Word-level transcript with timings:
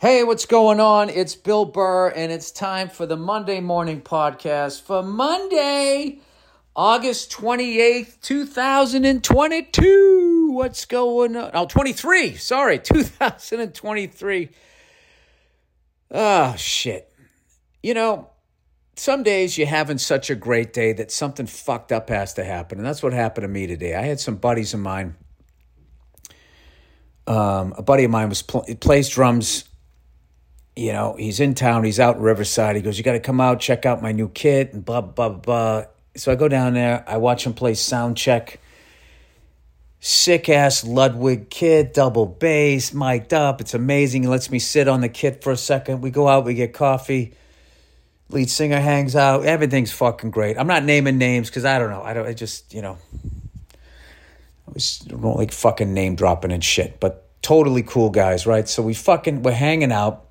Hey, 0.00 0.24
what's 0.24 0.46
going 0.46 0.80
on? 0.80 1.10
It's 1.10 1.36
Bill 1.36 1.66
Burr, 1.66 2.08
and 2.08 2.32
it's 2.32 2.50
time 2.50 2.88
for 2.88 3.04
the 3.04 3.18
Monday 3.18 3.60
Morning 3.60 4.00
Podcast 4.00 4.80
for 4.80 5.02
Monday, 5.02 6.20
August 6.74 7.30
28th, 7.32 8.18
2022. 8.22 10.52
What's 10.52 10.86
going 10.86 11.36
on? 11.36 11.50
Oh, 11.52 11.66
23. 11.66 12.36
Sorry, 12.36 12.78
2023. 12.82 14.48
Oh, 16.12 16.56
shit. 16.56 17.12
You 17.82 17.92
know, 17.92 18.30
some 18.96 19.22
days 19.22 19.58
you're 19.58 19.66
having 19.66 19.98
such 19.98 20.30
a 20.30 20.34
great 20.34 20.72
day 20.72 20.94
that 20.94 21.12
something 21.12 21.44
fucked 21.44 21.92
up 21.92 22.08
has 22.08 22.32
to 22.32 22.44
happen. 22.44 22.78
And 22.78 22.86
that's 22.86 23.02
what 23.02 23.12
happened 23.12 23.44
to 23.44 23.48
me 23.48 23.66
today. 23.66 23.94
I 23.94 24.04
had 24.04 24.18
some 24.18 24.36
buddies 24.36 24.72
of 24.72 24.80
mine. 24.80 25.16
Um, 27.26 27.74
a 27.76 27.82
buddy 27.82 28.04
of 28.04 28.10
mine 28.10 28.30
was 28.30 28.40
pl- 28.40 28.64
plays 28.80 29.10
drums 29.10 29.64
you 30.76 30.92
know, 30.92 31.16
he's 31.18 31.40
in 31.40 31.54
town, 31.54 31.84
he's 31.84 32.00
out 32.00 32.16
in 32.16 32.22
Riverside. 32.22 32.76
He 32.76 32.82
goes, 32.82 32.96
You 32.96 33.04
got 33.04 33.12
to 33.12 33.20
come 33.20 33.40
out, 33.40 33.60
check 33.60 33.86
out 33.86 34.02
my 34.02 34.12
new 34.12 34.28
kit, 34.28 34.72
and 34.72 34.84
blah, 34.84 35.00
blah, 35.00 35.28
blah. 35.28 35.84
So 36.16 36.32
I 36.32 36.36
go 36.36 36.48
down 36.48 36.74
there, 36.74 37.04
I 37.06 37.16
watch 37.16 37.46
him 37.46 37.54
play 37.54 37.74
sound 37.74 38.16
check. 38.16 38.60
Sick 40.02 40.48
ass 40.48 40.82
Ludwig 40.82 41.50
kit, 41.50 41.92
double 41.92 42.24
bass, 42.24 42.94
mic'd 42.94 43.34
up. 43.34 43.60
It's 43.60 43.74
amazing. 43.74 44.22
He 44.22 44.28
lets 44.28 44.50
me 44.50 44.58
sit 44.58 44.88
on 44.88 45.02
the 45.02 45.10
kit 45.10 45.42
for 45.42 45.52
a 45.52 45.56
second. 45.56 46.00
We 46.00 46.10
go 46.10 46.26
out, 46.26 46.46
we 46.46 46.54
get 46.54 46.72
coffee. 46.72 47.34
Lead 48.30 48.48
singer 48.48 48.80
hangs 48.80 49.14
out. 49.14 49.44
Everything's 49.44 49.92
fucking 49.92 50.30
great. 50.30 50.56
I'm 50.56 50.68
not 50.68 50.84
naming 50.84 51.18
names 51.18 51.50
because 51.50 51.64
I 51.64 51.78
don't 51.78 51.90
know. 51.90 52.02
I 52.02 52.14
don't. 52.14 52.26
I 52.26 52.32
just 52.32 52.72
you 52.72 52.80
know. 52.80 52.96
I 54.68 54.72
was 54.72 55.00
don't 55.00 55.36
like 55.36 55.52
fucking 55.52 55.92
name 55.92 56.14
dropping 56.14 56.52
and 56.52 56.64
shit, 56.64 57.00
but 57.00 57.26
totally 57.42 57.82
cool 57.82 58.08
guys, 58.08 58.46
right? 58.46 58.68
So 58.68 58.82
we 58.82 58.94
fucking 58.94 59.42
we're 59.42 59.52
hanging 59.52 59.90
out 59.90 60.29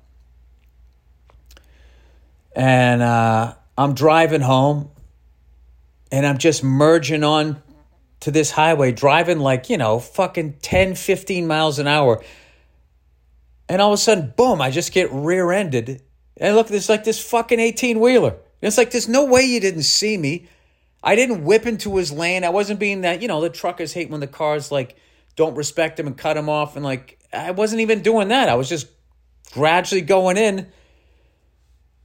and 2.52 3.02
uh, 3.02 3.54
I'm 3.76 3.94
driving 3.94 4.40
home 4.40 4.90
and 6.12 6.26
I'm 6.26 6.38
just 6.38 6.64
merging 6.64 7.24
on 7.24 7.62
to 8.20 8.30
this 8.30 8.50
highway, 8.50 8.92
driving 8.92 9.38
like, 9.38 9.70
you 9.70 9.78
know, 9.78 9.98
fucking 9.98 10.54
10, 10.60 10.94
15 10.94 11.46
miles 11.46 11.78
an 11.78 11.86
hour. 11.86 12.22
And 13.68 13.80
all 13.80 13.92
of 13.92 13.98
a 13.98 14.02
sudden, 14.02 14.34
boom, 14.36 14.60
I 14.60 14.70
just 14.70 14.92
get 14.92 15.10
rear 15.12 15.52
ended. 15.52 16.02
And 16.36 16.56
look, 16.56 16.68
there's 16.68 16.88
like 16.88 17.04
this 17.04 17.20
fucking 17.24 17.60
18 17.60 18.00
wheeler. 18.00 18.36
It's 18.60 18.76
like, 18.76 18.90
there's 18.90 19.08
no 19.08 19.24
way 19.24 19.42
you 19.42 19.60
didn't 19.60 19.84
see 19.84 20.16
me. 20.16 20.48
I 21.02 21.16
didn't 21.16 21.44
whip 21.44 21.66
into 21.66 21.96
his 21.96 22.12
lane. 22.12 22.44
I 22.44 22.50
wasn't 22.50 22.78
being 22.78 23.02
that, 23.02 23.22
you 23.22 23.28
know, 23.28 23.40
the 23.40 23.48
truckers 23.48 23.94
hate 23.94 24.10
when 24.10 24.20
the 24.20 24.26
cars 24.26 24.70
like 24.70 24.96
don't 25.36 25.54
respect 25.54 25.98
him 25.98 26.06
and 26.06 26.16
cut 26.16 26.36
him 26.36 26.48
off. 26.48 26.76
And 26.76 26.84
like, 26.84 27.18
I 27.32 27.52
wasn't 27.52 27.80
even 27.80 28.02
doing 28.02 28.28
that. 28.28 28.48
I 28.50 28.54
was 28.56 28.68
just 28.68 28.88
gradually 29.52 30.02
going 30.02 30.36
in 30.36 30.70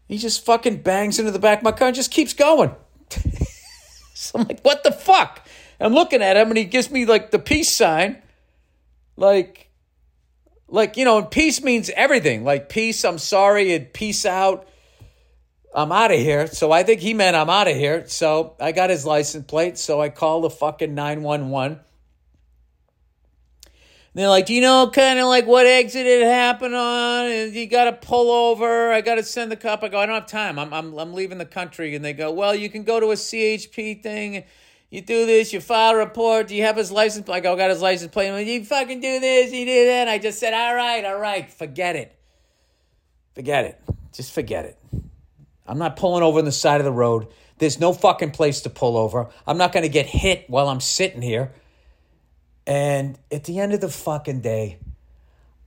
he 0.07 0.17
just 0.17 0.45
fucking 0.45 0.81
bangs 0.81 1.19
into 1.19 1.31
the 1.31 1.39
back 1.39 1.59
of 1.59 1.63
my 1.63 1.71
car 1.71 1.87
and 1.87 1.95
just 1.95 2.11
keeps 2.11 2.33
going. 2.33 2.75
so 4.13 4.39
I'm 4.39 4.47
like, 4.47 4.61
what 4.61 4.83
the 4.83 4.91
fuck? 4.91 5.45
I'm 5.79 5.93
looking 5.93 6.21
at 6.21 6.37
him 6.37 6.49
and 6.49 6.57
he 6.57 6.65
gives 6.65 6.89
me 6.89 7.05
like 7.05 7.31
the 7.31 7.39
peace 7.39 7.71
sign. 7.71 8.21
Like, 9.17 9.69
like, 10.67 10.97
you 10.97 11.05
know, 11.05 11.23
peace 11.23 11.63
means 11.63 11.89
everything. 11.89 12.43
Like, 12.43 12.69
peace, 12.69 13.05
I'm 13.05 13.17
sorry, 13.17 13.73
and 13.73 13.91
peace 13.93 14.25
out. 14.25 14.67
I'm 15.73 15.91
out 15.91 16.11
of 16.11 16.19
here. 16.19 16.47
So 16.47 16.71
I 16.71 16.83
think 16.83 17.01
he 17.01 17.13
meant 17.13 17.35
I'm 17.35 17.49
out 17.49 17.67
of 17.67 17.75
here. 17.75 18.07
So 18.07 18.55
I 18.59 18.71
got 18.71 18.89
his 18.89 19.05
license 19.05 19.45
plate. 19.45 19.77
So 19.77 20.01
I 20.01 20.09
call 20.09 20.41
the 20.41 20.49
fucking 20.49 20.95
911 20.95 21.79
they're 24.15 24.29
like, 24.29 24.45
do 24.45 24.53
you 24.53 24.61
know 24.61 24.89
kind 24.93 25.19
of 25.19 25.27
like 25.27 25.45
what 25.45 25.65
exit 25.65 26.05
it 26.05 26.23
happened 26.23 26.73
on? 26.73 27.25
And 27.25 27.53
you 27.53 27.67
got 27.67 27.85
to 27.85 27.93
pull 27.93 28.31
over. 28.31 28.91
I 28.91 29.01
got 29.01 29.15
to 29.15 29.23
send 29.23 29.51
the 29.51 29.57
cop. 29.57 29.83
I 29.83 29.89
go, 29.89 29.99
I 29.99 30.05
don't 30.05 30.15
have 30.15 30.27
time. 30.27 30.57
I'm, 30.57 30.73
I'm, 30.73 30.97
I'm 30.97 31.13
leaving 31.13 31.37
the 31.37 31.45
country. 31.45 31.95
And 31.95 32.05
they 32.05 32.13
go, 32.13 32.31
well, 32.31 32.55
you 32.55 32.69
can 32.69 32.83
go 32.83 32.99
to 33.01 33.07
a 33.07 33.15
CHP 33.15 34.01
thing. 34.01 34.45
You 34.89 35.01
do 35.01 35.25
this, 35.25 35.51
you 35.51 35.59
file 35.59 35.95
a 35.95 35.97
report. 35.97 36.47
Do 36.47 36.55
you 36.55 36.63
have 36.63 36.77
his 36.77 36.91
license? 36.91 37.27
I 37.27 37.41
go, 37.41 37.53
I 37.53 37.57
got 37.57 37.69
his 37.69 37.81
license 37.81 38.11
plate. 38.11 38.47
You 38.47 38.63
fucking 38.63 39.01
do 39.01 39.19
this, 39.19 39.51
you 39.51 39.65
do 39.65 39.85
that. 39.87 40.07
I 40.07 40.17
just 40.17 40.39
said, 40.39 40.53
all 40.53 40.75
right, 40.75 41.03
all 41.03 41.19
right, 41.19 41.51
forget 41.51 41.97
it. 41.97 42.17
Forget 43.33 43.65
it. 43.65 43.81
Just 44.13 44.31
forget 44.31 44.63
it. 44.63 44.77
I'm 45.67 45.77
not 45.77 45.97
pulling 45.97 46.23
over 46.23 46.39
on 46.39 46.45
the 46.45 46.53
side 46.53 46.79
of 46.79 46.85
the 46.85 46.91
road. 46.93 47.27
There's 47.57 47.79
no 47.79 47.91
fucking 47.91 48.31
place 48.31 48.61
to 48.61 48.69
pull 48.69 48.95
over. 48.95 49.27
I'm 49.45 49.57
not 49.57 49.73
going 49.73 49.83
to 49.83 49.89
get 49.89 50.05
hit 50.05 50.45
while 50.49 50.69
I'm 50.69 50.79
sitting 50.79 51.21
here. 51.21 51.51
And 52.67 53.17
at 53.31 53.43
the 53.43 53.59
end 53.59 53.73
of 53.73 53.81
the 53.81 53.89
fucking 53.89 54.41
day, 54.41 54.79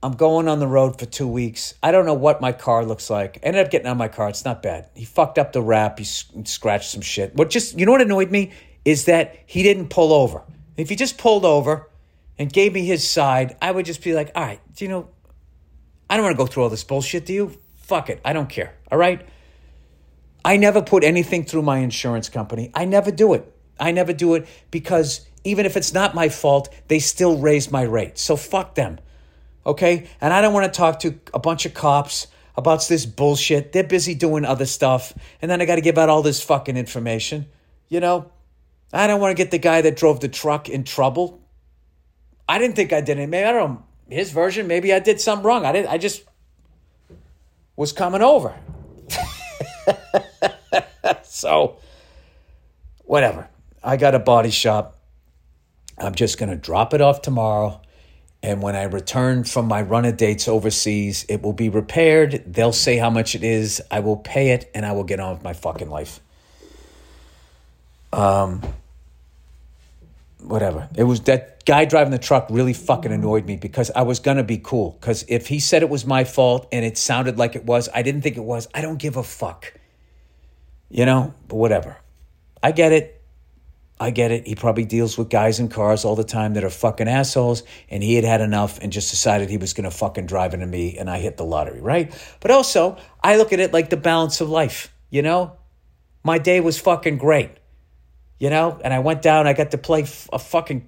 I'm 0.01 0.13
going 0.13 0.47
on 0.47 0.59
the 0.59 0.67
road 0.67 0.97
for 0.97 1.05
two 1.05 1.27
weeks. 1.27 1.73
I 1.83 1.91
don't 1.91 2.05
know 2.05 2.13
what 2.13 2.39
my 2.39 2.51
car 2.51 2.85
looks 2.85 3.09
like. 3.09 3.39
I 3.43 3.47
ended 3.47 3.65
up 3.65 3.71
getting 3.71 3.87
of 3.87 3.97
my 3.97 4.07
car. 4.07 4.29
It's 4.29 4.45
not 4.45 4.63
bad. 4.63 4.89
He 4.95 5.05
fucked 5.05 5.37
up 5.37 5.51
the 5.51 5.61
wrap. 5.61 5.99
He 5.99 6.05
scratched 6.05 6.89
some 6.89 7.01
shit. 7.01 7.35
What 7.35 7.49
just 7.49 7.77
you 7.77 7.85
know 7.85 7.91
what 7.91 8.01
annoyed 8.01 8.31
me 8.31 8.51
is 8.85 9.05
that 9.05 9.37
he 9.45 9.61
didn't 9.61 9.89
pull 9.89 10.13
over. 10.13 10.43
If 10.77 10.89
he 10.89 10.95
just 10.95 11.17
pulled 11.17 11.43
over 11.43 11.89
and 12.37 12.51
gave 12.51 12.73
me 12.73 12.85
his 12.85 13.07
side, 13.07 13.57
I 13.61 13.71
would 13.71 13.85
just 13.85 14.01
be 14.01 14.13
like, 14.13 14.31
all 14.35 14.43
right, 14.43 14.61
do 14.75 14.85
you 14.85 14.89
know, 14.89 15.09
I 16.09 16.15
don't 16.15 16.23
want 16.23 16.37
to 16.37 16.43
go 16.43 16.47
through 16.47 16.63
all 16.63 16.69
this 16.69 16.85
bullshit. 16.85 17.25
Do 17.25 17.33
you? 17.33 17.57
Fuck 17.75 18.09
it. 18.09 18.21
I 18.23 18.33
don't 18.33 18.49
care. 18.49 18.75
All 18.91 18.97
right. 18.97 19.27
I 20.45 20.55
never 20.55 20.81
put 20.81 21.03
anything 21.03 21.43
through 21.43 21.63
my 21.63 21.79
insurance 21.79 22.29
company. 22.29 22.71
I 22.73 22.85
never 22.85 23.11
do 23.11 23.33
it. 23.33 23.51
I 23.79 23.91
never 23.91 24.13
do 24.13 24.35
it 24.35 24.47
because 24.71 25.27
even 25.43 25.65
if 25.65 25.77
it's 25.77 25.93
not 25.93 26.15
my 26.15 26.29
fault, 26.29 26.69
they 26.87 26.99
still 26.99 27.37
raise 27.37 27.71
my 27.71 27.83
rate. 27.83 28.17
So 28.17 28.35
fuck 28.35 28.75
them. 28.75 28.99
Okay? 29.65 30.07
And 30.21 30.33
I 30.33 30.41
don't 30.41 30.53
want 30.53 30.71
to 30.71 30.77
talk 30.77 30.99
to 30.99 31.19
a 31.33 31.39
bunch 31.39 31.65
of 31.65 31.73
cops 31.73 32.27
about 32.55 32.87
this 32.87 33.05
bullshit. 33.05 33.71
They're 33.71 33.83
busy 33.83 34.15
doing 34.15 34.45
other 34.45 34.65
stuff. 34.65 35.13
And 35.41 35.49
then 35.49 35.61
I 35.61 35.65
got 35.65 35.75
to 35.75 35.81
give 35.81 35.97
out 35.97 36.09
all 36.09 36.21
this 36.21 36.41
fucking 36.41 36.77
information. 36.77 37.47
You 37.87 37.99
know? 37.99 38.31
I 38.91 39.07
don't 39.07 39.21
want 39.21 39.35
to 39.35 39.41
get 39.41 39.51
the 39.51 39.59
guy 39.59 39.81
that 39.81 39.95
drove 39.95 40.19
the 40.19 40.27
truck 40.27 40.67
in 40.67 40.83
trouble. 40.83 41.41
I 42.47 42.57
didn't 42.57 42.75
think 42.75 42.91
I 42.91 43.01
did 43.01 43.19
it. 43.19 43.27
Maybe 43.29 43.45
I 43.45 43.51
don't 43.51 43.71
know 43.71 43.83
his 44.09 44.31
version. 44.31 44.67
Maybe 44.67 44.93
I 44.93 44.99
did 44.99 45.21
something 45.21 45.45
wrong. 45.45 45.65
I 45.65 45.71
didn't. 45.71 45.89
I 45.89 45.97
just 45.97 46.23
was 47.75 47.93
coming 47.93 48.21
over. 48.21 48.55
so, 51.23 51.77
whatever. 53.05 53.47
I 53.83 53.97
got 53.97 54.15
a 54.15 54.19
body 54.19 54.49
shop. 54.49 54.98
I'm 55.99 56.15
just 56.15 56.37
going 56.37 56.49
to 56.49 56.55
drop 56.55 56.93
it 56.93 57.01
off 57.01 57.21
tomorrow. 57.21 57.81
And 58.41 58.61
when 58.61 58.75
I 58.75 58.83
return 58.83 59.43
from 59.43 59.67
my 59.67 59.81
run 59.81 60.05
of 60.05 60.15
dates 60.15 60.47
overseas, 60.47 61.25
it 61.27 61.41
will 61.41 61.53
be 61.53 61.67
repaired. 61.67 62.43
They'll 62.47 62.71
say 62.71 62.97
how 62.97 63.09
much 63.09 63.35
it 63.35 63.43
is. 63.43 63.81
I 63.91 63.99
will 63.99 64.15
pay 64.15 64.51
it 64.51 64.71
and 64.73 64.85
I 64.85 64.93
will 64.93 65.03
get 65.03 65.19
on 65.19 65.33
with 65.33 65.43
my 65.43 65.53
fucking 65.53 65.89
life. 65.89 66.21
Um, 68.13 68.61
whatever. 70.41 70.87
It 70.95 71.03
was 71.03 71.21
that 71.21 71.65
guy 71.65 71.83
driving 71.83 72.11
the 72.11 72.17
truck 72.17 72.47
really 72.49 72.73
fucking 72.73 73.11
annoyed 73.11 73.45
me 73.45 73.57
because 73.57 73.91
I 73.91 74.03
was 74.03 74.19
going 74.19 74.37
to 74.37 74.43
be 74.43 74.57
cool. 74.57 74.97
Because 74.99 75.25
if 75.27 75.47
he 75.47 75.59
said 75.59 75.81
it 75.83 75.89
was 75.89 76.05
my 76.05 76.23
fault 76.23 76.67
and 76.71 76.85
it 76.85 76.97
sounded 76.97 77.37
like 77.37 77.55
it 77.57 77.65
was, 77.65 77.89
I 77.93 78.03
didn't 78.03 78.21
think 78.21 78.37
it 78.37 78.43
was. 78.43 78.69
I 78.73 78.81
don't 78.81 78.97
give 78.97 79.17
a 79.17 79.23
fuck. 79.23 79.73
You 80.89 81.05
know, 81.05 81.33
but 81.47 81.57
whatever. 81.57 81.97
I 82.63 82.71
get 82.71 82.93
it. 82.93 83.18
I 84.01 84.11
get 84.11 84.31
it. 84.31 84.47
He 84.47 84.55
probably 84.55 84.85
deals 84.85 85.17
with 85.17 85.29
guys 85.29 85.59
in 85.59 85.67
cars 85.67 86.05
all 86.05 86.15
the 86.15 86.23
time 86.23 86.53
that 86.53 86.63
are 86.63 86.69
fucking 86.69 87.09
assholes, 87.09 87.63
and 87.89 88.01
he 88.01 88.15
had 88.15 88.23
had 88.23 88.39
enough 88.39 88.79
and 88.79 88.93
just 88.93 89.11
decided 89.11 89.49
he 89.49 89.57
was 89.57 89.73
going 89.73 89.89
to 89.89 89.95
fucking 89.95 90.25
drive 90.25 90.53
into 90.53 90.67
me, 90.67 90.97
and 90.97 91.09
I 91.09 91.19
hit 91.19 91.35
the 91.35 91.43
lottery, 91.43 91.81
right? 91.81 92.13
But 92.39 92.51
also, 92.51 92.97
I 93.21 93.35
look 93.35 93.51
at 93.51 93.59
it 93.59 93.73
like 93.73 93.89
the 93.89 93.97
balance 93.97 94.39
of 94.39 94.49
life, 94.49 94.93
you 95.09 95.21
know? 95.21 95.57
My 96.23 96.37
day 96.37 96.61
was 96.61 96.79
fucking 96.79 97.17
great, 97.17 97.51
you 98.39 98.49
know? 98.49 98.79
And 98.83 98.93
I 98.93 98.99
went 98.99 99.21
down, 99.21 99.47
I 99.47 99.53
got 99.53 99.71
to 99.71 99.77
play 99.77 100.05
a 100.31 100.39
fucking 100.39 100.87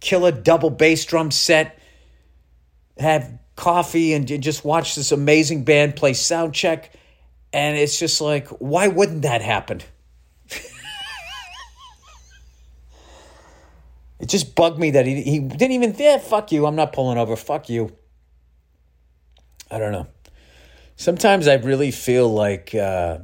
killer 0.00 0.32
double 0.32 0.70
bass 0.70 1.04
drum 1.04 1.30
set, 1.30 1.78
have 2.98 3.38
coffee, 3.54 4.14
and 4.14 4.26
just 4.26 4.64
watch 4.64 4.94
this 4.94 5.12
amazing 5.12 5.64
band 5.64 5.96
play 5.96 6.14
sound 6.14 6.54
check. 6.54 6.94
And 7.52 7.76
it's 7.76 7.98
just 7.98 8.20
like, 8.20 8.48
why 8.48 8.88
wouldn't 8.88 9.22
that 9.22 9.42
happen? 9.42 9.80
It 14.18 14.28
just 14.28 14.54
bugged 14.54 14.78
me 14.78 14.92
that 14.92 15.06
he, 15.06 15.22
he 15.22 15.38
didn't 15.40 15.72
even, 15.72 15.94
yeah, 15.98 16.18
fuck 16.18 16.52
you. 16.52 16.66
I'm 16.66 16.76
not 16.76 16.92
pulling 16.92 17.18
over. 17.18 17.36
Fuck 17.36 17.68
you. 17.68 17.94
I 19.70 19.78
don't 19.78 19.92
know. 19.92 20.06
Sometimes 20.96 21.46
I 21.48 21.54
really 21.54 21.90
feel 21.90 22.32
like 22.32 22.74
uh, 22.74 23.18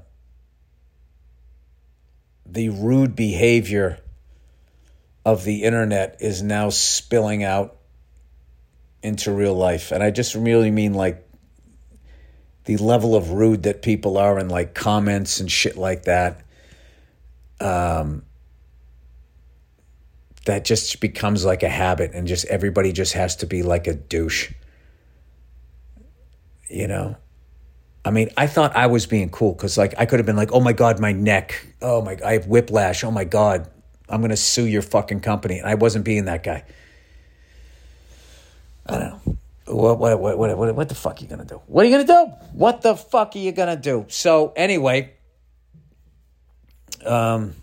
the 2.44 2.68
rude 2.68 3.16
behavior 3.16 3.98
of 5.24 5.44
the 5.44 5.62
internet 5.62 6.16
is 6.20 6.42
now 6.42 6.68
spilling 6.68 7.44
out 7.44 7.76
into 9.02 9.32
real 9.32 9.54
life. 9.54 9.92
And 9.92 10.02
I 10.02 10.10
just 10.10 10.34
really 10.34 10.70
mean 10.70 10.94
like 10.94 11.26
the 12.64 12.76
level 12.76 13.16
of 13.16 13.30
rude 13.30 13.64
that 13.64 13.82
people 13.82 14.18
are 14.18 14.38
in 14.38 14.48
like 14.48 14.74
comments 14.74 15.40
and 15.40 15.50
shit 15.50 15.76
like 15.76 16.04
that. 16.04 16.42
Um, 17.60 18.24
that 20.46 20.64
just 20.64 21.00
becomes 21.00 21.44
like 21.44 21.62
a 21.62 21.68
habit 21.68 22.12
and 22.14 22.26
just 22.26 22.44
everybody 22.46 22.92
just 22.92 23.12
has 23.14 23.36
to 23.36 23.46
be 23.46 23.62
like 23.62 23.86
a 23.86 23.94
douche. 23.94 24.50
you 26.72 26.88
know. 26.88 27.16
I 28.04 28.10
mean, 28.10 28.30
I 28.36 28.48
thought 28.48 28.74
I 28.74 28.88
was 28.88 29.06
being 29.06 29.30
cool 29.30 29.52
because, 29.52 29.78
like, 29.78 29.94
I 29.96 30.06
could 30.06 30.18
have 30.18 30.26
been 30.26 30.36
like, 30.36 30.50
"Oh 30.52 30.60
my 30.60 30.72
god, 30.72 30.98
my 30.98 31.12
neck! 31.12 31.64
Oh 31.80 32.02
my, 32.02 32.18
I 32.24 32.32
have 32.32 32.48
whiplash! 32.48 33.04
Oh 33.04 33.12
my 33.12 33.24
god, 33.24 33.70
I'm 34.08 34.20
gonna 34.20 34.36
sue 34.36 34.66
your 34.66 34.82
fucking 34.82 35.20
company." 35.20 35.58
And 35.58 35.68
I 35.68 35.74
wasn't 35.76 36.04
being 36.04 36.24
that 36.24 36.42
guy. 36.42 36.64
I 38.86 38.98
don't 38.98 39.26
know. 39.26 39.36
What, 39.66 39.98
what, 40.00 40.18
what, 40.20 40.38
what, 40.38 40.58
what, 40.58 40.74
what 40.74 40.88
the 40.88 40.96
fuck 40.96 41.20
are 41.20 41.22
you 41.22 41.28
gonna 41.28 41.44
do? 41.44 41.62
What 41.66 41.84
are 41.84 41.88
you 41.88 41.96
gonna 41.96 42.26
do? 42.26 42.32
What 42.52 42.82
the 42.82 42.96
fuck 42.96 43.36
are 43.36 43.38
you 43.38 43.52
gonna 43.52 43.76
do? 43.76 44.06
So 44.08 44.52
anyway, 44.56 45.12
um, 47.06 47.54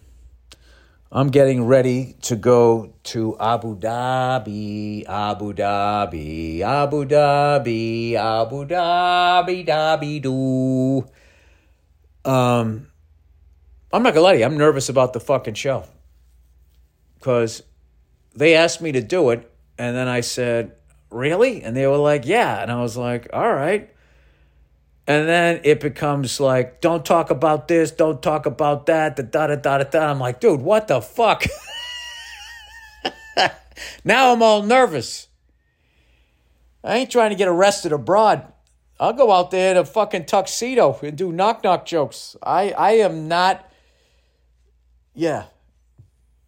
I'm 1.12 1.30
getting 1.30 1.66
ready 1.66 2.18
to 2.22 2.36
go 2.36 2.94
to 3.06 3.36
Abu 3.40 3.76
Dhabi, 3.76 5.10
Abu 5.10 5.54
Dhabi, 5.54 6.62
Abu 6.62 7.06
Dhabi, 7.06 8.14
Abu 8.14 8.66
Dhabi, 8.66 9.66
Dhabi 9.66 10.22
do. 10.22 11.10
Um, 12.30 12.92
I'm 13.92 14.04
not 14.04 14.14
gonna 14.14 14.22
lie 14.22 14.34
to 14.34 14.40
you. 14.40 14.46
I'm 14.46 14.56
nervous 14.56 14.88
about 14.88 15.14
the 15.14 15.20
fucking 15.20 15.56
show 15.56 15.86
because 17.18 17.64
they 18.36 18.54
asked 18.54 18.80
me 18.80 18.92
to 18.92 19.02
do 19.02 19.32
it, 19.32 19.52
and 19.80 19.96
then 19.96 20.08
I 20.08 20.22
said, 20.22 20.74
"Really?" 21.10 21.64
And 21.64 21.76
they 21.76 21.88
were 21.88 21.98
like, 21.98 22.28
"Yeah," 22.28 22.62
and 22.62 22.72
I 22.72 22.80
was 22.84 22.96
like, 22.96 23.28
"All 23.34 23.52
right." 23.52 23.90
And 25.10 25.28
then 25.28 25.62
it 25.64 25.80
becomes 25.80 26.40
like, 26.40 26.82
don't 26.82 27.04
talk 27.04 27.32
about 27.32 27.68
this, 27.68 27.90
don't 27.90 28.22
talk 28.22 28.46
about 28.46 28.86
that, 28.86 29.16
da 29.16 29.24
da 29.48 29.56
da 29.56 29.80
da 29.80 29.84
da. 29.84 30.12
I'm 30.12 30.20
like, 30.20 30.40
dude, 30.40 30.62
what 30.62 30.88
the 30.88 31.02
fuck? 31.02 31.46
now 34.04 34.32
I'm 34.32 34.44
all 34.44 34.62
nervous. 34.62 35.28
I 36.84 36.98
ain't 36.98 37.10
trying 37.10 37.32
to 37.32 37.36
get 37.36 37.48
arrested 37.48 37.92
abroad. 37.92 38.54
I'll 39.00 39.14
go 39.14 39.32
out 39.32 39.50
there 39.50 39.72
in 39.72 39.78
a 39.78 39.84
fucking 39.84 40.28
tuxedo 40.28 41.00
and 41.02 41.18
do 41.18 41.32
knock 41.32 41.64
knock 41.64 41.88
jokes. 41.88 42.36
I, 42.44 42.70
I 42.74 42.92
am 42.98 43.28
not, 43.28 43.68
yeah. 45.16 45.46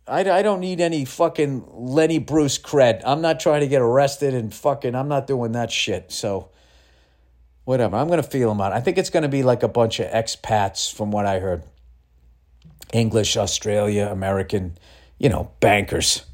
I, 0.08 0.20
I 0.20 0.44
don't 0.44 0.60
need 0.60 0.82
any 0.82 1.04
fucking 1.04 1.66
Lenny 1.72 2.20
Bruce 2.20 2.60
cred. 2.60 3.02
I'm 3.08 3.22
not 3.22 3.40
trying 3.40 3.62
to 3.62 3.68
get 3.68 3.82
arrested 3.82 4.36
and 4.36 4.54
fucking, 4.54 4.94
I'm 4.94 5.08
not 5.08 5.26
doing 5.26 5.54
that 5.54 5.72
shit. 5.72 6.12
So, 6.12 6.52
whatever. 7.72 7.96
I'm 7.96 8.08
going 8.08 8.22
to 8.22 8.30
feel 8.30 8.50
them 8.50 8.60
out. 8.60 8.74
I 8.74 8.82
think 8.82 8.98
it's 8.98 9.10
going 9.10 9.24
to 9.24 9.30
be 9.30 9.44
like 9.44 9.64
a 9.64 9.70
bunch 9.70 10.02
of 10.02 10.12
expats, 10.12 10.94
from 10.94 11.10
what 11.10 11.26
I 11.26 11.40
heard 11.40 11.64
English, 12.92 13.38
Australia, 13.38 14.10
American, 14.12 14.78
you 15.18 15.30
know, 15.30 15.50
bankers, 15.62 16.26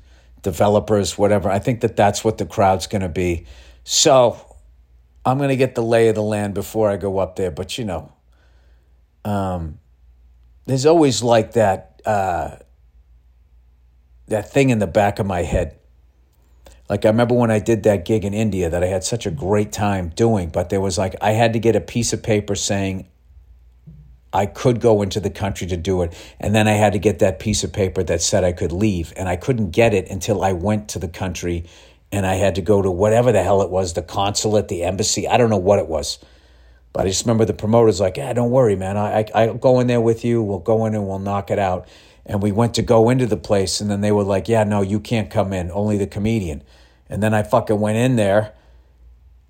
developers, 0.41 1.15
whatever. 1.15 1.49
I 1.51 1.59
think 1.59 1.81
that 1.81 1.95
that's 1.95 2.23
what 2.23 2.39
the 2.39 2.45
crowd's 2.47 2.87
going 2.87 3.03
to 3.03 3.09
be. 3.09 3.45
So 3.83 4.57
I'm 5.23 5.37
going 5.37 5.49
to 5.49 5.55
get 5.55 5.75
the 5.75 5.83
lay 5.83 6.09
of 6.09 6.15
the 6.15 6.23
land 6.23 6.55
before 6.55 6.89
I 6.89 6.97
go 6.97 7.19
up 7.19 7.35
there. 7.35 7.51
But, 7.51 7.77
you 7.77 7.85
know, 7.85 8.11
um, 9.23 9.77
there's 10.65 10.87
always 10.87 11.21
like 11.21 11.53
that. 11.53 12.01
Uh, 12.03 12.57
that 14.27 14.51
thing 14.51 14.71
in 14.71 14.79
the 14.79 14.87
back 14.87 15.19
of 15.19 15.25
my 15.25 15.43
head 15.43 15.77
like 16.89 17.05
I 17.05 17.09
remember 17.09 17.35
when 17.35 17.51
I 17.51 17.59
did 17.59 17.83
that 17.83 18.05
gig 18.05 18.23
in 18.23 18.33
India 18.33 18.69
that 18.69 18.83
I 18.83 18.87
had 18.87 19.03
such 19.03 19.25
a 19.25 19.31
great 19.31 19.71
time 19.71 20.09
doing, 20.09 20.49
but 20.49 20.69
there 20.69 20.81
was 20.81 20.97
like 20.97 21.15
I 21.21 21.31
had 21.31 21.53
to 21.53 21.59
get 21.59 21.75
a 21.75 21.81
piece 21.81 22.13
of 22.13 22.23
paper 22.23 22.55
saying 22.55 23.07
I 24.31 24.45
could 24.45 24.79
go 24.79 25.01
into 25.01 25.19
the 25.19 25.29
country 25.29 25.67
to 25.67 25.77
do 25.77 26.01
it, 26.01 26.13
and 26.39 26.53
then 26.53 26.67
I 26.67 26.73
had 26.73 26.93
to 26.93 26.99
get 26.99 27.19
that 27.19 27.39
piece 27.39 27.63
of 27.63 27.73
paper 27.73 28.03
that 28.03 28.21
said 28.21 28.43
I 28.43 28.51
could 28.51 28.71
leave, 28.71 29.13
and 29.17 29.27
I 29.27 29.35
couldn't 29.35 29.71
get 29.71 29.93
it 29.93 30.09
until 30.09 30.43
I 30.43 30.53
went 30.53 30.89
to 30.89 30.99
the 30.99 31.07
country 31.07 31.65
and 32.11 32.25
I 32.25 32.35
had 32.35 32.55
to 32.55 32.61
go 32.61 32.81
to 32.81 32.89
whatever 32.89 33.31
the 33.31 33.43
hell 33.43 33.61
it 33.61 33.69
was, 33.69 33.93
the 33.93 34.01
consulate, 34.01 34.69
the 34.69 34.83
embassy, 34.83 35.27
I 35.27 35.37
don't 35.37 35.49
know 35.49 35.57
what 35.57 35.79
it 35.79 35.87
was. 35.87 36.19
But 36.93 37.05
I 37.05 37.09
just 37.09 37.25
remember 37.25 37.45
the 37.45 37.53
promoter's 37.53 37.99
like, 37.99 38.17
"Yeah, 38.17 38.31
don't 38.33 38.49
worry, 38.49 38.75
man. 38.75 38.97
I, 38.97 39.19
I 39.19 39.47
I'll 39.47 39.53
go 39.55 39.79
in 39.79 39.87
there 39.87 40.01
with 40.01 40.25
you. 40.25 40.41
We'll 40.41 40.59
go 40.59 40.85
in 40.85 40.95
and 40.95 41.07
we'll 41.07 41.19
knock 41.19 41.51
it 41.51 41.59
out." 41.59 41.87
And 42.25 42.41
we 42.41 42.51
went 42.51 42.73
to 42.75 42.81
go 42.81 43.09
into 43.09 43.25
the 43.25 43.37
place, 43.37 43.81
and 43.81 43.91
then 43.91 44.01
they 44.01 44.11
were 44.11 44.23
like, 44.23 44.47
"Yeah, 44.47 44.63
no, 44.63 44.81
you 44.81 44.99
can't 44.99 45.29
come 45.29 45.53
in. 45.53 45.69
Only 45.69 45.97
the 45.97 46.07
comedian." 46.07 46.63
And 47.09 47.23
then 47.23 47.33
I 47.33 47.43
fucking 47.43 47.79
went 47.79 47.97
in 47.97 48.15
there 48.15 48.53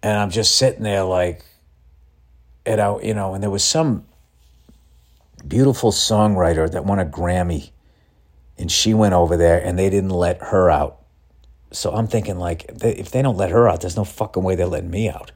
and 0.03 0.17
I'm 0.17 0.29
just 0.29 0.55
sitting 0.55 0.83
there 0.83 1.03
like, 1.03 1.43
and 2.65 2.79
I, 2.79 2.99
you 3.01 3.13
know, 3.13 3.33
and 3.33 3.41
there 3.41 3.49
was 3.49 3.63
some 3.63 4.05
beautiful 5.47 5.91
songwriter 5.91 6.69
that 6.71 6.85
won 6.85 6.99
a 6.99 7.05
Grammy 7.05 7.71
and 8.57 8.71
she 8.71 8.93
went 8.93 9.13
over 9.13 9.37
there 9.37 9.61
and 9.63 9.77
they 9.77 9.89
didn't 9.89 10.09
let 10.09 10.41
her 10.41 10.69
out. 10.69 10.99
So 11.71 11.91
I'm 11.93 12.07
thinking 12.07 12.37
like, 12.37 12.65
if 12.83 13.11
they 13.11 13.21
don't 13.21 13.37
let 13.37 13.51
her 13.51 13.67
out, 13.67 13.81
there's 13.81 13.97
no 13.97 14.05
fucking 14.05 14.43
way 14.43 14.55
they're 14.55 14.67
letting 14.67 14.89
me 14.89 15.09
out. 15.09 15.31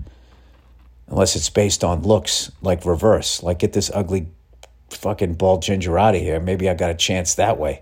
Unless 1.07 1.35
it's 1.35 1.49
based 1.49 1.83
on 1.83 2.03
looks, 2.03 2.51
like 2.61 2.85
reverse, 2.85 3.43
like 3.43 3.59
get 3.59 3.73
this 3.73 3.91
ugly 3.93 4.27
fucking 4.89 5.35
bald 5.35 5.61
ginger 5.61 5.97
out 5.99 6.15
of 6.15 6.21
here. 6.21 6.39
Maybe 6.39 6.69
I 6.69 6.73
got 6.73 6.89
a 6.89 6.95
chance 6.95 7.35
that 7.35 7.57
way. 7.57 7.81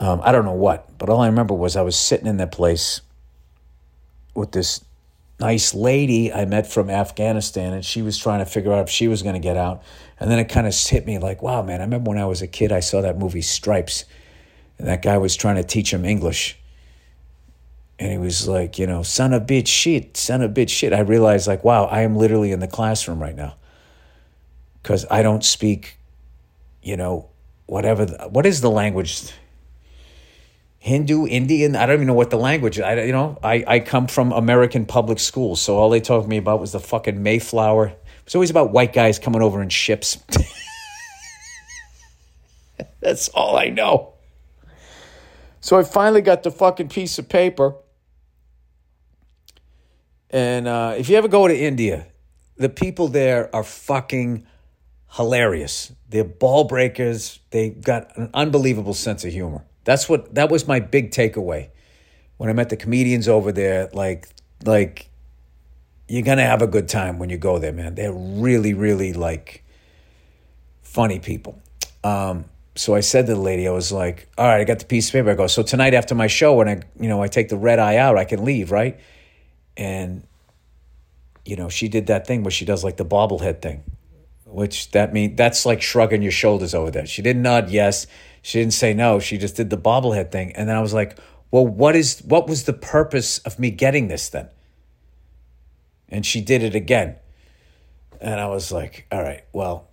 Um, 0.00 0.20
I 0.24 0.32
don't 0.32 0.44
know 0.44 0.52
what, 0.52 0.98
but 0.98 1.08
all 1.08 1.20
I 1.20 1.26
remember 1.26 1.54
was 1.54 1.76
I 1.76 1.82
was 1.82 1.96
sitting 1.96 2.26
in 2.26 2.38
that 2.38 2.52
place 2.52 3.00
with 4.34 4.52
this 4.52 4.84
nice 5.40 5.74
lady 5.74 6.32
I 6.32 6.44
met 6.44 6.66
from 6.66 6.90
Afghanistan, 6.90 7.72
and 7.72 7.84
she 7.84 8.02
was 8.02 8.18
trying 8.18 8.38
to 8.38 8.46
figure 8.46 8.72
out 8.72 8.84
if 8.84 8.90
she 8.90 9.08
was 9.08 9.22
going 9.22 9.34
to 9.34 9.40
get 9.40 9.56
out. 9.56 9.82
And 10.20 10.30
then 10.30 10.38
it 10.38 10.48
kind 10.48 10.66
of 10.66 10.74
hit 10.74 11.06
me 11.06 11.18
like, 11.18 11.42
wow, 11.42 11.62
man, 11.62 11.80
I 11.80 11.84
remember 11.84 12.10
when 12.10 12.18
I 12.18 12.26
was 12.26 12.42
a 12.42 12.46
kid, 12.46 12.72
I 12.72 12.80
saw 12.80 13.00
that 13.00 13.18
movie 13.18 13.42
Stripes, 13.42 14.04
and 14.78 14.88
that 14.88 15.02
guy 15.02 15.18
was 15.18 15.36
trying 15.36 15.56
to 15.56 15.64
teach 15.64 15.92
him 15.92 16.04
English. 16.04 16.58
And 17.98 18.10
he 18.10 18.18
was 18.18 18.48
like, 18.48 18.78
you 18.78 18.86
know, 18.86 19.02
son 19.02 19.32
of 19.32 19.42
bitch 19.42 19.68
shit, 19.68 20.16
son 20.16 20.42
of 20.42 20.52
bitch 20.52 20.70
shit. 20.70 20.92
I 20.92 21.00
realized, 21.00 21.46
like, 21.46 21.62
wow, 21.62 21.84
I 21.84 22.00
am 22.00 22.16
literally 22.16 22.50
in 22.50 22.60
the 22.60 22.68
classroom 22.68 23.20
right 23.20 23.36
now. 23.36 23.54
Because 24.82 25.06
I 25.10 25.22
don't 25.22 25.44
speak, 25.44 25.96
you 26.82 26.96
know, 26.96 27.28
whatever. 27.66 28.04
The, 28.04 28.28
what 28.28 28.46
is 28.46 28.60
the 28.60 28.70
language? 28.70 29.32
Hindu, 30.84 31.26
Indian. 31.26 31.76
I 31.76 31.86
don't 31.86 31.94
even 31.94 32.06
know 32.06 32.12
what 32.12 32.28
the 32.28 32.36
language. 32.36 32.76
Is. 32.76 32.84
I 32.84 33.04
you 33.04 33.12
know 33.12 33.38
I 33.42 33.64
I 33.66 33.80
come 33.80 34.06
from 34.06 34.32
American 34.32 34.84
public 34.84 35.18
schools, 35.18 35.62
so 35.62 35.78
all 35.78 35.88
they 35.88 35.98
talked 35.98 36.24
to 36.24 36.28
me 36.28 36.36
about 36.36 36.60
was 36.60 36.72
the 36.72 36.78
fucking 36.78 37.22
Mayflower. 37.22 37.94
It's 38.26 38.34
always 38.34 38.50
about 38.50 38.70
white 38.70 38.92
guys 38.92 39.18
coming 39.18 39.40
over 39.40 39.62
in 39.62 39.70
ships. 39.70 40.18
That's 43.00 43.30
all 43.30 43.56
I 43.56 43.70
know. 43.70 44.12
So 45.60 45.78
I 45.78 45.84
finally 45.84 46.20
got 46.20 46.42
the 46.42 46.50
fucking 46.50 46.90
piece 46.90 47.18
of 47.18 47.30
paper. 47.30 47.76
And 50.28 50.68
uh, 50.68 50.96
if 50.98 51.08
you 51.08 51.16
ever 51.16 51.28
go 51.28 51.48
to 51.48 51.58
India, 51.58 52.08
the 52.58 52.68
people 52.68 53.08
there 53.08 53.48
are 53.56 53.64
fucking 53.64 54.46
hilarious. 55.12 55.92
They're 56.10 56.24
ball 56.24 56.64
breakers. 56.64 57.40
They've 57.52 57.80
got 57.80 58.14
an 58.18 58.28
unbelievable 58.34 58.92
sense 58.92 59.24
of 59.24 59.32
humor. 59.32 59.64
That's 59.84 60.08
what 60.08 60.34
that 60.34 60.50
was 60.50 60.66
my 60.66 60.80
big 60.80 61.10
takeaway 61.10 61.68
when 62.36 62.50
I 62.50 62.52
met 62.52 62.68
the 62.68 62.76
comedians 62.76 63.28
over 63.28 63.52
there. 63.52 63.88
Like, 63.92 64.28
like 64.64 65.08
you're 66.08 66.22
gonna 66.22 66.46
have 66.46 66.62
a 66.62 66.66
good 66.66 66.88
time 66.88 67.18
when 67.18 67.30
you 67.30 67.36
go 67.36 67.58
there, 67.58 67.72
man. 67.72 67.94
They're 67.94 68.12
really, 68.12 68.74
really 68.74 69.12
like 69.12 69.62
funny 70.82 71.18
people. 71.18 71.58
Um, 72.02 72.46
so 72.76 72.94
I 72.94 73.00
said 73.00 73.26
to 73.26 73.34
the 73.34 73.40
lady, 73.40 73.68
I 73.68 73.70
was 73.70 73.92
like, 73.92 74.28
"All 74.36 74.46
right, 74.46 74.60
I 74.60 74.64
got 74.64 74.80
the 74.80 74.84
piece 74.84 75.08
of 75.08 75.12
paper." 75.12 75.30
I 75.30 75.34
go, 75.34 75.46
"So 75.46 75.62
tonight 75.62 75.94
after 75.94 76.14
my 76.14 76.26
show, 76.26 76.54
when 76.54 76.68
I, 76.68 76.82
you 76.98 77.08
know, 77.08 77.22
I 77.22 77.28
take 77.28 77.48
the 77.48 77.56
red 77.56 77.78
eye 77.78 77.96
out, 77.96 78.18
I 78.18 78.24
can 78.24 78.44
leave, 78.44 78.70
right?" 78.70 78.98
And 79.76 80.24
you 81.44 81.56
know, 81.56 81.68
she 81.68 81.88
did 81.88 82.06
that 82.06 82.26
thing 82.26 82.42
where 82.42 82.50
she 82.50 82.64
does 82.64 82.82
like 82.84 82.96
the 82.96 83.04
bobblehead 83.04 83.60
thing, 83.60 83.84
which 84.54 84.90
that 84.92 85.12
mean 85.12 85.36
that's 85.36 85.66
like 85.66 85.82
shrugging 85.82 86.22
your 86.22 86.32
shoulders 86.32 86.74
over 86.74 86.90
there. 86.90 87.06
She 87.06 87.22
didn't 87.22 87.42
nod 87.42 87.70
yes. 87.70 88.06
She 88.42 88.58
didn't 88.60 88.74
say 88.74 88.94
no. 88.94 89.18
She 89.18 89.38
just 89.38 89.56
did 89.56 89.70
the 89.70 89.76
bobblehead 89.76 90.30
thing. 90.30 90.52
And 90.52 90.68
then 90.68 90.76
I 90.76 90.80
was 90.80 90.94
like, 90.94 91.18
well, 91.50 91.66
what 91.66 91.96
is 91.96 92.20
what 92.20 92.46
was 92.46 92.64
the 92.64 92.72
purpose 92.72 93.38
of 93.38 93.58
me 93.58 93.70
getting 93.70 94.08
this 94.08 94.28
then? 94.28 94.48
And 96.08 96.24
she 96.24 96.40
did 96.40 96.62
it 96.62 96.74
again. 96.74 97.16
And 98.20 98.40
I 98.40 98.46
was 98.46 98.70
like, 98.70 99.06
all 99.10 99.22
right, 99.22 99.44
well, 99.52 99.88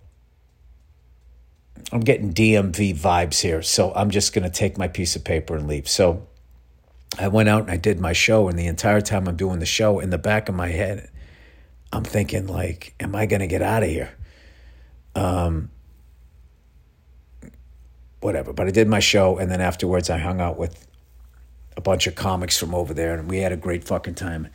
I'm 1.90 2.00
getting 2.00 2.32
DMV 2.32 2.96
vibes 2.96 3.40
here. 3.40 3.62
So 3.62 3.92
I'm 3.94 4.10
just 4.10 4.32
going 4.32 4.44
to 4.44 4.50
take 4.50 4.78
my 4.78 4.88
piece 4.88 5.16
of 5.16 5.24
paper 5.24 5.56
and 5.56 5.66
leave. 5.66 5.88
So 5.88 6.26
I 7.18 7.28
went 7.28 7.48
out 7.48 7.62
and 7.62 7.70
I 7.70 7.76
did 7.76 8.00
my 8.00 8.12
show. 8.12 8.48
And 8.48 8.58
the 8.58 8.66
entire 8.66 9.00
time 9.00 9.26
I'm 9.26 9.36
doing 9.36 9.58
the 9.58 9.66
show, 9.66 9.98
in 9.98 10.10
the 10.10 10.18
back 10.18 10.48
of 10.48 10.54
my 10.54 10.68
head, 10.68 11.10
I'm 11.92 12.04
thinking, 12.04 12.46
like, 12.46 12.94
am 13.00 13.14
I 13.14 13.26
going 13.26 13.40
to 13.40 13.46
get 13.46 13.60
out 13.60 13.82
of 13.82 13.88
here? 13.90 14.14
Um, 15.14 15.70
whatever. 18.20 18.52
But 18.52 18.66
I 18.66 18.70
did 18.70 18.88
my 18.88 19.00
show, 19.00 19.38
and 19.38 19.50
then 19.50 19.60
afterwards, 19.60 20.08
I 20.10 20.18
hung 20.18 20.40
out 20.40 20.56
with 20.56 20.86
a 21.76 21.80
bunch 21.80 22.06
of 22.06 22.14
comics 22.14 22.58
from 22.58 22.74
over 22.74 22.94
there, 22.94 23.14
and 23.14 23.28
we 23.28 23.38
had 23.38 23.52
a 23.52 23.56
great 23.56 23.84
fucking 23.84 24.14
time. 24.14 24.48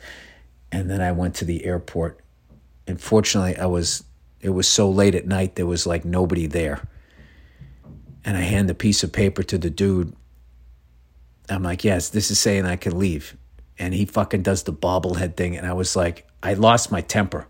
And 0.70 0.90
then 0.90 1.00
I 1.00 1.12
went 1.12 1.34
to 1.36 1.44
the 1.44 1.64
airport. 1.64 2.20
And 2.86 3.00
fortunately, 3.00 3.56
I 3.56 3.66
was 3.66 4.04
it 4.40 4.50
was 4.50 4.68
so 4.68 4.88
late 4.88 5.14
at 5.14 5.26
night 5.26 5.56
there 5.56 5.66
was 5.66 5.86
like 5.86 6.04
nobody 6.04 6.46
there. 6.46 6.86
And 8.24 8.36
I 8.36 8.42
hand 8.42 8.68
the 8.68 8.74
piece 8.74 9.02
of 9.02 9.12
paper 9.12 9.42
to 9.42 9.58
the 9.58 9.70
dude. 9.70 10.14
I'm 11.48 11.62
like, 11.62 11.82
yes, 11.82 12.10
this 12.10 12.30
is 12.30 12.38
saying 12.38 12.66
I 12.66 12.76
can 12.76 12.98
leave. 12.98 13.36
And 13.78 13.94
he 13.94 14.04
fucking 14.04 14.42
does 14.42 14.64
the 14.64 14.72
bobblehead 14.72 15.36
thing. 15.36 15.56
And 15.56 15.66
I 15.66 15.72
was 15.72 15.96
like, 15.96 16.28
I 16.42 16.54
lost 16.54 16.92
my 16.92 17.00
temper. 17.00 17.46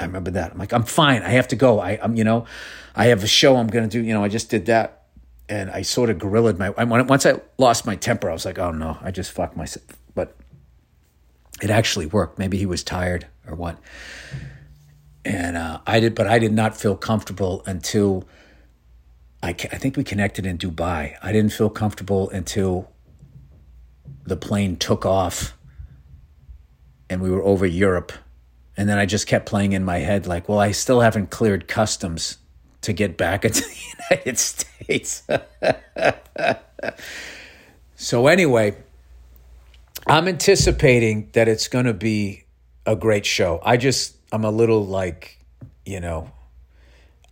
I 0.00 0.04
remember 0.04 0.30
that. 0.32 0.52
I'm 0.52 0.58
like, 0.58 0.72
I'm 0.72 0.84
fine. 0.84 1.22
I 1.22 1.30
have 1.30 1.48
to 1.48 1.56
go. 1.56 1.80
I, 1.80 1.98
I'm, 2.02 2.16
you 2.16 2.24
know, 2.24 2.46
I 2.94 3.06
have 3.06 3.22
a 3.22 3.26
show 3.26 3.56
I'm 3.56 3.68
going 3.68 3.88
to 3.88 3.90
do. 3.90 4.04
You 4.04 4.14
know, 4.14 4.24
I 4.24 4.28
just 4.28 4.50
did 4.50 4.66
that. 4.66 5.04
And 5.48 5.70
I 5.70 5.82
sort 5.82 6.08
of 6.10 6.18
gorillaed 6.18 6.58
my, 6.58 6.72
I, 6.76 6.84
once 6.84 7.26
I 7.26 7.40
lost 7.58 7.84
my 7.84 7.96
temper, 7.96 8.30
I 8.30 8.32
was 8.32 8.44
like, 8.44 8.58
oh 8.58 8.70
no, 8.70 8.98
I 9.02 9.10
just 9.10 9.32
fucked 9.32 9.56
myself. 9.56 9.84
But 10.14 10.34
it 11.60 11.70
actually 11.70 12.06
worked. 12.06 12.38
Maybe 12.38 12.58
he 12.58 12.66
was 12.66 12.82
tired 12.82 13.26
or 13.46 13.54
what. 13.54 13.78
And 15.24 15.56
uh, 15.56 15.80
I 15.86 16.00
did, 16.00 16.14
but 16.14 16.26
I 16.26 16.38
did 16.38 16.52
not 16.52 16.76
feel 16.76 16.96
comfortable 16.96 17.62
until 17.66 18.26
I, 19.42 19.50
I 19.50 19.52
think 19.52 19.96
we 19.96 20.04
connected 20.04 20.46
in 20.46 20.58
Dubai. 20.58 21.16
I 21.22 21.32
didn't 21.32 21.52
feel 21.52 21.70
comfortable 21.70 22.30
until 22.30 22.90
the 24.24 24.36
plane 24.36 24.76
took 24.76 25.04
off 25.04 25.56
and 27.10 27.20
we 27.20 27.30
were 27.30 27.42
over 27.42 27.66
Europe. 27.66 28.12
And 28.76 28.88
then 28.88 28.98
I 28.98 29.06
just 29.06 29.26
kept 29.26 29.46
playing 29.46 29.72
in 29.72 29.84
my 29.84 29.98
head, 29.98 30.26
like, 30.26 30.48
well, 30.48 30.58
I 30.58 30.72
still 30.72 31.00
haven't 31.00 31.30
cleared 31.30 31.68
customs 31.68 32.38
to 32.82 32.92
get 32.92 33.16
back 33.16 33.44
into 33.46 33.62
the 33.62 33.76
United 34.10 34.38
States. 34.38 35.22
so, 37.96 38.26
anyway, 38.26 38.76
I'm 40.06 40.28
anticipating 40.28 41.30
that 41.32 41.48
it's 41.48 41.68
going 41.68 41.84
to 41.84 41.94
be 41.94 42.44
a 42.86 42.96
great 42.96 43.26
show. 43.26 43.60
I 43.62 43.76
just, 43.76 44.16
I'm 44.32 44.44
a 44.44 44.50
little 44.50 44.86
like, 44.86 45.38
you 45.84 46.00
know, 46.00 46.32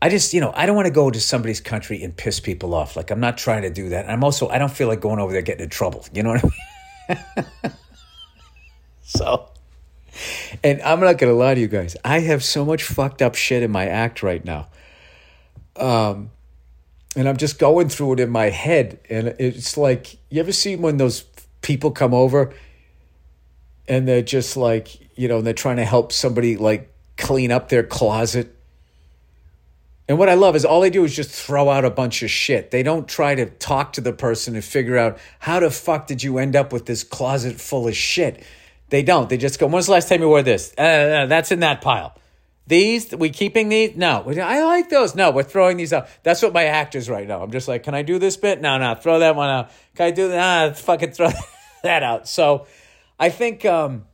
I 0.03 0.09
just, 0.09 0.33
you 0.33 0.41
know, 0.41 0.53
I 0.55 0.67
don't 0.67 0.77
want 0.77 0.87
to 0.87 0.93
go 0.93 1.11
to 1.11 1.21
somebody's 1.21 1.61
country 1.61 2.03
and 2.03 2.17
piss 2.17 2.41
people 2.41 2.75
off. 2.75 2.97
Like, 2.97 3.11
I'm 3.11 3.21
not 3.21 3.37
trying 3.37 3.63
to 3.63 3.71
do 3.71 3.91
that. 3.91 4.09
I'm 4.09 4.25
also, 4.25 4.49
I 4.49 4.59
don't 4.59 4.73
feel 4.73 4.89
like 4.89 5.01
going 5.01 5.19
over 5.19 5.33
there 5.33 5.43
getting 5.43 5.65
in 5.65 5.71
trouble. 5.71 6.07
You 6.13 6.23
know 6.23 6.31
what 6.31 6.45
I 6.45 7.45
mean? 7.65 7.73
so, 9.03 9.51
and 10.65 10.81
I'm 10.83 11.01
not 11.01 11.19
to 11.19 11.33
lie 11.33 11.55
to 11.55 11.61
you 11.61 11.69
guys. 11.69 11.97
I 12.05 12.21
have 12.21 12.43
so 12.45 12.65
much 12.65 12.83
fucked 12.83 13.23
up 13.23 13.35
shit 13.35 13.63
in 13.63 13.71
my 13.71 13.87
act 13.87 14.23
right 14.23 14.45
now. 14.45 14.69
Um, 15.77 16.31
and 17.17 17.29
I'm 17.29 17.37
just 17.37 17.59
going 17.59 17.89
through 17.89 18.15
it 18.15 18.21
in 18.21 18.31
my 18.31 18.51
head. 18.51 19.01
And 19.09 19.29
it's 19.39 19.77
like, 19.77 20.17
you 20.31 20.41
ever 20.41 20.53
see 20.53 20.77
when 20.77 20.97
those 20.97 21.25
people 21.63 21.91
come 21.91 22.15
over 22.15 22.53
and 23.89 24.07
they're 24.07 24.23
just 24.23 24.57
like, 24.57 25.19
you 25.19 25.29
know, 25.29 25.41
they're 25.41 25.53
trying 25.53 25.77
to 25.77 25.85
help 25.85 26.13
somebody 26.13 26.57
like 26.57 26.93
clean 27.17 27.51
up 27.51 27.69
their 27.69 27.83
closet 27.83 28.55
and 30.11 30.19
what 30.19 30.29
I 30.29 30.35
love 30.35 30.57
is 30.57 30.65
all 30.65 30.81
they 30.81 30.91
do 30.91 31.05
is 31.05 31.15
just 31.15 31.31
throw 31.31 31.71
out 31.71 31.85
a 31.85 31.91
bunch 31.91 32.25
of 32.25 32.33
shit. 32.33 32.73
They 32.73 32.83
don't 32.83 33.07
try 33.07 33.37
to 33.37 33.47
talk 33.47 33.93
to 33.93 34.01
the 34.01 34.13
person 34.13 34.57
and 34.57 34.65
figure 34.65 34.99
out 34.99 35.21
how 35.39 35.61
the 35.61 35.71
fuck 35.71 36.09
did 36.09 36.21
you 36.21 36.39
end 36.39 36.57
up 36.57 36.73
with 36.73 36.87
this 36.87 37.05
closet 37.05 37.61
full 37.61 37.87
of 37.87 37.95
shit. 37.95 38.43
They 38.91 39.03
don't. 39.03 39.29
They 39.29 39.37
just 39.37 39.59
go, 39.59 39.67
when's 39.69 39.87
the 39.87 39.93
last 39.93 40.09
time 40.09 40.21
you 40.21 40.29
wore 40.29 40.43
this? 40.43 40.75
Uh, 40.77 40.83
uh, 40.83 41.27
that's 41.27 41.53
in 41.53 41.61
that 41.61 41.81
pile. 41.81 42.15
These, 42.67 43.13
we 43.13 43.31
keeping 43.31 43.69
these? 43.69 43.97
No. 43.97 44.25
I 44.29 44.63
like 44.63 44.91
those. 44.91 45.15
No, 45.15 45.31
we're 45.31 45.43
throwing 45.43 45.77
these 45.77 45.93
out. 45.93 46.09
That's 46.23 46.43
what 46.43 46.53
my 46.53 46.65
act 46.65 46.95
is 46.95 47.09
right 47.09 47.27
now. 47.27 47.43
I'm 47.43 47.51
just 47.51 47.67
like, 47.67 47.83
can 47.83 47.95
I 47.95 48.03
do 48.03 48.19
this 48.19 48.37
bit? 48.37 48.61
No, 48.61 48.79
no, 48.79 48.95
throw 48.95 49.21
that 49.21 49.35
one 49.35 49.49
out. 49.49 49.71
Can 49.95 50.07
I 50.07 50.11
do 50.11 50.29
that? 50.29 50.69
Nah, 50.69 50.75
fucking 50.75 51.13
throw 51.13 51.31
that 51.83 52.03
out. 52.03 52.29
So 52.29 52.67
I 53.19 53.29
think, 53.29 53.65
um, 53.65 54.07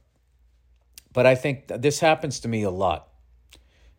but 1.12 1.26
I 1.26 1.34
think 1.34 1.68
this 1.68 2.00
happens 2.00 2.40
to 2.40 2.48
me 2.48 2.62
a 2.62 2.70
lot 2.70 3.08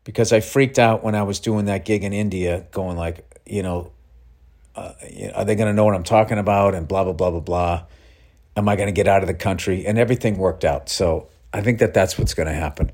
because 0.03 0.31
I 0.31 0.39
freaked 0.39 0.79
out 0.79 1.03
when 1.03 1.15
I 1.15 1.23
was 1.23 1.39
doing 1.39 1.65
that 1.65 1.85
gig 1.85 2.03
in 2.03 2.13
India, 2.13 2.65
going 2.71 2.97
like, 2.97 3.41
you 3.45 3.63
know, 3.63 3.91
uh, 4.75 4.93
are 5.33 5.43
they 5.43 5.55
going 5.55 5.67
to 5.67 5.73
know 5.73 5.85
what 5.85 5.95
I'm 5.95 6.03
talking 6.03 6.37
about? 6.37 6.75
And 6.75 6.87
blah 6.87 7.03
blah 7.03 7.13
blah 7.13 7.31
blah 7.31 7.39
blah. 7.39 7.83
Am 8.57 8.67
I 8.67 8.75
going 8.75 8.87
to 8.87 8.93
get 8.93 9.07
out 9.07 9.21
of 9.21 9.27
the 9.27 9.33
country? 9.33 9.85
And 9.85 9.97
everything 9.97 10.37
worked 10.37 10.65
out. 10.65 10.89
So 10.89 11.29
I 11.53 11.61
think 11.61 11.79
that 11.79 11.93
that's 11.93 12.17
what's 12.17 12.33
going 12.33 12.47
to 12.47 12.53
happen. 12.53 12.91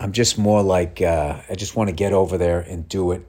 I'm 0.00 0.12
just 0.12 0.36
more 0.36 0.62
like 0.62 1.00
uh, 1.00 1.40
I 1.48 1.54
just 1.54 1.74
want 1.74 1.88
to 1.88 1.94
get 1.94 2.12
over 2.12 2.36
there 2.36 2.60
and 2.60 2.86
do 2.88 3.12
it. 3.12 3.26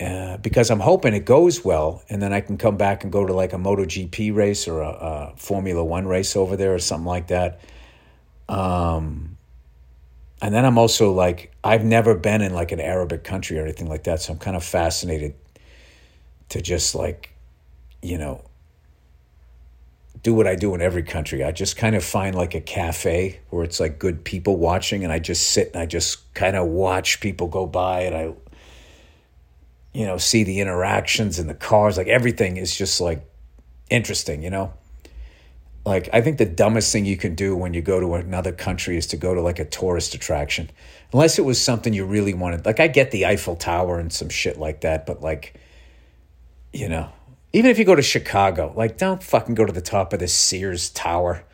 Uh, 0.00 0.38
because 0.38 0.70
I'm 0.70 0.80
hoping 0.80 1.12
it 1.12 1.26
goes 1.26 1.62
well, 1.62 2.02
and 2.08 2.22
then 2.22 2.32
I 2.32 2.40
can 2.40 2.56
come 2.56 2.78
back 2.78 3.04
and 3.04 3.12
go 3.12 3.26
to 3.26 3.34
like 3.34 3.52
a 3.52 3.56
MotoGP 3.56 4.34
race 4.34 4.66
or 4.66 4.80
a, 4.80 4.88
a 4.88 5.34
Formula 5.36 5.84
One 5.84 6.06
race 6.06 6.36
over 6.36 6.56
there 6.56 6.74
or 6.74 6.78
something 6.78 7.06
like 7.06 7.26
that. 7.28 7.60
Um, 8.48 9.36
and 10.42 10.54
then 10.54 10.64
I'm 10.64 10.78
also 10.78 11.12
like, 11.12 11.52
I've 11.62 11.84
never 11.84 12.14
been 12.14 12.40
in 12.40 12.54
like 12.54 12.72
an 12.72 12.80
Arabic 12.80 13.24
country 13.24 13.58
or 13.58 13.62
anything 13.62 13.88
like 13.88 14.04
that. 14.04 14.22
So 14.22 14.32
I'm 14.32 14.38
kind 14.38 14.56
of 14.56 14.64
fascinated 14.64 15.34
to 16.48 16.62
just 16.62 16.94
like, 16.94 17.34
you 18.02 18.16
know, 18.16 18.42
do 20.22 20.34
what 20.34 20.46
I 20.46 20.54
do 20.54 20.74
in 20.74 20.80
every 20.80 21.02
country. 21.02 21.42
I 21.42 21.52
just 21.52 21.76
kind 21.76 21.96
of 21.96 22.04
find 22.04 22.34
like 22.34 22.54
a 22.54 22.60
cafe 22.60 23.40
where 23.50 23.64
it's 23.64 23.80
like 23.80 23.98
good 23.98 24.24
people 24.24 24.56
watching 24.56 25.04
and 25.04 25.12
I 25.12 25.18
just 25.18 25.48
sit 25.48 25.72
and 25.72 25.82
I 25.82 25.86
just 25.86 26.32
kind 26.34 26.56
of 26.56 26.66
watch 26.66 27.20
people 27.20 27.48
go 27.48 27.66
by 27.66 28.02
and 28.02 28.16
I, 28.16 28.34
you 29.92 30.06
know, 30.06 30.18
see 30.18 30.44
the 30.44 30.60
interactions 30.60 31.38
in 31.38 31.46
the 31.46 31.54
cars. 31.54 31.96
Like 31.96 32.08
everything 32.08 32.58
is 32.58 32.76
just 32.76 33.00
like 33.00 33.24
interesting, 33.88 34.42
you 34.42 34.50
know? 34.50 34.72
like 35.84 36.08
I 36.12 36.20
think 36.20 36.38
the 36.38 36.46
dumbest 36.46 36.92
thing 36.92 37.06
you 37.06 37.16
can 37.16 37.34
do 37.34 37.56
when 37.56 37.72
you 37.74 37.80
go 37.80 38.00
to 38.00 38.14
another 38.14 38.52
country 38.52 38.96
is 38.96 39.06
to 39.08 39.16
go 39.16 39.34
to 39.34 39.40
like 39.40 39.58
a 39.58 39.64
tourist 39.64 40.14
attraction. 40.14 40.70
Unless 41.12 41.38
it 41.38 41.44
was 41.44 41.60
something 41.60 41.92
you 41.92 42.04
really 42.04 42.34
wanted. 42.34 42.66
Like 42.66 42.80
I 42.80 42.86
get 42.86 43.10
the 43.10 43.26
Eiffel 43.26 43.56
Tower 43.56 43.98
and 43.98 44.12
some 44.12 44.28
shit 44.28 44.58
like 44.58 44.82
that, 44.82 45.06
but 45.06 45.20
like 45.22 45.54
you 46.72 46.88
know, 46.88 47.10
even 47.52 47.70
if 47.70 47.78
you 47.78 47.84
go 47.84 47.94
to 47.94 48.02
Chicago, 48.02 48.72
like 48.76 48.96
don't 48.96 49.22
fucking 49.22 49.54
go 49.54 49.64
to 49.64 49.72
the 49.72 49.80
top 49.80 50.12
of 50.12 50.20
the 50.20 50.28
Sears 50.28 50.90
Tower. 50.90 51.44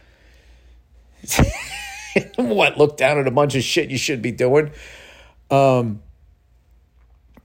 what? 2.37 2.77
Look 2.77 2.97
down 2.97 3.19
at 3.19 3.27
a 3.27 3.31
bunch 3.31 3.55
of 3.55 3.63
shit 3.63 3.91
you 3.91 3.99
should 3.99 4.21
be 4.21 4.33
doing. 4.33 4.71
Um 5.51 6.03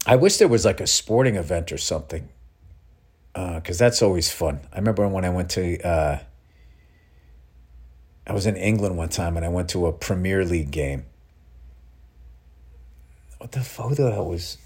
I 0.06 0.16
wish 0.16 0.38
there 0.38 0.48
was 0.48 0.66
like 0.66 0.82
a 0.82 0.88
sporting 0.88 1.36
event 1.36 1.72
or 1.72 1.78
something. 1.78 2.28
Uh, 3.34 3.62
cuz 3.62 3.78
that's 3.78 4.02
always 4.02 4.30
fun. 4.30 4.60
I 4.74 4.78
remember 4.78 5.08
when 5.08 5.24
I 5.24 5.30
went 5.30 5.50
to 5.52 5.80
uh 5.82 6.20
I 8.28 8.34
was 8.34 8.46
in 8.46 8.58
England 8.58 8.98
one 8.98 9.10
time 9.10 9.38
and 9.38 9.46
I 9.46 9.50
went 9.50 9.70
to 9.70 9.88
a 9.88 9.94
Premier 9.94 10.44
League 10.44 10.72
game. 10.72 11.06
What 13.38 13.54
the 13.54 13.62
fuck 13.62 13.96
the 13.96 14.12
hell 14.12 14.28
was 14.28 14.58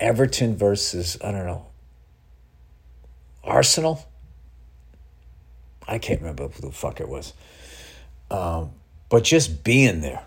Everton 0.00 0.56
versus 0.56 1.16
I 1.22 1.30
don't 1.30 1.46
know 1.46 1.66
Arsenal? 3.46 4.06
I 5.88 5.98
can't 5.98 6.20
remember 6.20 6.48
who 6.48 6.60
the 6.60 6.72
fuck 6.72 7.00
it 7.00 7.08
was. 7.08 7.32
Um, 8.30 8.72
but 9.08 9.24
just 9.24 9.62
being 9.62 10.00
there, 10.00 10.24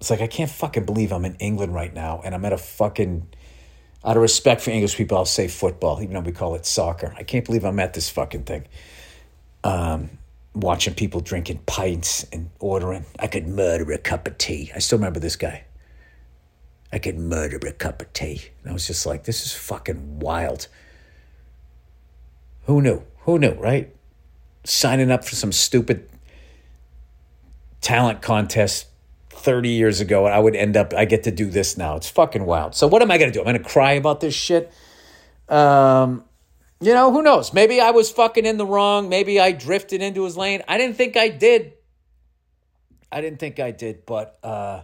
it's 0.00 0.10
like 0.10 0.22
I 0.22 0.26
can't 0.26 0.50
fucking 0.50 0.86
believe 0.86 1.12
I'm 1.12 1.26
in 1.26 1.34
England 1.36 1.74
right 1.74 1.92
now 1.92 2.22
and 2.24 2.34
I'm 2.34 2.44
at 2.44 2.54
a 2.54 2.58
fucking 2.58 3.26
out 4.04 4.16
of 4.16 4.22
respect 4.22 4.62
for 4.62 4.70
English 4.70 4.96
people, 4.96 5.18
I'll 5.18 5.26
say 5.26 5.46
football, 5.46 6.00
even 6.02 6.14
though 6.14 6.20
we 6.20 6.32
call 6.32 6.54
it 6.54 6.64
soccer. 6.64 7.14
I 7.18 7.22
can't 7.22 7.44
believe 7.44 7.64
I'm 7.64 7.78
at 7.80 7.92
this 7.92 8.08
fucking 8.08 8.44
thing. 8.44 8.64
Um, 9.62 10.10
watching 10.54 10.94
people 10.94 11.20
drinking 11.20 11.60
pints 11.66 12.24
and 12.32 12.50
ordering. 12.60 13.04
I 13.18 13.26
could 13.26 13.46
murder 13.46 13.92
a 13.92 13.98
cup 13.98 14.26
of 14.26 14.38
tea. 14.38 14.72
I 14.74 14.78
still 14.78 14.98
remember 14.98 15.20
this 15.20 15.36
guy. 15.36 15.64
I 16.92 16.98
could 16.98 17.18
murder 17.18 17.58
a 17.66 17.72
cup 17.72 18.00
of 18.00 18.12
tea. 18.14 18.40
And 18.62 18.70
I 18.70 18.72
was 18.72 18.86
just 18.86 19.04
like, 19.04 19.24
this 19.24 19.44
is 19.44 19.52
fucking 19.52 20.18
wild. 20.18 20.68
Who 22.64 22.80
knew? 22.80 23.02
Who 23.20 23.38
knew, 23.38 23.52
right? 23.52 23.94
Signing 24.64 25.10
up 25.10 25.24
for 25.24 25.34
some 25.34 25.52
stupid 25.52 26.08
talent 27.80 28.22
contest 28.22 28.86
30 29.30 29.70
years 29.70 30.00
ago, 30.00 30.26
and 30.26 30.34
I 30.34 30.38
would 30.38 30.54
end 30.54 30.76
up, 30.76 30.92
I 30.94 31.04
get 31.04 31.24
to 31.24 31.30
do 31.30 31.46
this 31.50 31.76
now. 31.76 31.96
It's 31.96 32.10
fucking 32.10 32.44
wild. 32.44 32.74
So, 32.74 32.86
what 32.86 33.02
am 33.02 33.10
I 33.10 33.18
going 33.18 33.32
to 33.32 33.34
do? 33.34 33.40
I'm 33.40 33.46
going 33.46 33.62
to 33.62 33.68
cry 33.68 33.92
about 33.92 34.20
this 34.20 34.34
shit. 34.34 34.72
Um, 35.48 36.24
you 36.80 36.94
know, 36.94 37.12
who 37.12 37.22
knows? 37.22 37.52
Maybe 37.52 37.80
I 37.80 37.90
was 37.90 38.10
fucking 38.10 38.46
in 38.46 38.56
the 38.56 38.66
wrong. 38.66 39.08
Maybe 39.08 39.40
I 39.40 39.52
drifted 39.52 40.02
into 40.02 40.24
his 40.24 40.36
lane. 40.36 40.62
I 40.68 40.78
didn't 40.78 40.96
think 40.96 41.16
I 41.16 41.28
did. 41.28 41.74
I 43.12 43.20
didn't 43.20 43.38
think 43.38 43.58
I 43.58 43.70
did, 43.70 44.06
but 44.06 44.38
uh, 44.42 44.82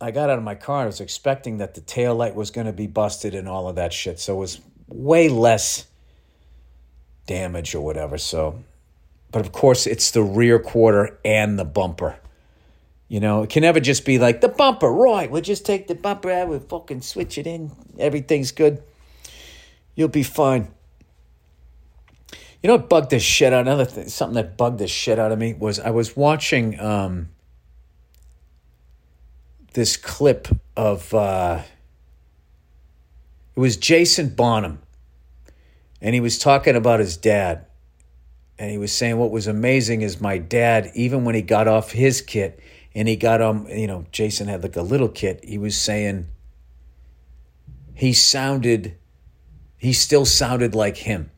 I 0.00 0.10
got 0.10 0.30
out 0.30 0.38
of 0.38 0.44
my 0.44 0.54
car. 0.54 0.78
and 0.78 0.84
I 0.84 0.86
was 0.86 1.00
expecting 1.00 1.58
that 1.58 1.74
the 1.74 1.80
tail 1.80 2.14
light 2.14 2.34
was 2.34 2.50
going 2.50 2.66
to 2.66 2.72
be 2.72 2.86
busted 2.86 3.34
and 3.34 3.46
all 3.48 3.68
of 3.68 3.76
that 3.76 3.92
shit. 3.92 4.18
So 4.18 4.34
it 4.34 4.38
was 4.38 4.60
way 4.90 5.28
less 5.28 5.86
damage 7.26 7.74
or 7.74 7.80
whatever. 7.80 8.18
So, 8.18 8.62
but 9.30 9.40
of 9.40 9.52
course, 9.52 9.86
it's 9.86 10.10
the 10.10 10.22
rear 10.22 10.58
quarter 10.58 11.18
and 11.24 11.58
the 11.58 11.64
bumper. 11.64 12.18
You 13.08 13.18
know, 13.18 13.42
it 13.42 13.50
can 13.50 13.62
never 13.62 13.80
just 13.80 14.04
be 14.04 14.18
like 14.18 14.40
the 14.40 14.48
bumper, 14.48 14.90
right? 14.90 15.30
We'll 15.30 15.42
just 15.42 15.66
take 15.66 15.88
the 15.88 15.94
bumper 15.94 16.30
out, 16.30 16.48
we'll 16.48 16.60
fucking 16.60 17.02
switch 17.02 17.38
it 17.38 17.46
in. 17.46 17.72
Everything's 17.98 18.52
good. 18.52 18.82
You'll 19.94 20.08
be 20.08 20.22
fine. 20.22 20.72
You 22.62 22.68
know 22.68 22.76
what 22.76 22.88
bugged 22.88 23.10
the 23.10 23.18
shit 23.18 23.52
out? 23.52 23.62
Another 23.62 23.84
thing, 23.84 24.08
something 24.08 24.34
that 24.34 24.56
bugged 24.56 24.78
the 24.78 24.86
shit 24.86 25.18
out 25.18 25.32
of 25.32 25.38
me 25.38 25.54
was 25.54 25.80
I 25.80 25.90
was 25.90 26.16
watching 26.16 26.78
um, 26.78 27.30
this 29.72 29.96
clip 29.96 30.48
of 30.76 31.12
uh, 31.14 31.62
it 33.60 33.62
was 33.62 33.76
Jason 33.76 34.30
Bonham, 34.30 34.80
and 36.00 36.14
he 36.14 36.20
was 36.20 36.38
talking 36.38 36.76
about 36.76 36.98
his 36.98 37.18
dad, 37.18 37.66
and 38.58 38.70
he 38.70 38.78
was 38.78 38.90
saying 38.90 39.18
what 39.18 39.30
was 39.30 39.46
amazing 39.46 40.00
is 40.00 40.18
my 40.18 40.38
dad, 40.38 40.90
even 40.94 41.26
when 41.26 41.34
he 41.34 41.42
got 41.42 41.68
off 41.68 41.90
his 41.90 42.22
kit, 42.22 42.58
and 42.94 43.06
he 43.06 43.16
got 43.16 43.42
um 43.42 43.66
you 43.68 43.86
know 43.86 44.06
Jason 44.12 44.48
had 44.48 44.62
like 44.62 44.76
a 44.76 44.82
little 44.82 45.10
kit. 45.10 45.44
He 45.44 45.58
was 45.58 45.76
saying 45.76 46.28
he 47.92 48.14
sounded 48.14 48.96
he 49.76 49.92
still 49.92 50.24
sounded 50.24 50.74
like 50.74 50.96
him 50.96 51.30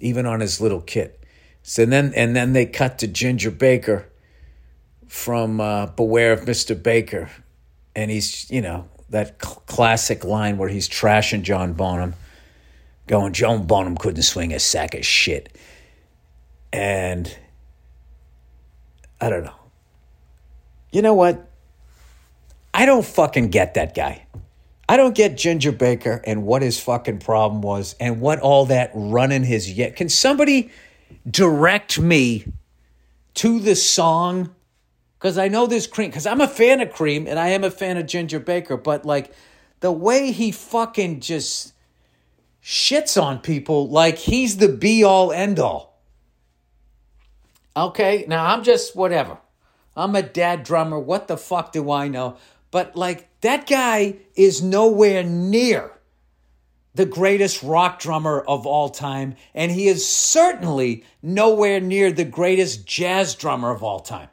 even 0.00 0.24
on 0.24 0.40
his 0.40 0.58
little 0.58 0.80
kit. 0.80 1.22
So 1.62 1.84
then 1.84 2.14
and 2.16 2.34
then 2.34 2.54
they 2.54 2.64
cut 2.64 2.98
to 3.00 3.06
Ginger 3.06 3.50
Baker 3.50 4.08
from 5.06 5.60
uh, 5.60 5.84
Beware 5.88 6.32
of 6.32 6.46
Mr. 6.46 6.82
Baker 6.82 7.28
and 7.94 8.10
he's 8.10 8.50
you 8.50 8.62
know 8.62 8.88
that 9.10 9.42
cl- 9.42 9.62
classic 9.66 10.24
line 10.24 10.58
where 10.58 10.68
he's 10.68 10.88
trashing 10.88 11.42
John 11.42 11.72
Bonham 11.72 12.14
going 13.06 13.32
John 13.32 13.66
Bonham 13.66 13.96
couldn't 13.96 14.22
swing 14.22 14.52
a 14.52 14.58
sack 14.58 14.94
of 14.94 15.04
shit. 15.04 15.56
And 16.72 17.34
I 19.20 19.30
don't 19.30 19.44
know. 19.44 19.54
You 20.92 21.02
know 21.02 21.14
what? 21.14 21.48
I 22.74 22.86
don't 22.86 23.04
fucking 23.04 23.48
get 23.50 23.74
that 23.74 23.94
guy. 23.94 24.26
I 24.88 24.96
don't 24.96 25.14
get 25.14 25.36
Ginger 25.36 25.72
Baker 25.72 26.22
and 26.24 26.44
what 26.44 26.62
his 26.62 26.78
fucking 26.78 27.18
problem 27.18 27.60
was 27.60 27.96
and 27.98 28.20
what 28.20 28.38
all 28.40 28.66
that 28.66 28.90
running 28.94 29.42
his 29.42 29.72
yet. 29.72 29.96
Can 29.96 30.08
somebody 30.08 30.70
direct 31.28 31.98
me 31.98 32.44
to 33.34 33.58
the 33.58 33.74
song? 33.74 34.54
Because 35.18 35.38
I 35.38 35.48
know 35.48 35.66
this 35.66 35.86
cream, 35.86 36.10
because 36.10 36.26
I'm 36.26 36.40
a 36.40 36.48
fan 36.48 36.80
of 36.80 36.92
cream 36.92 37.26
and 37.26 37.38
I 37.38 37.48
am 37.48 37.64
a 37.64 37.70
fan 37.70 37.96
of 37.96 38.06
Ginger 38.06 38.40
Baker, 38.40 38.76
but 38.76 39.04
like 39.04 39.32
the 39.80 39.92
way 39.92 40.32
he 40.32 40.52
fucking 40.52 41.20
just 41.20 41.72
shits 42.62 43.20
on 43.20 43.38
people 43.38 43.88
like 43.88 44.18
he's 44.18 44.56
the 44.56 44.68
be 44.68 45.04
all 45.04 45.32
end 45.32 45.58
all. 45.58 46.00
Okay, 47.76 48.24
now 48.28 48.46
I'm 48.46 48.62
just 48.62 48.96
whatever. 48.96 49.38
I'm 49.96 50.14
a 50.14 50.22
dad 50.22 50.62
drummer. 50.62 50.98
What 50.98 51.28
the 51.28 51.36
fuck 51.36 51.72
do 51.72 51.90
I 51.90 52.08
know? 52.08 52.36
But 52.70 52.96
like 52.96 53.28
that 53.40 53.66
guy 53.66 54.16
is 54.34 54.62
nowhere 54.62 55.22
near 55.22 55.92
the 56.94 57.06
greatest 57.06 57.62
rock 57.62 57.98
drummer 57.98 58.40
of 58.40 58.66
all 58.66 58.88
time, 58.88 59.36
and 59.54 59.70
he 59.70 59.86
is 59.86 60.08
certainly 60.08 61.04
nowhere 61.22 61.78
near 61.78 62.10
the 62.10 62.24
greatest 62.24 62.86
jazz 62.86 63.34
drummer 63.34 63.70
of 63.70 63.82
all 63.82 64.00
time. 64.00 64.28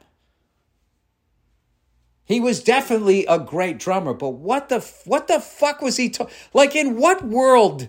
He 2.26 2.40
was 2.40 2.62
definitely 2.62 3.26
a 3.26 3.38
great 3.38 3.78
drummer, 3.78 4.14
but 4.14 4.30
what 4.30 4.68
the 4.70 4.80
what 5.04 5.28
the 5.28 5.40
fuck 5.40 5.82
was 5.82 5.98
he 5.98 6.08
ta- 6.08 6.28
like 6.54 6.74
in 6.74 6.96
what 6.96 7.22
world 7.24 7.88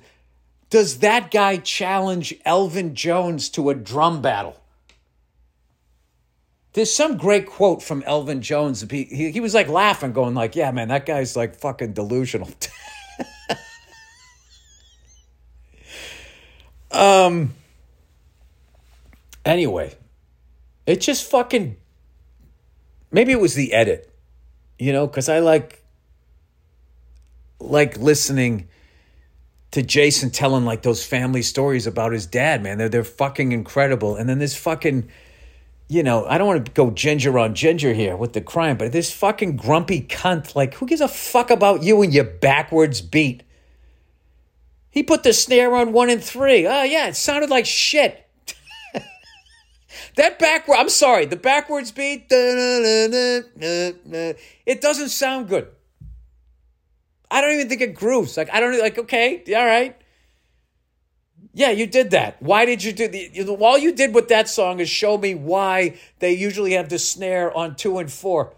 does 0.70 1.00
that 1.00 1.32
guy 1.32 1.58
challenge 1.58 2.36
Elvin 2.44 2.96
Jones 2.96 3.48
to 3.50 3.70
a 3.70 3.76
drum 3.76 4.22
battle? 4.22 4.60
There's 6.74 6.94
some 6.94 7.16
great 7.16 7.46
quote 7.46 7.82
from 7.82 8.04
Elvin 8.04 8.42
Jones. 8.42 8.82
He, 8.92 9.06
he, 9.06 9.32
he 9.32 9.40
was 9.40 9.54
like 9.54 9.70
laughing, 9.70 10.12
going 10.12 10.36
like, 10.36 10.58
"Yeah, 10.58 10.72
man, 10.72 10.90
that 10.90 11.06
guy's 11.06 11.38
like 11.38 11.56
fucking 11.56 11.94
delusional." 11.94 12.50
um. 16.92 17.54
Anyway, 19.46 19.96
it 20.86 21.00
just 21.00 21.32
fucking. 21.32 21.78
Maybe 23.10 23.32
it 23.32 23.40
was 23.40 23.54
the 23.54 23.72
edit, 23.72 24.12
you 24.80 24.94
know, 24.94 25.08
because 25.08 25.30
I 25.30 25.40
like. 25.40 25.82
Like 27.58 27.98
listening 27.98 28.68
to 29.72 29.82
Jason 29.82 30.30
telling 30.30 30.66
like 30.66 30.82
those 30.82 31.06
family 31.06 31.42
stories 31.42 31.88
about 31.88 32.12
his 32.12 32.28
dad, 32.28 32.62
man. 32.62 32.78
They're 32.78 32.90
they're 32.90 33.04
fucking 33.04 33.54
incredible. 33.54 34.18
And 34.18 34.30
then 34.30 34.40
this 34.40 34.56
fucking 34.56 35.10
you 35.88 36.02
know, 36.02 36.26
I 36.26 36.38
don't 36.38 36.48
want 36.48 36.66
to 36.66 36.72
go 36.72 36.92
ginger 36.92 37.38
on 37.38 37.54
ginger 37.54 37.94
here 37.94 38.16
with 38.16 38.34
the 38.34 38.42
crime, 38.42 38.78
but 38.78 38.92
this 38.92 39.12
fucking 39.12 39.56
grumpy 39.58 40.02
cunt, 40.02 40.56
like, 40.56 40.74
who 40.76 40.88
gives 40.88 41.02
a 41.02 41.08
fuck 41.08 41.52
about 41.52 41.84
you 41.84 42.02
and 42.02 42.14
your 42.14 42.24
backwards 42.24 43.02
beat? 43.02 43.44
He 44.90 45.04
put 45.04 45.24
the 45.24 45.34
snare 45.34 45.76
on 45.76 45.92
one 45.92 46.10
and 46.10 46.24
three. 46.24 46.66
Oh, 46.66 46.84
yeah, 46.84 47.08
it 47.08 47.16
sounded 47.16 47.50
like 47.50 47.66
shit. 47.66 48.25
That 50.16 50.40
backward, 50.40 50.78
I'm 50.78 50.90
sorry, 50.90 51.26
the 51.26 51.36
backwards 51.36 51.92
beat, 51.92 52.28
it 54.66 54.82
doesn't 54.82 55.10
sound 55.10 55.50
good. 55.50 55.68
I 57.30 57.42
don't 57.42 57.54
even 57.54 57.70
think 57.70 57.82
it 57.82 57.96
grooves. 57.96 58.38
Like, 58.38 58.50
I 58.54 58.60
don't, 58.60 58.80
like, 58.80 58.98
okay, 58.98 59.44
all 59.56 59.66
right. 59.66 59.98
Yeah, 61.54 61.72
you 61.72 61.88
did 61.88 62.12
that. 62.12 62.42
Why 62.42 62.66
did 62.66 62.84
you 62.84 62.92
do 62.92 63.08
the? 63.08 63.58
All 63.62 63.78
you 63.78 63.94
did 63.94 64.14
with 64.14 64.28
that 64.28 64.50
song 64.50 64.82
is 64.82 64.90
show 64.90 65.18
me 65.18 65.36
why 65.36 65.98
they 66.20 66.34
usually 66.34 66.74
have 66.74 66.90
the 66.90 67.00
snare 67.00 67.56
on 67.56 67.78
two 67.78 67.98
and 67.98 68.12
four. 68.12 68.54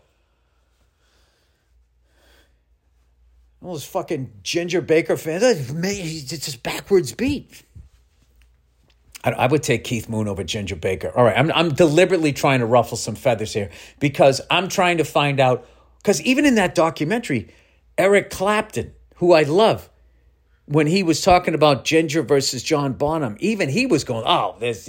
All 3.62 3.74
those 3.74 3.86
fucking 3.86 4.32
Ginger 4.42 4.82
Baker 4.82 5.16
fans, 5.16 5.44
it's 5.44 6.46
just 6.46 6.64
backwards 6.64 7.14
beat. 7.14 7.62
I, 9.34 9.48
would 9.48 9.64
take 9.64 9.84
Keith 9.84 10.10
Moon 10.10 10.28
over 10.28 10.44
Ginger 10.44 10.76
Baker. 10.76 11.12
All 11.16 11.24
right, 11.24 11.38
I'm, 11.38 11.52
I'm 11.52 11.74
deliberately 11.74 12.34
trying 12.34 12.60
to 12.60 12.66
ruffle 12.66 12.98
some 12.98 13.16
feathers 13.16 13.54
here 13.54 13.70
because 14.00 14.42
I'm 14.50 14.68
trying 14.68 14.98
to 14.98 15.04
find 15.04 15.40
out. 15.40 15.68
Because 15.98 16.22
even 16.22 16.46
in 16.46 16.56
that 16.56 16.76
documentary, 16.76 17.50
Eric 17.98 18.30
Clapton, 18.30 18.94
who 19.16 19.34
I 19.34 19.44
love, 19.44 19.90
when 20.66 20.88
he 20.88 21.02
was 21.02 21.22
talking 21.22 21.54
about 21.54 21.86
Ginger 21.86 22.22
versus 22.22 22.62
John 22.62 22.94
Bonham, 22.94 23.38
even 23.40 23.70
he 23.70 23.86
was 23.86 24.04
going, 24.04 24.24
"Oh, 24.26 24.56
this 24.60 24.86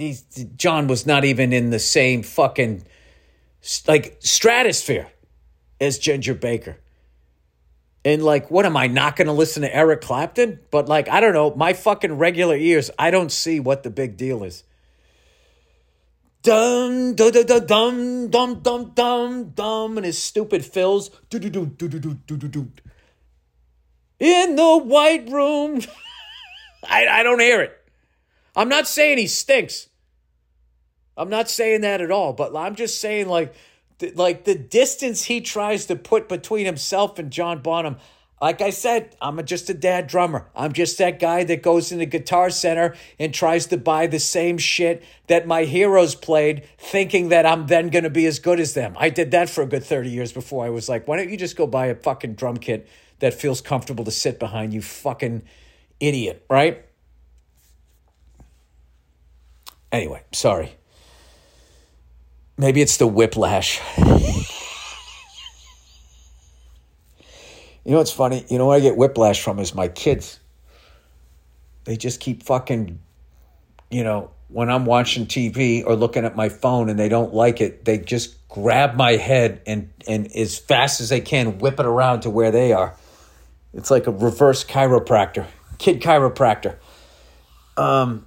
John 0.57 0.88
was 0.88 1.07
not 1.07 1.24
even 1.24 1.53
in 1.53 1.70
the 1.70 1.79
same 1.79 2.22
fucking 2.22 2.85
like 3.87 4.16
stratosphere 4.20 5.09
as 5.81 5.98
Ginger 5.98 6.35
Baker." 6.35 6.79
And 8.09 8.25
like, 8.25 8.51
what 8.51 8.64
am 8.64 8.75
I 8.75 8.87
not 8.87 9.16
going 9.16 9.27
to 9.27 9.35
listen 9.35 9.61
to 9.61 9.77
Eric 9.77 10.01
Clapton? 10.01 10.61
But 10.71 10.88
like, 10.88 11.11
I 11.11 11.21
don't 11.21 11.35
know, 11.35 11.55
my 11.55 11.75
fucking 11.75 12.14
regular 12.14 12.57
ears, 12.57 12.90
I 12.99 13.11
don't 13.11 13.31
see 13.31 13.61
what 13.61 13.83
the 13.83 13.90
big 13.90 14.16
deal 14.16 14.44
is. 14.44 14.64
Dum 16.42 17.14
dum 17.14 17.33
dum 17.33 17.66
dum 17.66 18.31
dum 18.31 18.61
dum 18.62 18.92
dum 18.94 19.51
dum, 19.51 19.99
and 19.99 20.07
his 20.07 20.16
stupid 20.16 20.64
fills. 20.64 21.11
Do 21.29 21.38
do 21.38 21.51
do 21.51 21.66
do 21.66 21.87
do 21.87 21.99
do 21.99 22.37
do 22.38 22.49
do 22.49 22.73
in 24.18 24.57
the 24.57 24.79
white 24.79 25.29
room. 25.29 25.83
I, 26.88 27.07
I 27.09 27.23
don't 27.23 27.40
hear 27.40 27.61
it. 27.61 27.79
I'm 28.57 28.71
not 28.71 28.88
saying 28.88 29.18
he 29.18 29.27
stinks. 29.27 29.88
I'm 31.14 31.29
not 31.29 31.51
saying 31.51 31.83
that 31.83 32.01
at 32.01 32.11
all, 32.11 32.33
but 32.33 32.57
I'm 32.57 32.75
just 32.75 33.03
saying 33.03 33.29
like 33.29 33.53
like 34.15 34.45
the 34.45 34.55
distance 34.55 35.25
he 35.25 35.41
tries 35.41 35.87
to 35.87 35.97
put 35.97 36.29
between 36.29 36.67
himself 36.67 37.19
and 37.19 37.31
John 37.31 37.61
Bonham. 37.61 37.97
Like 38.41 38.61
I 38.61 38.71
said, 38.71 39.17
I'm 39.21 39.45
just 39.45 39.69
a 39.69 39.75
dad 39.75 40.07
drummer. 40.07 40.49
I'm 40.55 40.73
just 40.73 40.97
that 40.99 41.19
guy 41.19 41.43
that 41.45 41.61
goes 41.61 41.91
in 41.91 41.99
the 41.99 42.07
guitar 42.07 42.51
center 42.51 42.95
and 43.19 43.35
tries 43.35 43.67
to 43.67 43.77
buy 43.77 44.07
the 44.07 44.21
same 44.21 44.59
shit 44.59 45.03
that 45.27 45.49
my 45.49 45.65
heroes 45.65 46.15
played, 46.15 46.65
thinking 46.79 47.31
that 47.31 47.45
I'm 47.45 47.67
then 47.67 47.89
going 47.89 48.05
to 48.05 48.11
be 48.11 48.27
as 48.27 48.39
good 48.39 48.61
as 48.61 48.75
them. 48.75 48.95
I 48.97 49.11
did 49.11 49.33
that 49.33 49.51
for 49.51 49.63
a 49.63 49.67
good 49.67 49.83
30 49.83 50.11
years 50.11 50.33
before 50.33 50.65
I 50.65 50.71
was 50.71 50.89
like, 50.89 51.09
why 51.09 51.17
don't 51.17 51.31
you 51.31 51.37
just 51.37 51.57
go 51.57 51.67
buy 51.67 51.87
a 51.87 51.97
fucking 51.97 52.35
drum 52.35 52.59
kit 52.59 52.89
that 53.19 53.35
feels 53.35 53.61
comfortable 53.61 54.05
to 54.05 54.13
sit 54.13 54.39
behind, 54.39 54.73
you 54.73 54.83
fucking 54.83 55.43
idiot, 55.99 56.45
right? 56.49 56.85
Anyway, 59.91 60.23
sorry. 60.33 60.78
Maybe 62.61 62.83
it's 62.83 62.97
the 62.97 63.07
whiplash. 63.07 63.81
you 63.97 64.05
know 67.87 67.99
what's 67.99 68.11
funny? 68.11 68.44
You 68.49 68.59
know 68.59 68.66
what 68.66 68.75
I 68.75 68.81
get 68.81 68.97
whiplash 68.97 69.40
from 69.40 69.61
is 69.61 69.77
my 69.77 69.87
kids. 69.87 70.40
They 71.85 71.97
just 71.97 72.18
keep 72.18 72.42
fucking, 72.42 72.99
you 73.90 74.03
know, 74.03 74.33
when 74.49 74.71
I'm 74.71 74.87
watching 74.87 75.27
TV 75.27 75.85
or 75.87 75.94
looking 75.94 76.25
at 76.25 76.35
my 76.35 76.49
phone 76.49 76.88
and 76.88 76.99
they 76.99 77.09
don't 77.09 77.33
like 77.33 77.61
it, 77.61 77.85
they 77.85 77.99
just 77.99 78.49
grab 78.49 78.97
my 78.97 79.12
head 79.12 79.62
and, 79.64 79.90
and 80.09 80.27
as 80.35 80.59
fast 80.59 81.01
as 81.01 81.11
they 81.11 81.21
can 81.21 81.59
whip 81.59 81.79
it 81.79 81.87
around 81.87 82.23
to 82.23 82.31
where 82.31 82.51
they 82.51 82.73
are. 82.73 82.97
It's 83.73 83.90
like 83.90 84.09
a 84.09 84.11
reverse 84.11 84.64
chiropractor, 84.64 85.47
kid 85.79 86.01
chiropractor. 86.01 86.77
Um, 87.77 88.27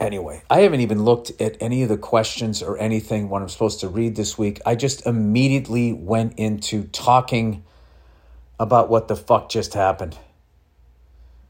anyway, 0.00 0.42
I 0.50 0.60
haven't 0.60 0.80
even 0.80 1.04
looked 1.04 1.40
at 1.40 1.56
any 1.60 1.82
of 1.82 1.88
the 1.88 1.96
questions 1.96 2.62
or 2.62 2.78
anything 2.78 3.28
what 3.28 3.42
I'm 3.42 3.48
supposed 3.48 3.80
to 3.80 3.88
read 3.88 4.16
this 4.16 4.36
week. 4.38 4.60
I 4.64 4.74
just 4.74 5.06
immediately 5.06 5.92
went 5.92 6.38
into 6.38 6.84
talking 6.84 7.64
about 8.58 8.88
what 8.88 9.08
the 9.08 9.16
fuck 9.16 9.48
just 9.48 9.74
happened. 9.74 10.18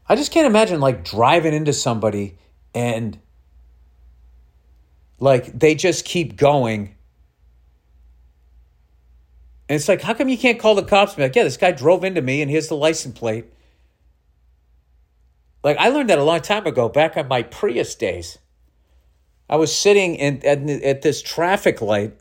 I 0.07 0.15
just 0.15 0.31
can't 0.31 0.47
imagine 0.47 0.79
like 0.79 1.03
driving 1.03 1.53
into 1.53 1.73
somebody 1.73 2.37
and 2.73 3.19
like 5.19 5.57
they 5.57 5.75
just 5.75 6.05
keep 6.05 6.35
going 6.35 6.95
and 9.67 9.77
it's 9.77 9.87
like, 9.87 10.01
how 10.01 10.13
come 10.13 10.29
you 10.29 10.37
can't 10.37 10.59
call 10.59 10.75
the 10.75 10.83
cops 10.83 11.13
and 11.13 11.17
be 11.17 11.23
like, 11.23 11.35
yeah, 11.35 11.43
this 11.43 11.57
guy 11.57 11.71
drove 11.71 12.03
into 12.03 12.21
me 12.21 12.41
and 12.41 12.51
here's 12.51 12.67
the 12.67 12.75
license 12.75 13.17
plate? 13.17 13.45
Like, 15.65 15.77
I 15.77 15.89
learned 15.89 16.09
that 16.09 16.19
a 16.19 16.23
long 16.23 16.39
time 16.39 16.65
ago, 16.65 16.87
back 16.87 17.17
on 17.17 17.27
my 17.27 17.43
Prius 17.43 17.95
days. 17.95 18.37
I 19.49 19.57
was 19.57 19.75
sitting 19.75 20.15
in, 20.15 20.45
at, 20.45 20.59
at 20.69 21.01
this 21.01 21.21
traffic 21.21 21.81
light 21.81 22.17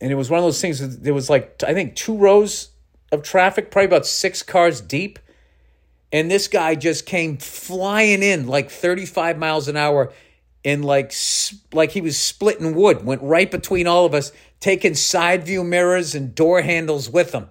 and 0.00 0.12
it 0.12 0.14
was 0.14 0.30
one 0.30 0.38
of 0.38 0.44
those 0.44 0.60
things. 0.60 0.98
There 0.98 1.14
was 1.14 1.30
like 1.30 1.62
I 1.66 1.74
think 1.74 1.94
two 1.96 2.16
rows 2.16 2.70
of 3.12 3.22
traffic, 3.22 3.70
probably 3.70 3.86
about 3.86 4.06
six 4.06 4.42
cars 4.42 4.80
deep, 4.80 5.18
and 6.12 6.30
this 6.30 6.48
guy 6.48 6.74
just 6.74 7.06
came 7.06 7.38
flying 7.38 8.22
in 8.22 8.46
like 8.46 8.70
35 8.70 9.38
miles 9.38 9.68
an 9.68 9.76
hour, 9.76 10.12
and 10.64 10.84
like 10.84 11.14
like 11.72 11.92
he 11.92 12.00
was 12.00 12.18
splitting 12.18 12.74
wood. 12.74 13.04
Went 13.04 13.22
right 13.22 13.50
between 13.50 13.86
all 13.86 14.04
of 14.04 14.14
us, 14.14 14.32
taking 14.60 14.94
side 14.94 15.44
view 15.44 15.64
mirrors 15.64 16.14
and 16.14 16.34
door 16.34 16.60
handles 16.62 17.08
with 17.08 17.32
him. 17.32 17.48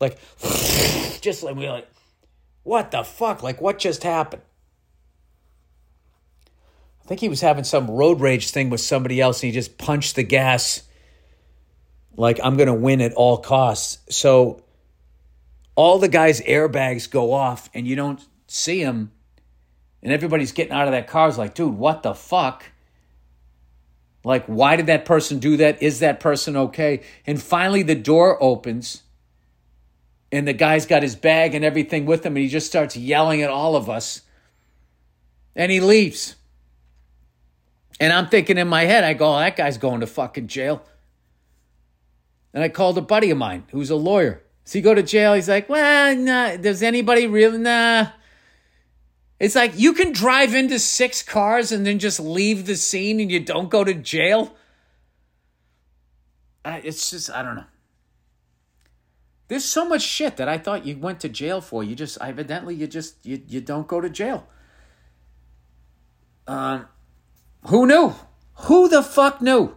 Like, 0.00 0.18
just 1.20 1.42
like 1.42 1.56
we 1.56 1.68
like, 1.68 1.88
what 2.64 2.90
the 2.90 3.04
fuck? 3.04 3.42
Like, 3.42 3.60
what 3.60 3.78
just 3.78 4.02
happened? 4.02 4.42
I 7.04 7.06
think 7.06 7.20
he 7.20 7.28
was 7.28 7.42
having 7.42 7.64
some 7.64 7.90
road 7.90 8.20
rage 8.20 8.50
thing 8.50 8.70
with 8.70 8.80
somebody 8.80 9.20
else 9.20 9.42
and 9.42 9.52
he 9.52 9.54
just 9.54 9.76
punched 9.76 10.16
the 10.16 10.22
gas 10.22 10.82
like 12.16 12.40
I'm 12.42 12.56
going 12.56 12.68
to 12.68 12.74
win 12.74 13.00
at 13.02 13.12
all 13.12 13.38
costs. 13.38 13.98
So 14.08 14.62
all 15.74 15.98
the 15.98 16.08
guys' 16.08 16.40
airbags 16.40 17.10
go 17.10 17.32
off 17.32 17.68
and 17.74 17.86
you 17.86 17.94
don't 17.94 18.24
see 18.46 18.80
him. 18.80 19.12
And 20.02 20.12
everybody's 20.12 20.52
getting 20.52 20.72
out 20.72 20.86
of 20.86 20.92
that 20.92 21.06
car 21.06 21.28
is 21.28 21.38
like, 21.38 21.54
dude, 21.54 21.74
what 21.74 22.02
the 22.02 22.14
fuck? 22.14 22.64
Like, 24.22 24.46
why 24.46 24.76
did 24.76 24.86
that 24.86 25.04
person 25.04 25.38
do 25.38 25.58
that? 25.58 25.82
Is 25.82 26.00
that 26.00 26.20
person 26.20 26.56
okay? 26.56 27.02
And 27.26 27.40
finally, 27.42 27.82
the 27.82 27.94
door 27.94 28.42
opens 28.42 29.02
and 30.34 30.48
the 30.48 30.52
guy's 30.52 30.84
got 30.84 31.02
his 31.02 31.14
bag 31.14 31.54
and 31.54 31.64
everything 31.64 32.06
with 32.06 32.26
him 32.26 32.34
and 32.34 32.42
he 32.42 32.48
just 32.48 32.66
starts 32.66 32.96
yelling 32.96 33.42
at 33.42 33.50
all 33.50 33.76
of 33.76 33.88
us 33.88 34.22
and 35.54 35.70
he 35.70 35.80
leaves. 35.80 36.34
And 38.00 38.12
I'm 38.12 38.26
thinking 38.26 38.58
in 38.58 38.66
my 38.66 38.84
head, 38.84 39.04
I 39.04 39.14
go, 39.14 39.36
oh, 39.36 39.38
that 39.38 39.56
guy's 39.56 39.78
going 39.78 40.00
to 40.00 40.08
fucking 40.08 40.48
jail. 40.48 40.84
And 42.52 42.64
I 42.64 42.68
called 42.68 42.98
a 42.98 43.02
buddy 43.02 43.30
of 43.30 43.38
mine 43.38 43.64
who's 43.70 43.90
a 43.90 43.96
lawyer. 43.96 44.42
Does 44.64 44.72
he 44.72 44.80
go 44.80 44.94
to 44.94 45.02
jail? 45.04 45.34
He's 45.34 45.48
like, 45.48 45.68
well, 45.68 46.16
nah. 46.16 46.56
Does 46.56 46.82
anybody 46.82 47.28
really? 47.28 47.58
Nah. 47.58 48.08
It's 49.38 49.54
like 49.54 49.78
you 49.78 49.92
can 49.92 50.12
drive 50.12 50.54
into 50.54 50.80
six 50.80 51.22
cars 51.22 51.70
and 51.70 51.86
then 51.86 52.00
just 52.00 52.18
leave 52.18 52.66
the 52.66 52.76
scene 52.76 53.20
and 53.20 53.30
you 53.30 53.38
don't 53.38 53.68
go 53.68 53.84
to 53.84 53.94
jail. 53.94 54.56
it's 56.64 57.10
just, 57.10 57.30
I 57.30 57.42
don't 57.42 57.56
know. 57.56 57.64
There's 59.48 59.64
so 59.64 59.86
much 59.86 60.02
shit 60.02 60.36
that 60.38 60.48
I 60.48 60.58
thought 60.58 60.86
you 60.86 60.96
went 60.96 61.20
to 61.20 61.28
jail 61.28 61.60
for. 61.60 61.84
You 61.84 61.94
just, 61.94 62.18
evidently, 62.20 62.74
you 62.74 62.86
just, 62.86 63.24
you, 63.24 63.42
you 63.46 63.60
don't 63.60 63.86
go 63.86 64.00
to 64.00 64.08
jail. 64.08 64.46
Um, 66.46 66.88
who 67.66 67.86
knew? 67.86 68.14
Who 68.54 68.88
the 68.88 69.02
fuck 69.02 69.42
knew? 69.42 69.76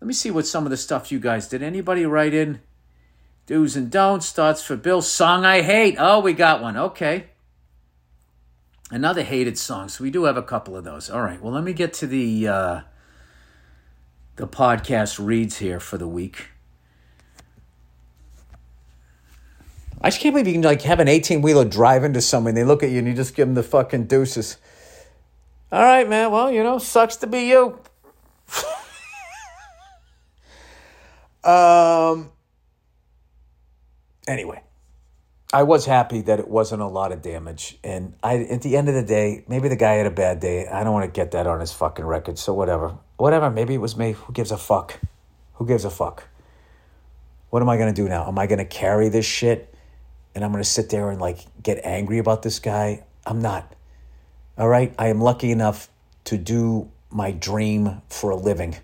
Let 0.00 0.06
me 0.06 0.14
see 0.14 0.30
what 0.30 0.46
some 0.46 0.64
of 0.64 0.70
the 0.70 0.76
stuff 0.76 1.10
you 1.10 1.18
guys 1.18 1.48
did. 1.48 1.62
Anybody 1.62 2.04
write 2.04 2.34
in 2.34 2.60
do's 3.46 3.76
and 3.76 3.90
don'ts? 3.90 4.32
Thoughts 4.32 4.62
for 4.62 4.76
Bill. 4.76 5.02
Song 5.02 5.44
I 5.44 5.62
hate. 5.62 5.96
Oh, 5.98 6.20
we 6.20 6.32
got 6.32 6.60
one. 6.60 6.76
Okay. 6.76 7.30
Another 8.90 9.22
hated 9.22 9.56
song. 9.56 9.88
So 9.88 10.04
we 10.04 10.10
do 10.10 10.24
have 10.24 10.36
a 10.36 10.42
couple 10.42 10.76
of 10.76 10.84
those. 10.84 11.08
All 11.08 11.22
right. 11.22 11.40
Well, 11.40 11.52
let 11.52 11.64
me 11.64 11.72
get 11.72 11.94
to 11.94 12.06
the 12.06 12.46
uh, 12.46 12.80
the 14.36 14.46
podcast 14.46 15.24
reads 15.24 15.58
here 15.58 15.80
for 15.80 15.96
the 15.96 16.08
week. 16.08 16.48
I 20.04 20.08
just 20.08 20.20
can't 20.20 20.34
believe 20.34 20.46
you 20.46 20.52
can 20.52 20.60
like 20.62 20.82
have 20.82 21.00
an 21.00 21.08
18 21.08 21.40
wheeler 21.40 21.64
drive 21.64 22.04
into 22.04 22.20
someone. 22.20 22.54
They 22.54 22.62
look 22.62 22.82
at 22.82 22.90
you 22.90 22.98
and 22.98 23.08
you 23.08 23.14
just 23.14 23.34
give 23.34 23.48
them 23.48 23.54
the 23.54 23.62
fucking 23.62 24.04
deuces. 24.04 24.58
All 25.72 25.82
right, 25.82 26.06
man. 26.06 26.30
Well, 26.30 26.52
you 26.52 26.62
know, 26.62 26.76
sucks 26.76 27.16
to 27.16 27.26
be 27.26 27.48
you. 27.48 27.80
um. 31.50 32.30
Anyway, 34.28 34.62
I 35.54 35.62
was 35.62 35.86
happy 35.86 36.20
that 36.20 36.38
it 36.38 36.48
wasn't 36.48 36.82
a 36.82 36.86
lot 36.86 37.10
of 37.10 37.22
damage, 37.22 37.78
and 37.82 38.14
I 38.22 38.40
at 38.40 38.60
the 38.60 38.76
end 38.76 38.90
of 38.90 38.94
the 38.94 39.02
day, 39.02 39.46
maybe 39.48 39.70
the 39.70 39.76
guy 39.76 39.94
had 39.94 40.06
a 40.06 40.10
bad 40.10 40.38
day. 40.38 40.66
I 40.66 40.84
don't 40.84 40.92
want 40.92 41.06
to 41.06 41.10
get 41.18 41.30
that 41.30 41.46
on 41.46 41.60
his 41.60 41.72
fucking 41.72 42.04
record. 42.04 42.38
So 42.38 42.52
whatever, 42.52 42.98
whatever. 43.16 43.50
Maybe 43.50 43.72
it 43.72 43.80
was 43.80 43.96
me. 43.96 44.12
Who 44.12 44.34
gives 44.34 44.50
a 44.50 44.58
fuck? 44.58 45.00
Who 45.54 45.66
gives 45.66 45.86
a 45.86 45.90
fuck? 45.90 46.24
What 47.48 47.62
am 47.62 47.70
I 47.70 47.78
gonna 47.78 47.94
do 47.94 48.06
now? 48.06 48.28
Am 48.28 48.38
I 48.38 48.46
gonna 48.46 48.66
carry 48.66 49.08
this 49.08 49.24
shit? 49.24 49.73
And 50.34 50.44
I'm 50.44 50.50
gonna 50.50 50.64
sit 50.64 50.90
there 50.90 51.10
and 51.10 51.20
like 51.20 51.38
get 51.62 51.80
angry 51.84 52.18
about 52.18 52.42
this 52.42 52.58
guy? 52.58 53.04
I'm 53.26 53.40
not. 53.40 53.74
All 54.56 54.68
right. 54.68 54.94
I 54.98 55.08
am 55.08 55.20
lucky 55.20 55.50
enough 55.50 55.88
to 56.24 56.38
do 56.38 56.90
my 57.10 57.30
dream 57.30 58.02
for 58.08 58.30
a 58.30 58.36
living. 58.36 58.76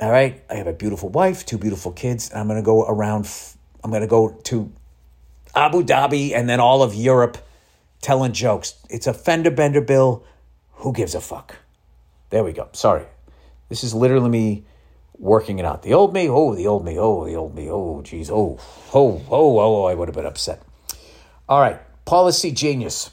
All 0.00 0.10
right. 0.10 0.42
I 0.48 0.54
have 0.54 0.66
a 0.66 0.72
beautiful 0.72 1.08
wife, 1.08 1.44
two 1.44 1.58
beautiful 1.58 1.92
kids. 1.92 2.30
And 2.30 2.40
I'm 2.40 2.46
going 2.46 2.60
to 2.60 2.64
go 2.64 2.84
around, 2.86 3.30
I'm 3.82 3.90
going 3.90 4.02
to 4.02 4.08
go 4.08 4.30
to 4.44 4.72
Abu 5.54 5.82
Dhabi 5.82 6.34
and 6.34 6.48
then 6.48 6.60
all 6.60 6.82
of 6.82 6.94
Europe 6.94 7.38
telling 8.00 8.32
jokes. 8.32 8.74
It's 8.88 9.06
a 9.06 9.14
fender 9.14 9.50
bender 9.50 9.80
bill. 9.80 10.24
Who 10.76 10.92
gives 10.92 11.14
a 11.14 11.20
fuck? 11.20 11.56
There 12.30 12.44
we 12.44 12.52
go. 12.52 12.68
Sorry. 12.72 13.04
This 13.68 13.84
is 13.84 13.94
literally 13.94 14.28
me 14.28 14.64
working 15.18 15.58
it 15.58 15.64
out. 15.64 15.82
The 15.82 15.94
old 15.94 16.12
me, 16.12 16.28
oh, 16.28 16.54
the 16.54 16.66
old 16.66 16.84
me, 16.84 16.98
oh, 16.98 17.24
the 17.26 17.34
old 17.36 17.54
me, 17.54 17.70
oh, 17.70 18.02
geez, 18.02 18.30
oh, 18.30 18.58
oh, 18.92 19.22
oh, 19.30 19.58
oh, 19.58 19.84
I 19.84 19.94
would 19.94 20.08
have 20.08 20.14
been 20.14 20.26
upset. 20.26 20.62
All 21.48 21.60
right. 21.60 21.80
Policy 22.04 22.52
genius. 22.52 23.10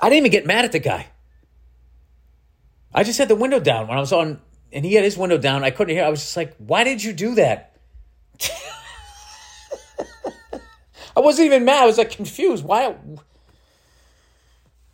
I 0.00 0.08
didn't 0.08 0.18
even 0.18 0.32
get 0.32 0.46
mad 0.46 0.64
at 0.64 0.72
the 0.72 0.78
guy. 0.78 1.08
I 2.94 3.04
just 3.04 3.18
had 3.18 3.28
the 3.28 3.36
window 3.36 3.60
down 3.60 3.88
when 3.88 3.96
I 3.96 4.00
was 4.00 4.12
on, 4.12 4.40
and 4.72 4.84
he 4.84 4.94
had 4.94 5.04
his 5.04 5.16
window 5.16 5.38
down. 5.38 5.62
I 5.62 5.70
couldn't 5.70 5.94
hear. 5.94 6.04
I 6.04 6.08
was 6.08 6.20
just 6.20 6.36
like, 6.36 6.54
why 6.56 6.84
did 6.84 7.02
you 7.02 7.12
do 7.12 7.34
that? 7.36 7.76
I 11.16 11.20
wasn't 11.20 11.46
even 11.46 11.64
mad. 11.64 11.82
I 11.82 11.86
was 11.86 11.98
like 11.98 12.10
confused. 12.10 12.64
Why? 12.64 12.94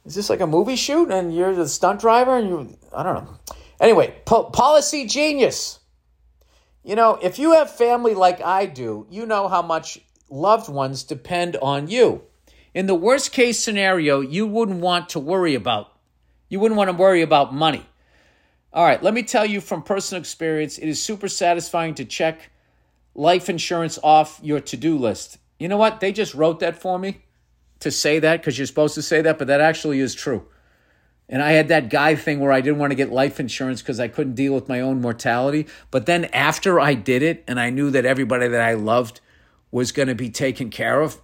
Is 0.04 0.14
this 0.14 0.28
like 0.28 0.40
a 0.40 0.46
movie 0.46 0.76
shoot 0.76 1.10
and 1.10 1.34
you're 1.34 1.54
the 1.54 1.68
stunt 1.68 2.00
driver 2.00 2.36
and 2.36 2.48
you, 2.48 2.78
I 2.94 3.02
don't 3.02 3.24
know. 3.24 3.38
Anyway, 3.80 4.14
po- 4.24 4.44
policy 4.44 5.06
genius. 5.06 5.78
You 6.84 6.94
know, 6.94 7.18
if 7.22 7.38
you 7.38 7.54
have 7.54 7.70
family 7.70 8.14
like 8.14 8.40
I 8.42 8.66
do, 8.66 9.06
you 9.10 9.26
know 9.26 9.48
how 9.48 9.62
much 9.62 9.98
loved 10.30 10.68
ones 10.68 11.02
depend 11.02 11.56
on 11.56 11.88
you 11.88 12.22
in 12.74 12.86
the 12.86 12.94
worst 12.94 13.32
case 13.32 13.60
scenario, 13.60 14.20
you 14.20 14.46
wouldn't 14.46 14.80
want 14.80 15.08
to 15.10 15.20
worry 15.20 15.54
about. 15.54 15.92
You 16.48 16.58
wouldn't 16.60 16.76
want 16.76 16.90
to 16.90 16.96
worry 16.96 17.22
about 17.22 17.54
money. 17.54 17.86
All 18.72 18.84
right, 18.84 19.00
let 19.00 19.14
me 19.14 19.22
tell 19.22 19.46
you 19.46 19.60
from 19.60 19.82
personal 19.82 20.20
experience, 20.20 20.78
it 20.78 20.88
is 20.88 21.00
super 21.00 21.28
satisfying 21.28 21.94
to 21.94 22.04
check 22.04 22.50
life 23.14 23.48
insurance 23.48 23.98
off 24.02 24.40
your 24.42 24.60
to 24.60 24.76
do 24.76 24.98
list. 24.98 25.38
You 25.60 25.68
know 25.68 25.76
what? 25.76 26.00
They 26.00 26.10
just 26.10 26.34
wrote 26.34 26.58
that 26.60 26.76
for 26.76 26.98
me 26.98 27.22
to 27.78 27.92
say 27.92 28.18
that 28.18 28.40
because 28.40 28.58
you're 28.58 28.66
supposed 28.66 28.96
to 28.96 29.02
say 29.02 29.22
that, 29.22 29.38
but 29.38 29.46
that 29.46 29.60
actually 29.60 30.00
is 30.00 30.14
true. 30.14 30.48
And 31.28 31.42
I 31.42 31.52
had 31.52 31.68
that 31.68 31.88
guy 31.88 32.14
thing 32.14 32.40
where 32.40 32.52
I 32.52 32.60
didn't 32.60 32.78
want 32.78 32.90
to 32.90 32.96
get 32.96 33.10
life 33.10 33.40
insurance 33.40 33.80
because 33.80 33.98
I 33.98 34.08
couldn't 34.08 34.34
deal 34.34 34.54
with 34.54 34.68
my 34.68 34.80
own 34.80 35.00
mortality. 35.00 35.66
But 35.90 36.06
then 36.06 36.26
after 36.26 36.78
I 36.78 36.94
did 36.94 37.22
it 37.22 37.44
and 37.46 37.58
I 37.58 37.70
knew 37.70 37.90
that 37.90 38.04
everybody 38.04 38.46
that 38.48 38.60
I 38.60 38.74
loved 38.74 39.20
was 39.70 39.90
going 39.90 40.08
to 40.08 40.14
be 40.14 40.28
taken 40.28 40.68
care 40.70 41.00
of, 41.00 41.20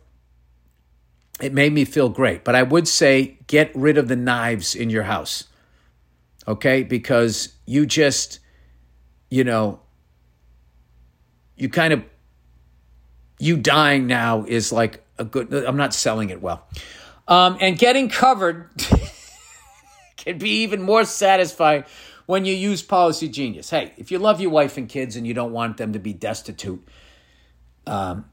it 1.41 1.53
made 1.53 1.73
me 1.73 1.85
feel 1.85 2.09
great. 2.09 2.45
But 2.45 2.55
I 2.55 2.63
would 2.63 2.89
say 2.89 3.39
get 3.47 3.71
rid 3.75 3.99
of 3.99 4.09
the 4.09 4.17
knives 4.17 4.75
in 4.75 4.89
your 4.91 5.03
house. 5.03 5.45
Okay? 6.49 6.83
Because 6.83 7.55
you 7.67 7.85
just, 7.85 8.41
you 9.29 9.45
know, 9.45 9.81
you 11.57 11.69
kind 11.69 11.93
of, 11.93 12.03
you 13.39 13.59
dying 13.59 14.07
now 14.07 14.45
is 14.45 14.73
like 14.73 15.05
a 15.19 15.25
good, 15.25 15.53
I'm 15.53 15.77
not 15.77 15.93
selling 15.93 16.31
it 16.31 16.41
well. 16.41 16.67
Um, 17.29 17.59
and 17.61 17.79
getting 17.79 18.09
covered 18.09 18.71
can 20.25 20.39
be 20.39 20.63
even 20.63 20.83
more 20.83 21.05
satisfying 21.05 21.85
when 22.27 22.45
you 22.45 22.55
use 22.55 22.83
Policy 22.83 23.29
Genius. 23.29 23.71
Hey, 23.71 23.93
if 23.97 24.11
you 24.11 24.19
love 24.19 24.41
your 24.41 24.51
wife 24.51 24.77
and 24.77 24.89
kids 24.89 25.17
and 25.17 25.27
you 25.27 25.35
don't 25.35 25.53
want 25.53 25.77
them 25.77 25.93
to 25.95 25.99
be 25.99 26.13
destitute, 26.13 26.87
um, 27.87 28.27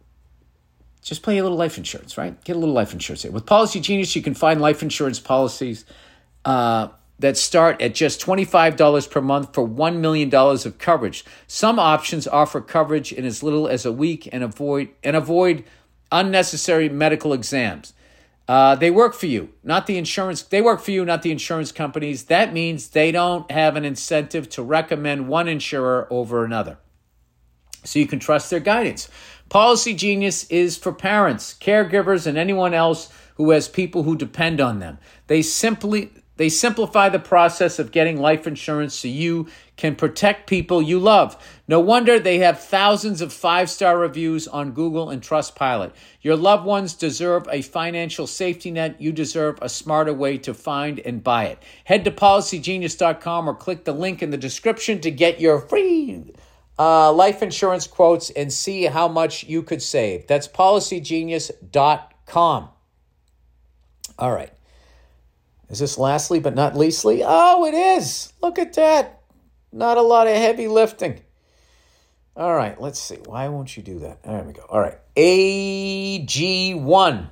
just 1.02 1.24
play 1.24 1.38
a 1.38 1.44
little 1.44 1.58
life 1.58 1.78
insurance, 1.78 2.18
right? 2.18 2.42
Get 2.44 2.56
a 2.56 2.60
little 2.60 2.76
life 2.76 2.94
insurance 2.94 3.24
here. 3.24 3.32
With 3.32 3.46
Policy 3.46 3.80
Genius, 3.80 4.16
you 4.16 4.22
can 4.22 4.34
find 4.34 4.62
life 4.62 4.84
insurance 4.84 5.20
policies 5.20 5.86
uh, 6.46 6.90
that 7.20 7.38
start 7.38 7.82
at 7.82 7.96
just 7.96 8.22
$25 8.22 9.10
per 9.10 9.22
month 9.22 9.54
for 9.54 9.68
$1 9.68 9.98
million 9.98 10.34
of 10.34 10.78
coverage. 10.78 11.26
Some 11.48 11.80
options 11.80 12.28
offer 12.28 12.62
coverage 12.62 13.12
in 13.12 13.26
as 13.26 13.42
little 13.42 13.68
as 13.68 13.86
a 13.86 13.92
week 13.92 14.30
and 14.32 14.44
avoid 14.44 14.90
and 15.04 15.16
avoid 15.16 15.64
unnecessary 16.12 16.90
medical 16.90 17.34
exams. 17.34 17.94
Uh, 18.48 18.76
they 18.76 18.90
work 18.90 19.14
for 19.14 19.26
you, 19.26 19.50
not 19.64 19.88
the 19.88 19.98
insurance. 19.98 20.42
They 20.42 20.62
work 20.62 20.80
for 20.80 20.92
you, 20.92 21.04
not 21.04 21.22
the 21.22 21.32
insurance 21.32 21.72
companies. 21.72 22.26
That 22.26 22.54
means 22.54 22.90
they 22.90 23.12
don't 23.12 23.50
have 23.52 23.76
an 23.76 23.84
incentive 23.84 24.48
to 24.52 24.64
recommend 24.64 25.28
one 25.28 25.50
insurer 25.50 26.08
over 26.10 26.46
another. 26.46 26.78
So 27.84 28.00
you 28.00 28.08
can 28.08 28.20
trust 28.20 28.50
their 28.50 28.62
guidance. 28.62 29.10
Policy 29.50 29.94
Genius 29.94 30.46
is 30.46 30.78
for 30.78 30.94
parents, 30.94 31.56
caregivers, 31.60 32.26
and 32.26 32.38
anyone 32.38 32.74
else 32.74 33.10
who 33.36 33.52
has 33.52 33.68
people 33.68 34.04
who 34.04 34.16
depend 34.16 34.60
on 34.60 34.80
them. 34.80 34.98
They 35.28 35.42
simply 35.42 36.12
they 36.38 36.50
simplify 36.50 37.10
the 37.10 37.20
process 37.20 37.80
of 37.80 37.92
getting 37.92 38.18
life 38.18 38.46
insurance 38.46 38.94
so 38.94 39.08
you 39.08 39.48
can 39.78 39.96
protect 39.96 40.50
people 40.50 40.82
you 40.82 41.00
love. 41.00 41.38
No 41.68 41.80
wonder 41.80 42.20
they 42.20 42.40
have 42.40 42.60
thousands 42.60 43.22
of 43.22 43.32
five 43.32 43.70
star 43.70 43.98
reviews 43.98 44.48
on 44.48 44.72
Google 44.72 45.10
and 45.10 45.22
Trustpilot. 45.22 45.92
Your 46.22 46.36
loved 46.36 46.66
ones 46.66 46.96
deserve 46.96 47.48
a 47.50 47.62
financial 47.62 48.28
safety 48.28 48.72
net. 48.72 49.00
You 49.00 49.12
deserve 49.12 49.60
a 49.62 49.70
smarter 49.70 50.14
way 50.14 50.38
to 50.40 50.54
find 50.54 51.00
and 51.00 51.24
buy 51.24 51.46
it. 51.46 51.64
Head 51.86 52.04
to 52.06 52.12
policygenius.com 52.12 53.48
or 53.48 53.56
click 53.56 53.86
the 53.86 53.94
link 53.94 54.22
in 54.22 54.32
the 54.32 54.38
description 54.38 55.00
to 55.02 55.12
get 55.12 55.40
your 55.40 55.62
free 55.62 56.34
uh, 56.80 57.12
life 57.14 57.42
insurance 57.42 57.88
quotes 57.88 58.30
and 58.32 58.52
see 58.52 58.84
how 58.84 59.08
much 59.08 59.44
you 59.44 59.64
could 59.64 59.82
save. 59.82 60.28
That's 60.28 60.48
policygenius.com. 60.48 62.70
All 64.20 64.32
right. 64.32 64.52
Is 65.70 65.80
this 65.80 65.98
lastly 65.98 66.40
but 66.40 66.56
not 66.56 66.78
leastly? 66.78 67.22
Oh, 67.24 67.66
it 67.66 67.74
is. 67.74 68.32
Look 68.42 68.58
at 68.58 68.74
that. 68.74 69.17
Not 69.78 69.98
a 69.98 70.02
lot 70.02 70.26
of 70.26 70.36
heavy 70.36 70.68
lifting. 70.68 71.22
All 72.36 72.56
right, 72.56 72.82
let's 72.82 73.00
see. 73.00 73.20
Why 73.26 73.48
won't 73.48 73.78
you 73.78 73.84
do 73.84 74.00
that? 74.00 74.24
There 74.24 74.42
we 74.42 74.54
go. 74.54 74.64
All 74.64 74.80
right. 74.80 74.98
AG1. 75.16 77.30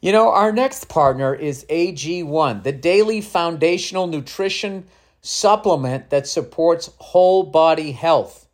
You 0.00 0.12
know, 0.12 0.30
our 0.30 0.52
next 0.52 0.88
partner 0.88 1.34
is 1.34 1.66
AG1, 1.68 2.62
the 2.62 2.70
daily 2.70 3.20
foundational 3.20 4.06
nutrition 4.06 4.86
supplement 5.20 6.10
that 6.10 6.28
supports 6.28 6.92
whole 6.98 7.42
body 7.42 7.90
health. 7.90 8.46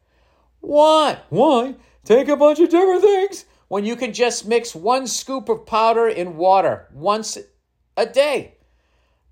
Why? 0.60 1.18
Why? 1.28 1.74
Take 2.04 2.28
a 2.28 2.38
bunch 2.38 2.58
of 2.58 2.70
different 2.70 3.02
things 3.02 3.44
when 3.68 3.84
you 3.84 3.96
can 3.96 4.14
just 4.14 4.46
mix 4.46 4.74
one 4.74 5.06
scoop 5.06 5.50
of 5.50 5.66
powder 5.66 6.08
in 6.08 6.38
water 6.38 6.88
once 6.94 7.36
a 7.98 8.06
day. 8.06 8.54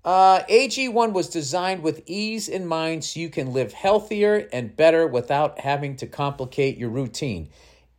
Uh, 0.03 0.41
AG1 0.45 1.13
was 1.13 1.29
designed 1.29 1.83
with 1.83 2.01
ease 2.07 2.49
in 2.49 2.65
mind 2.65 3.03
so 3.03 3.19
you 3.19 3.29
can 3.29 3.53
live 3.53 3.71
healthier 3.71 4.47
and 4.51 4.75
better 4.75 5.05
without 5.05 5.59
having 5.59 5.95
to 5.97 6.07
complicate 6.07 6.77
your 6.77 6.89
routine. 6.89 7.49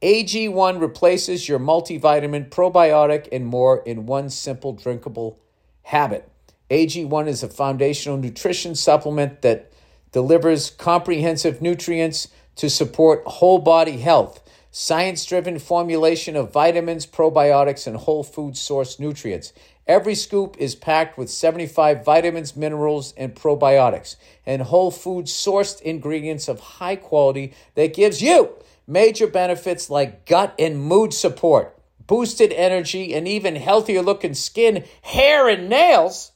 AG1 0.02 0.80
replaces 0.80 1.48
your 1.48 1.60
multivitamin, 1.60 2.48
probiotic, 2.48 3.28
and 3.30 3.46
more 3.46 3.84
in 3.86 4.06
one 4.06 4.30
simple 4.30 4.72
drinkable 4.72 5.38
habit. 5.84 6.28
AG1 6.70 7.28
is 7.28 7.44
a 7.44 7.48
foundational 7.48 8.18
nutrition 8.18 8.74
supplement 8.74 9.42
that 9.42 9.70
delivers 10.10 10.70
comprehensive 10.70 11.62
nutrients 11.62 12.26
to 12.56 12.68
support 12.68 13.22
whole 13.26 13.60
body 13.60 13.98
health. 13.98 14.40
Science 14.72 15.24
driven 15.24 15.58
formulation 15.58 16.34
of 16.34 16.52
vitamins, 16.52 17.06
probiotics, 17.06 17.86
and 17.86 17.96
whole 17.96 18.24
food 18.24 18.56
source 18.56 18.98
nutrients. 18.98 19.52
Every 19.86 20.14
scoop 20.14 20.56
is 20.58 20.74
packed 20.74 21.18
with 21.18 21.28
75 21.28 22.04
vitamins, 22.04 22.56
minerals, 22.56 23.12
and 23.16 23.34
probiotics, 23.34 24.16
and 24.46 24.62
whole 24.62 24.90
food 24.90 25.26
sourced 25.26 25.80
ingredients 25.82 26.48
of 26.48 26.60
high 26.60 26.96
quality 26.96 27.54
that 27.74 27.94
gives 27.94 28.22
you 28.22 28.54
major 28.86 29.26
benefits 29.26 29.90
like 29.90 30.24
gut 30.24 30.54
and 30.58 30.80
mood 30.80 31.12
support, 31.12 31.76
boosted 32.06 32.52
energy, 32.52 33.14
and 33.14 33.26
even 33.26 33.56
healthier 33.56 34.02
looking 34.02 34.34
skin, 34.34 34.84
hair, 35.02 35.48
and 35.48 35.68
nails. 35.68 36.30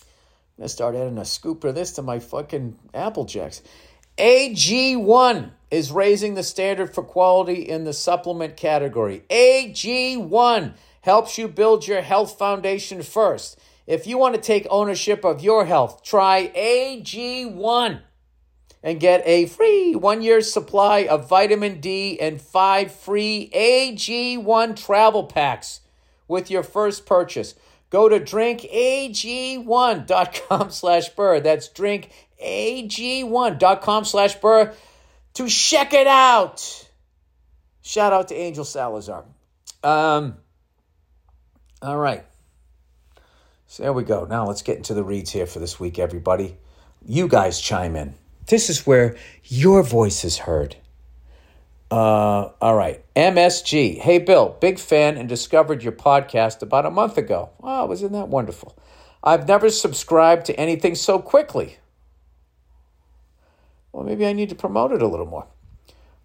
I'm 0.00 0.62
gonna 0.62 0.68
start 0.68 0.94
adding 0.94 1.18
a 1.18 1.24
scoop 1.24 1.64
of 1.64 1.74
this 1.74 1.92
to 1.92 2.02
my 2.02 2.20
fucking 2.20 2.78
Apple 2.94 3.24
Jacks. 3.24 3.62
AG1 4.16 5.50
is 5.70 5.92
raising 5.92 6.34
the 6.34 6.42
standard 6.42 6.94
for 6.94 7.02
quality 7.02 7.68
in 7.68 7.84
the 7.84 7.92
supplement 7.92 8.56
category. 8.56 9.22
AG1 9.28 10.74
helps 11.06 11.38
you 11.38 11.48
build 11.48 11.86
your 11.86 12.02
health 12.02 12.36
foundation 12.36 13.00
first. 13.02 13.58
If 13.86 14.08
you 14.08 14.18
want 14.18 14.34
to 14.34 14.40
take 14.40 14.66
ownership 14.68 15.24
of 15.24 15.40
your 15.40 15.64
health, 15.64 16.02
try 16.02 16.50
AG1 16.54 18.00
and 18.82 19.00
get 19.00 19.22
a 19.24 19.46
free 19.46 19.94
one 19.94 20.20
year 20.20 20.40
supply 20.40 21.06
of 21.06 21.28
vitamin 21.28 21.80
D 21.80 22.18
and 22.20 22.42
five 22.42 22.90
free 22.92 23.48
AG1 23.54 24.84
travel 24.84 25.22
packs 25.24 25.82
with 26.26 26.50
your 26.50 26.64
first 26.64 27.06
purchase. 27.06 27.54
Go 27.88 28.08
to 28.08 28.18
drinkag1.com 28.18 30.70
slash 30.70 31.10
burr. 31.10 31.38
That's 31.38 31.68
drinkag1.com 31.68 34.04
slash 34.04 34.34
burr 34.34 34.74
to 35.34 35.48
check 35.48 35.94
it 35.94 36.08
out. 36.08 36.88
Shout 37.82 38.12
out 38.12 38.26
to 38.28 38.34
Angel 38.34 38.64
Salazar. 38.64 39.24
Um, 39.84 40.38
all 41.82 41.98
right. 41.98 42.24
So 43.66 43.82
there 43.82 43.92
we 43.92 44.04
go. 44.04 44.24
Now 44.24 44.46
let's 44.46 44.62
get 44.62 44.76
into 44.76 44.94
the 44.94 45.04
reads 45.04 45.30
here 45.30 45.46
for 45.46 45.58
this 45.58 45.80
week, 45.80 45.98
everybody. 45.98 46.56
You 47.04 47.28
guys 47.28 47.60
chime 47.60 47.96
in. 47.96 48.14
This 48.46 48.70
is 48.70 48.86
where 48.86 49.16
your 49.44 49.82
voice 49.82 50.24
is 50.24 50.38
heard. 50.38 50.76
Uh, 51.90 52.50
all 52.60 52.74
right. 52.74 53.04
MSG. 53.14 53.98
Hey, 53.98 54.18
Bill, 54.18 54.56
big 54.60 54.78
fan 54.78 55.16
and 55.16 55.28
discovered 55.28 55.82
your 55.82 55.92
podcast 55.92 56.62
about 56.62 56.86
a 56.86 56.90
month 56.90 57.18
ago. 57.18 57.50
Oh, 57.62 57.86
wasn't 57.86 58.12
that 58.12 58.28
wonderful? 58.28 58.76
I've 59.22 59.48
never 59.48 59.70
subscribed 59.70 60.46
to 60.46 60.58
anything 60.58 60.94
so 60.94 61.18
quickly. 61.18 61.78
Well, 63.92 64.04
maybe 64.04 64.26
I 64.26 64.32
need 64.32 64.50
to 64.50 64.54
promote 64.54 64.92
it 64.92 65.02
a 65.02 65.08
little 65.08 65.26
more. 65.26 65.46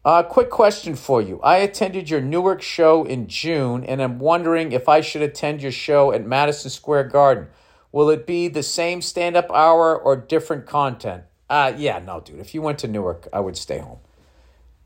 Uh, 0.03 0.23
quick 0.23 0.49
question 0.49 0.95
for 0.95 1.21
you. 1.21 1.39
I 1.41 1.57
attended 1.57 2.09
your 2.09 2.21
Newark 2.21 2.61
show 2.61 3.03
in 3.03 3.27
June, 3.27 3.83
and 3.83 4.01
I'm 4.01 4.17
wondering 4.17 4.71
if 4.71 4.89
I 4.89 5.01
should 5.01 5.21
attend 5.21 5.61
your 5.61 5.71
show 5.71 6.11
at 6.11 6.25
Madison 6.25 6.71
Square 6.71 7.05
Garden. 7.05 7.47
Will 7.91 8.09
it 8.09 8.25
be 8.25 8.47
the 8.47 8.63
same 8.63 9.01
stand 9.01 9.35
up 9.35 9.51
hour 9.51 9.95
or 9.95 10.15
different 10.15 10.65
content? 10.65 11.25
Uh, 11.49 11.73
yeah, 11.77 11.99
no, 11.99 12.19
dude. 12.19 12.39
If 12.39 12.55
you 12.55 12.61
went 12.61 12.79
to 12.79 12.87
Newark, 12.87 13.27
I 13.31 13.41
would 13.41 13.57
stay 13.57 13.77
home. 13.77 13.99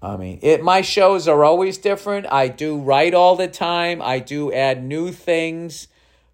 I 0.01 0.17
mean, 0.17 0.39
it 0.41 0.61
my 0.61 0.81
shows 0.81 1.27
are 1.27 1.43
always 1.43 1.77
different. 1.77 2.27
I 2.29 2.47
do 2.47 2.77
write 2.77 3.13
all 3.13 3.35
the 3.35 3.47
time. 3.47 4.01
I 4.01 4.19
do 4.19 4.51
add 4.51 4.83
new 4.83 5.11
things, 5.11 5.87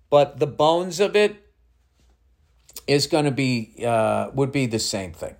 but 0.10 0.39
the 0.39 0.48
bones 0.48 1.00
of 1.00 1.15
it 1.15 1.36
is 2.88 3.08
going 3.08 3.26
to 3.26 3.32
be 3.32 3.84
uh, 3.86 4.32
would 4.34 4.52
be 4.52 4.65
the 4.65 4.80
same 4.80 5.13
thing. 5.13 5.36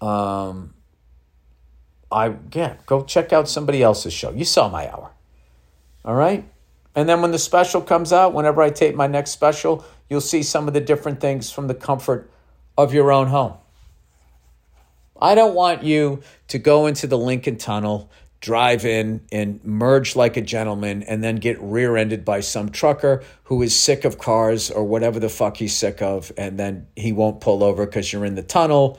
Um, 0.00 0.74
I 2.10 2.34
yeah, 2.52 2.76
go 2.86 3.04
check 3.04 3.32
out 3.32 3.48
somebody 3.48 3.82
else's 3.82 4.12
show. 4.12 4.30
You 4.30 4.44
saw 4.44 4.68
my 4.68 4.88
hour, 4.88 5.10
all 6.04 6.14
right. 6.14 6.48
And 6.94 7.08
then 7.08 7.20
when 7.20 7.30
the 7.30 7.38
special 7.38 7.82
comes 7.82 8.12
out, 8.12 8.32
whenever 8.32 8.62
I 8.62 8.70
tape 8.70 8.94
my 8.94 9.06
next 9.06 9.32
special, 9.32 9.84
you'll 10.08 10.22
see 10.22 10.42
some 10.42 10.66
of 10.66 10.72
the 10.72 10.80
different 10.80 11.20
things 11.20 11.50
from 11.50 11.66
the 11.66 11.74
comfort 11.74 12.30
of 12.78 12.94
your 12.94 13.12
own 13.12 13.26
home. 13.26 13.54
I 15.20 15.34
don't 15.34 15.54
want 15.54 15.82
you 15.82 16.22
to 16.48 16.58
go 16.58 16.86
into 16.86 17.06
the 17.06 17.18
Lincoln 17.18 17.56
Tunnel, 17.56 18.10
drive 18.40 18.84
in, 18.84 19.22
and 19.32 19.62
merge 19.64 20.14
like 20.14 20.36
a 20.36 20.42
gentleman, 20.42 21.02
and 21.02 21.22
then 21.24 21.36
get 21.36 21.60
rear 21.60 21.96
ended 21.96 22.24
by 22.24 22.40
some 22.40 22.70
trucker 22.70 23.22
who 23.44 23.62
is 23.62 23.78
sick 23.78 24.04
of 24.04 24.18
cars 24.18 24.70
or 24.70 24.84
whatever 24.84 25.18
the 25.18 25.28
fuck 25.28 25.56
he's 25.56 25.74
sick 25.74 26.00
of, 26.00 26.32
and 26.36 26.58
then 26.58 26.86
he 26.96 27.12
won't 27.12 27.40
pull 27.40 27.64
over 27.64 27.86
because 27.86 28.12
you're 28.12 28.24
in 28.24 28.34
the 28.34 28.42
tunnel. 28.42 28.98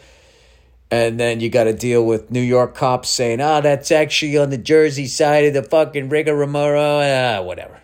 And 0.90 1.20
then 1.20 1.42
you 1.42 1.50
got 1.50 1.66
to 1.66 1.74
deal 1.74 2.06
with 2.06 2.32
New 2.32 2.42
York 2.42 2.74
cops 2.74 3.10
saying, 3.10 3.42
oh, 3.42 3.60
that's 3.62 3.92
actually 3.92 4.38
on 4.38 4.50
the 4.50 4.58
Jersey 4.58 5.06
side 5.06 5.46
of 5.46 5.54
the 5.54 5.64
fucking 5.64 6.08
rigmarole, 6.10 7.02
ah, 7.04 7.42
whatever. 7.42 7.82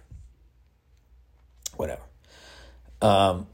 Whatever. 1.75 2.01
Um, 3.01 3.47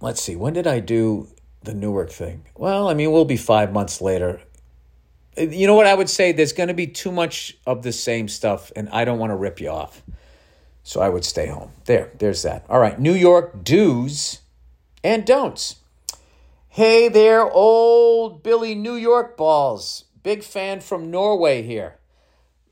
let's 0.00 0.20
see, 0.20 0.36
when 0.36 0.52
did 0.52 0.66
I 0.66 0.80
do 0.80 1.28
the 1.62 1.72
Newark 1.72 2.10
thing? 2.10 2.44
Well, 2.54 2.88
I 2.88 2.94
mean, 2.94 3.12
we'll 3.12 3.24
be 3.24 3.38
five 3.38 3.72
months 3.72 4.02
later. 4.02 4.42
You 5.38 5.66
know 5.66 5.74
what 5.74 5.86
I 5.86 5.94
would 5.94 6.10
say? 6.10 6.32
There's 6.32 6.52
going 6.52 6.68
to 6.68 6.74
be 6.74 6.86
too 6.86 7.10
much 7.10 7.56
of 7.66 7.82
the 7.82 7.92
same 7.92 8.28
stuff, 8.28 8.70
and 8.76 8.90
I 8.90 9.06
don't 9.06 9.18
want 9.18 9.30
to 9.30 9.36
rip 9.36 9.60
you 9.60 9.70
off. 9.70 10.02
So 10.82 11.00
I 11.00 11.08
would 11.08 11.24
stay 11.24 11.46
home. 11.46 11.70
There, 11.86 12.10
there's 12.18 12.42
that. 12.42 12.66
All 12.68 12.80
right, 12.80 12.98
New 12.98 13.14
York 13.14 13.64
do's 13.64 14.40
and 15.02 15.24
don'ts. 15.24 15.76
Hey 16.72 17.08
there, 17.08 17.50
old 17.50 18.44
Billy 18.44 18.76
New 18.76 18.94
York 18.94 19.36
balls. 19.36 20.04
Big 20.22 20.44
fan 20.44 20.80
from 20.80 21.10
Norway 21.10 21.62
here. 21.62 21.96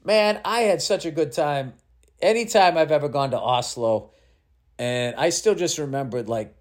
Man, 0.04 0.40
I 0.44 0.60
had 0.60 0.80
such 0.80 1.04
a 1.04 1.10
good 1.10 1.32
time 1.32 1.72
anytime 2.22 2.78
I've 2.78 2.92
ever 2.92 3.08
gone 3.08 3.32
to 3.32 3.40
Oslo. 3.40 4.12
And 4.78 5.16
I 5.16 5.30
still 5.30 5.56
just 5.56 5.78
remembered 5.78 6.28
like 6.28 6.54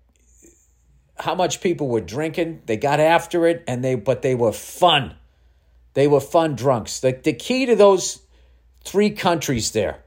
how 1.16 1.36
much 1.36 1.62
people 1.62 1.88
were 1.88 2.02
drinking. 2.02 2.64
They 2.66 2.76
got 2.76 3.00
after 3.00 3.46
it, 3.46 3.64
and 3.68 3.84
they 3.84 3.94
but 3.94 4.24
they 4.24 4.34
were 4.34 4.52
fun. 4.52 5.14
They 5.94 6.08
were 6.08 6.20
fun 6.20 6.56
drunks. 6.56 7.02
The 7.02 7.12
the 7.12 7.34
key 7.34 7.68
to 7.68 7.76
those 7.76 8.24
three 8.84 9.12
countries 9.12 9.74
there, 9.74 10.04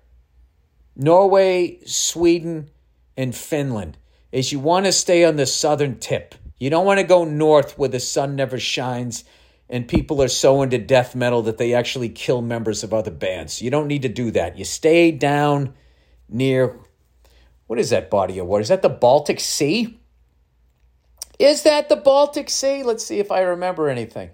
Norway, 0.96 1.78
Sweden, 1.86 2.70
and 3.16 3.36
Finland, 3.36 3.98
is 4.32 4.50
you 4.50 4.58
want 4.58 4.86
to 4.86 4.92
stay 4.92 5.24
on 5.24 5.36
the 5.36 5.46
southern 5.46 6.00
tip. 6.00 6.34
You 6.60 6.70
don't 6.70 6.86
want 6.86 7.00
to 7.00 7.04
go 7.04 7.24
north 7.24 7.76
where 7.76 7.88
the 7.88 7.98
sun 7.98 8.36
never 8.36 8.60
shines 8.60 9.24
and 9.70 9.86
people 9.88 10.20
are 10.20 10.28
so 10.28 10.62
into 10.62 10.78
death 10.78 11.14
metal 11.14 11.42
that 11.42 11.56
they 11.56 11.74
actually 11.74 12.08
kill 12.08 12.42
members 12.42 12.82
of 12.82 12.92
other 12.92 13.10
bands. 13.10 13.62
You 13.62 13.70
don't 13.70 13.86
need 13.86 14.02
to 14.02 14.08
do 14.08 14.32
that. 14.32 14.58
You 14.58 14.64
stay 14.64 15.10
down 15.12 15.74
near 16.28 16.78
what 17.68 17.78
is 17.78 17.90
that 17.90 18.10
body 18.10 18.38
of 18.38 18.46
water? 18.46 18.62
Is 18.62 18.68
that 18.68 18.82
the 18.82 18.88
Baltic 18.88 19.38
Sea? 19.38 20.00
Is 21.38 21.62
that 21.62 21.88
the 21.88 21.96
Baltic 21.96 22.50
Sea? 22.50 22.82
Let's 22.82 23.04
see 23.04 23.20
if 23.20 23.30
I 23.30 23.42
remember 23.42 23.88
anything. 23.88 24.30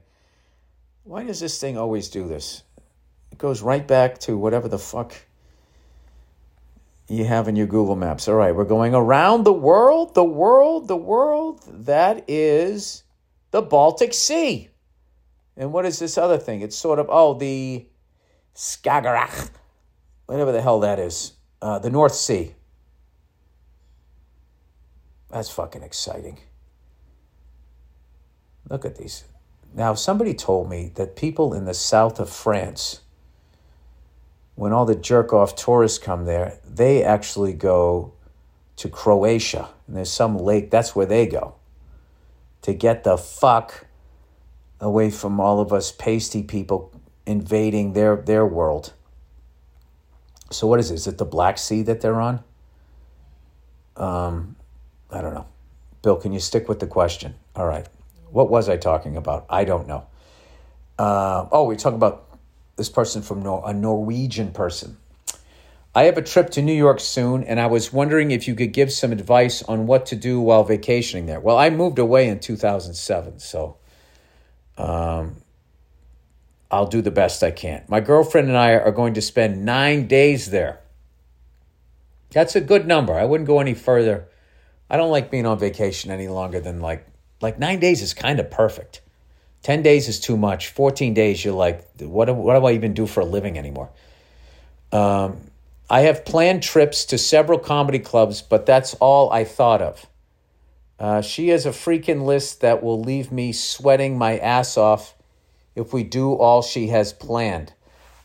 Why 1.04 1.22
does 1.22 1.38
this 1.38 1.60
thing 1.60 1.76
always 1.76 2.08
do 2.08 2.26
this? 2.26 2.62
It 3.30 3.38
goes 3.38 3.60
right 3.60 3.86
back 3.86 4.18
to 4.20 4.38
whatever 4.38 4.68
the 4.68 4.78
fuck 4.78 5.14
you 7.08 7.24
have 7.24 7.48
in 7.48 7.56
your 7.56 7.66
Google 7.66 7.96
Maps. 7.96 8.28
All 8.28 8.34
right, 8.34 8.54
we're 8.54 8.64
going 8.64 8.94
around 8.94 9.44
the 9.44 9.52
world, 9.52 10.14
the 10.14 10.24
world, 10.24 10.88
the 10.88 10.96
world. 10.96 11.62
That 11.68 12.24
is 12.28 13.04
the 13.50 13.62
Baltic 13.62 14.12
Sea. 14.12 14.68
And 15.56 15.72
what 15.72 15.86
is 15.86 15.98
this 15.98 16.18
other 16.18 16.38
thing? 16.38 16.60
It's 16.60 16.76
sort 16.76 16.98
of, 16.98 17.06
oh, 17.08 17.34
the 17.34 17.86
Skagerrak, 18.54 19.50
whatever 20.26 20.52
the 20.52 20.62
hell 20.62 20.80
that 20.80 20.98
is, 20.98 21.32
uh, 21.62 21.78
the 21.78 21.90
North 21.90 22.14
Sea. 22.14 22.54
That's 25.30 25.50
fucking 25.50 25.82
exciting. 25.82 26.38
Look 28.68 28.84
at 28.84 28.96
these. 28.96 29.24
Now, 29.74 29.94
somebody 29.94 30.34
told 30.34 30.68
me 30.68 30.90
that 30.94 31.16
people 31.16 31.54
in 31.54 31.66
the 31.66 31.74
south 31.74 32.18
of 32.18 32.30
France, 32.30 33.02
when 34.56 34.72
all 34.72 34.84
the 34.84 34.96
jerk 34.96 35.32
off 35.32 35.54
tourists 35.54 35.98
come 35.98 36.24
there, 36.24 36.58
they 36.68 37.04
actually 37.04 37.52
go 37.52 38.12
to 38.76 38.88
Croatia. 38.88 39.68
And 39.86 39.96
there's 39.96 40.10
some 40.10 40.36
lake, 40.36 40.70
that's 40.70 40.96
where 40.96 41.06
they 41.06 41.26
go 41.26 41.54
to 42.62 42.74
get 42.74 43.04
the 43.04 43.16
fuck 43.16 43.86
away 44.80 45.10
from 45.10 45.38
all 45.38 45.60
of 45.60 45.72
us 45.72 45.92
pasty 45.92 46.42
people 46.42 46.92
invading 47.24 47.92
their, 47.92 48.16
their 48.16 48.44
world. 48.44 48.92
So, 50.50 50.66
what 50.66 50.80
is 50.80 50.90
it? 50.90 50.94
Is 50.94 51.06
it 51.06 51.18
the 51.18 51.24
Black 51.24 51.58
Sea 51.58 51.82
that 51.82 52.00
they're 52.00 52.20
on? 52.20 52.42
Um, 53.96 54.56
I 55.10 55.20
don't 55.20 55.34
know. 55.34 55.46
Bill, 56.02 56.16
can 56.16 56.32
you 56.32 56.40
stick 56.40 56.68
with 56.68 56.80
the 56.80 56.86
question? 56.86 57.34
All 57.54 57.66
right. 57.66 57.86
What 58.30 58.50
was 58.50 58.68
I 58.68 58.76
talking 58.76 59.16
about? 59.16 59.46
I 59.50 59.64
don't 59.64 59.86
know. 59.88 60.06
Uh, 60.98 61.46
oh, 61.52 61.64
we're 61.64 61.76
talking 61.76 61.96
about 61.96 62.25
this 62.76 62.88
person 62.88 63.22
from 63.22 63.42
Nor- 63.42 63.68
a 63.68 63.72
Norwegian 63.72 64.52
person. 64.52 64.96
I 65.94 66.04
have 66.04 66.18
a 66.18 66.22
trip 66.22 66.50
to 66.50 66.62
New 66.62 66.74
York 66.74 67.00
soon, 67.00 67.42
and 67.42 67.58
I 67.58 67.66
was 67.66 67.90
wondering 67.90 68.30
if 68.30 68.46
you 68.46 68.54
could 68.54 68.72
give 68.72 68.92
some 68.92 69.12
advice 69.12 69.62
on 69.62 69.86
what 69.86 70.04
to 70.06 70.16
do 70.16 70.40
while 70.40 70.62
vacationing 70.62 71.24
there. 71.24 71.40
Well, 71.40 71.56
I 71.56 71.70
moved 71.70 71.98
away 71.98 72.28
in 72.28 72.38
2007, 72.38 73.38
so 73.38 73.78
um, 74.76 75.36
I'll 76.70 76.86
do 76.86 77.00
the 77.00 77.10
best 77.10 77.42
I 77.42 77.50
can. 77.50 77.82
My 77.88 78.00
girlfriend 78.00 78.48
and 78.48 78.58
I 78.58 78.72
are 78.72 78.92
going 78.92 79.14
to 79.14 79.22
spend 79.22 79.64
nine 79.64 80.06
days 80.06 80.50
there. 80.50 80.80
That's 82.30 82.56
a 82.56 82.60
good 82.60 82.86
number. 82.86 83.14
I 83.14 83.24
wouldn't 83.24 83.46
go 83.46 83.60
any 83.60 83.72
further. 83.72 84.28
I 84.90 84.98
don't 84.98 85.10
like 85.10 85.30
being 85.30 85.46
on 85.46 85.58
vacation 85.58 86.10
any 86.10 86.28
longer 86.28 86.60
than 86.60 86.80
like 86.80 87.06
like 87.40 87.58
nine 87.58 87.80
days 87.80 88.02
is 88.02 88.14
kind 88.14 88.40
of 88.40 88.50
perfect. 88.50 89.00
Ten 89.66 89.82
days 89.82 90.06
is 90.06 90.20
too 90.20 90.36
much. 90.36 90.68
Fourteen 90.68 91.12
days, 91.12 91.44
you're 91.44 91.52
like, 91.52 91.84
what? 91.98 92.32
What 92.32 92.56
do 92.56 92.66
I 92.66 92.74
even 92.74 92.94
do 92.94 93.04
for 93.04 93.18
a 93.18 93.24
living 93.24 93.58
anymore? 93.58 93.90
Um, 94.92 95.38
I 95.90 96.02
have 96.02 96.24
planned 96.24 96.62
trips 96.62 97.04
to 97.06 97.18
several 97.18 97.58
comedy 97.58 97.98
clubs, 97.98 98.42
but 98.42 98.64
that's 98.64 98.94
all 99.00 99.28
I 99.32 99.42
thought 99.42 99.82
of. 99.82 100.06
Uh, 101.00 101.20
she 101.20 101.48
has 101.48 101.66
a 101.66 101.70
freaking 101.70 102.22
list 102.22 102.60
that 102.60 102.80
will 102.80 103.00
leave 103.00 103.32
me 103.32 103.52
sweating 103.52 104.16
my 104.16 104.38
ass 104.38 104.76
off 104.76 105.16
if 105.74 105.92
we 105.92 106.04
do 106.04 106.34
all 106.34 106.62
she 106.62 106.86
has 106.86 107.12
planned. 107.12 107.72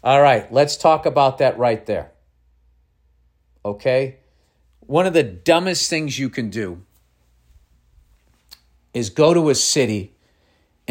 All 0.04 0.22
right, 0.22 0.54
let's 0.54 0.78
talk 0.78 1.08
about 1.08 1.40
that 1.40 1.58
right 1.58 1.84
there. 1.88 2.12
Okay? 3.66 4.18
One 4.82 5.08
of 5.08 5.14
the 5.14 5.24
dumbest 5.24 5.90
things 5.90 6.20
you 6.20 6.30
can 6.30 6.52
do 6.52 6.84
is 8.94 9.10
go 9.10 9.34
to 9.34 9.50
a 9.50 9.56
city 9.56 10.11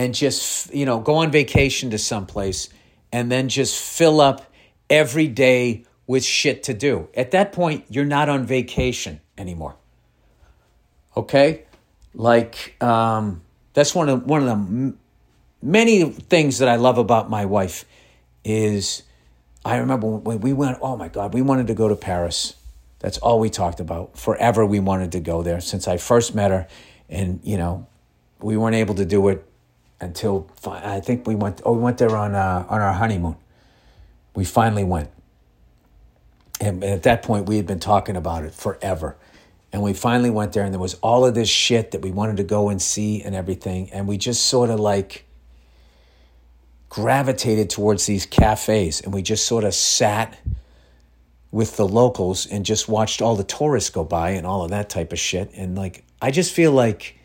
and 0.01 0.15
just, 0.15 0.73
you 0.73 0.87
know, 0.87 0.99
go 0.99 1.17
on 1.17 1.31
vacation 1.31 1.91
to 1.91 1.99
someplace 1.99 2.71
and 3.13 3.31
then 3.31 3.51
just 3.51 3.79
fill 3.79 4.19
up 4.19 4.51
every 4.89 5.29
day 5.29 5.85
with 6.07 6.25
shit 6.25 6.63
to 6.63 6.73
do. 6.73 7.11
At 7.13 7.33
that 7.33 7.53
point, 7.53 7.85
you're 7.91 8.07
not 8.07 8.31
on 8.31 8.47
vacation 8.47 9.21
anymore. 9.37 9.77
Okay? 11.15 11.65
Like, 12.15 12.83
um, 12.83 13.43
that's 13.75 13.95
one 13.95 14.09
of, 14.09 14.25
one 14.25 14.41
of 14.41 14.49
the 14.49 14.95
many 15.61 16.05
things 16.05 16.61
that 16.61 16.69
I 16.71 16.77
love 16.77 16.97
about 16.97 17.29
my 17.29 17.45
wife 17.45 17.85
is 18.43 19.03
I 19.67 19.77
remember 19.77 20.07
when 20.07 20.41
we 20.41 20.55
went, 20.55 20.79
oh 20.81 20.97
my 20.97 21.09
God, 21.09 21.35
we 21.35 21.43
wanted 21.43 21.67
to 21.67 21.75
go 21.75 21.89
to 21.89 21.97
Paris. 21.97 22.57
That's 23.01 23.19
all 23.19 23.39
we 23.39 23.51
talked 23.51 23.81
about. 23.81 24.17
Forever 24.17 24.65
we 24.65 24.81
wanted 24.81 25.13
to 25.13 25.21
go 25.21 25.43
there 25.43 25.61
since 25.61 25.87
I 25.87 25.99
first 25.99 26.35
met 26.35 26.51
her. 26.51 26.69
And, 27.11 27.41
you 27.43 27.59
know, 27.59 27.87
we 28.41 28.57
weren't 28.57 28.77
able 28.77 28.95
to 28.95 29.05
do 29.05 29.29
it 29.29 29.47
until 30.01 30.49
I 30.65 31.01
think 31.01 31.27
we 31.27 31.35
went. 31.35 31.61
Oh, 31.65 31.73
we 31.73 31.81
went 31.81 31.99
there 31.99 32.17
on 32.17 32.35
uh, 32.35 32.67
on 32.69 32.81
our 32.81 32.93
honeymoon. 32.93 33.37
We 34.35 34.45
finally 34.45 34.85
went, 34.85 35.11
and 36.61 36.83
at 36.83 37.03
that 37.03 37.23
point 37.23 37.47
we 37.47 37.57
had 37.57 37.67
been 37.67 37.81
talking 37.81 38.17
about 38.17 38.45
it 38.45 38.55
forever, 38.55 39.17
and 39.73 39.83
we 39.83 39.93
finally 39.93 40.31
went 40.31 40.53
there, 40.53 40.65
and 40.65 40.73
there 40.73 40.81
was 40.81 40.95
all 40.95 41.27
of 41.27 41.35
this 41.35 41.49
shit 41.49 41.91
that 41.91 42.03
we 42.03 42.11
wanted 42.11 42.37
to 42.39 42.45
go 42.45 42.69
and 42.69 42.81
see 42.81 43.23
and 43.23 43.35
everything, 43.35 43.91
and 43.93 44.09
we 44.09 44.17
just 44.17 44.47
sort 44.47 44.71
of 44.71 44.81
like 44.81 45.27
gravitated 46.89 47.71
towards 47.71 48.07
these 48.07 48.27
cafes, 48.27 49.01
and 49.01 49.13
we 49.13 49.23
just 49.23 49.47
sort 49.47 49.65
of 49.65 49.75
sat 49.75 50.39
with 51.53 51.77
the 51.77 51.87
locals 51.87 52.47
and 52.47 52.65
just 52.65 52.89
watched 52.89 53.21
all 53.21 53.35
the 53.35 53.45
tourists 53.45 53.91
go 53.91 54.05
by 54.05 54.31
and 54.31 54.47
all 54.47 54.65
of 54.65 54.71
that 54.71 54.89
type 54.89 55.13
of 55.13 55.19
shit, 55.19 55.51
and 55.55 55.77
like 55.77 56.05
I 56.23 56.31
just 56.31 56.53
feel 56.53 56.73
like 56.73 57.17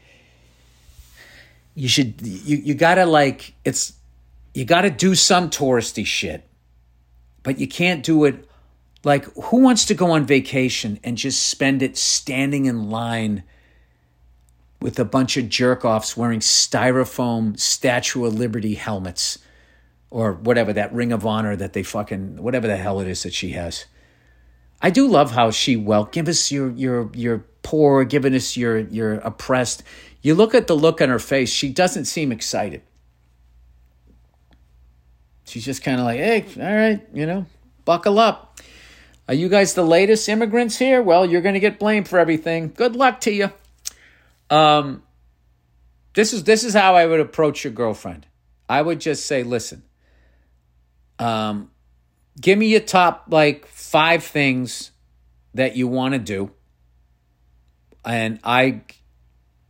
you 1.75 1.89
should 1.89 2.21
you 2.21 2.57
you 2.57 2.73
gotta 2.73 3.05
like 3.05 3.53
it's 3.63 3.93
you 4.53 4.65
gotta 4.65 4.89
do 4.89 5.13
some 5.13 5.49
touristy 5.49 6.05
shit, 6.05 6.47
but 7.43 7.59
you 7.59 7.67
can't 7.67 8.03
do 8.03 8.23
it 8.23 8.47
like 9.03 9.25
who 9.35 9.57
wants 9.57 9.85
to 9.85 9.93
go 9.93 10.11
on 10.11 10.25
vacation 10.25 10.99
and 11.03 11.17
just 11.17 11.47
spend 11.47 11.83
it 11.83 11.97
standing 11.97 12.65
in 12.65 12.89
line 12.89 13.43
with 14.81 14.97
a 14.99 15.05
bunch 15.05 15.37
of 15.37 15.49
jerk 15.49 15.83
offs 15.85 16.15
wearing 16.15 16.39
styrofoam 16.39 17.59
Statue 17.59 18.25
of 18.25 18.33
Liberty 18.33 18.75
helmets 18.75 19.37
or 20.09 20.33
whatever 20.33 20.71
that 20.73 20.93
Ring 20.93 21.11
of 21.11 21.25
Honor 21.25 21.55
that 21.55 21.73
they 21.73 21.83
fucking 21.83 22.41
whatever 22.41 22.67
the 22.67 22.77
hell 22.77 23.01
it 23.01 23.07
is 23.07 23.23
that 23.23 23.33
she 23.33 23.49
has. 23.49 23.85
I 24.81 24.89
do 24.89 25.07
love 25.07 25.31
how 25.31 25.51
she 25.51 25.75
well 25.75 26.05
give 26.05 26.29
us 26.29 26.51
your 26.51 26.71
your 26.71 27.09
your 27.13 27.45
poor, 27.63 28.05
giving 28.05 28.33
us 28.33 28.55
your 28.55 28.79
your 28.79 29.15
oppressed. 29.15 29.83
You 30.25 30.33
look 30.33 30.55
at 30.55 30.65
the 30.65 30.75
look 30.75 31.01
on 31.01 31.09
her 31.09 31.19
face, 31.19 31.51
she 31.51 31.69
doesn't 31.69 32.05
seem 32.05 32.31
excited. 32.31 32.81
She's 35.43 35.63
just 35.63 35.83
kind 35.83 35.99
of 35.99 36.05
like, 36.07 36.17
hey, 36.17 36.45
all 36.57 36.75
right, 36.75 37.07
you 37.13 37.27
know, 37.27 37.45
buckle 37.85 38.17
up. 38.17 38.59
Are 39.27 39.35
you 39.35 39.49
guys 39.49 39.75
the 39.75 39.85
latest 39.85 40.27
immigrants 40.27 40.79
here? 40.79 40.99
Well, 40.99 41.27
you're 41.27 41.43
going 41.43 41.53
to 41.53 41.59
get 41.59 41.77
blamed 41.77 42.07
for 42.07 42.17
everything. 42.17 42.73
Good 42.75 42.95
luck 42.95 43.21
to 43.21 43.31
you. 43.31 43.51
Um, 44.49 45.03
this 46.15 46.33
is 46.33 46.43
this 46.43 46.63
is 46.63 46.73
how 46.73 46.95
I 46.95 47.05
would 47.05 47.19
approach 47.19 47.63
your 47.63 47.73
girlfriend. 47.73 48.25
I 48.67 48.81
would 48.81 49.01
just 49.01 49.27
say, 49.27 49.43
listen, 49.43 49.83
um, 51.19 51.69
give 52.41 52.57
me 52.57 52.65
your 52.65 52.79
top 52.79 53.25
like 53.29 53.67
five 53.67 54.23
things 54.23 54.89
that 55.53 55.75
you 55.75 55.87
want 55.87 56.13
to 56.13 56.19
do, 56.19 56.49
and 58.03 58.39
I 58.43 58.81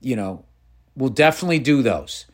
you 0.02 0.16
know, 0.16 0.46
we'll 0.96 1.10
definitely 1.10 1.60
do 1.60 1.82
those. 1.82 2.26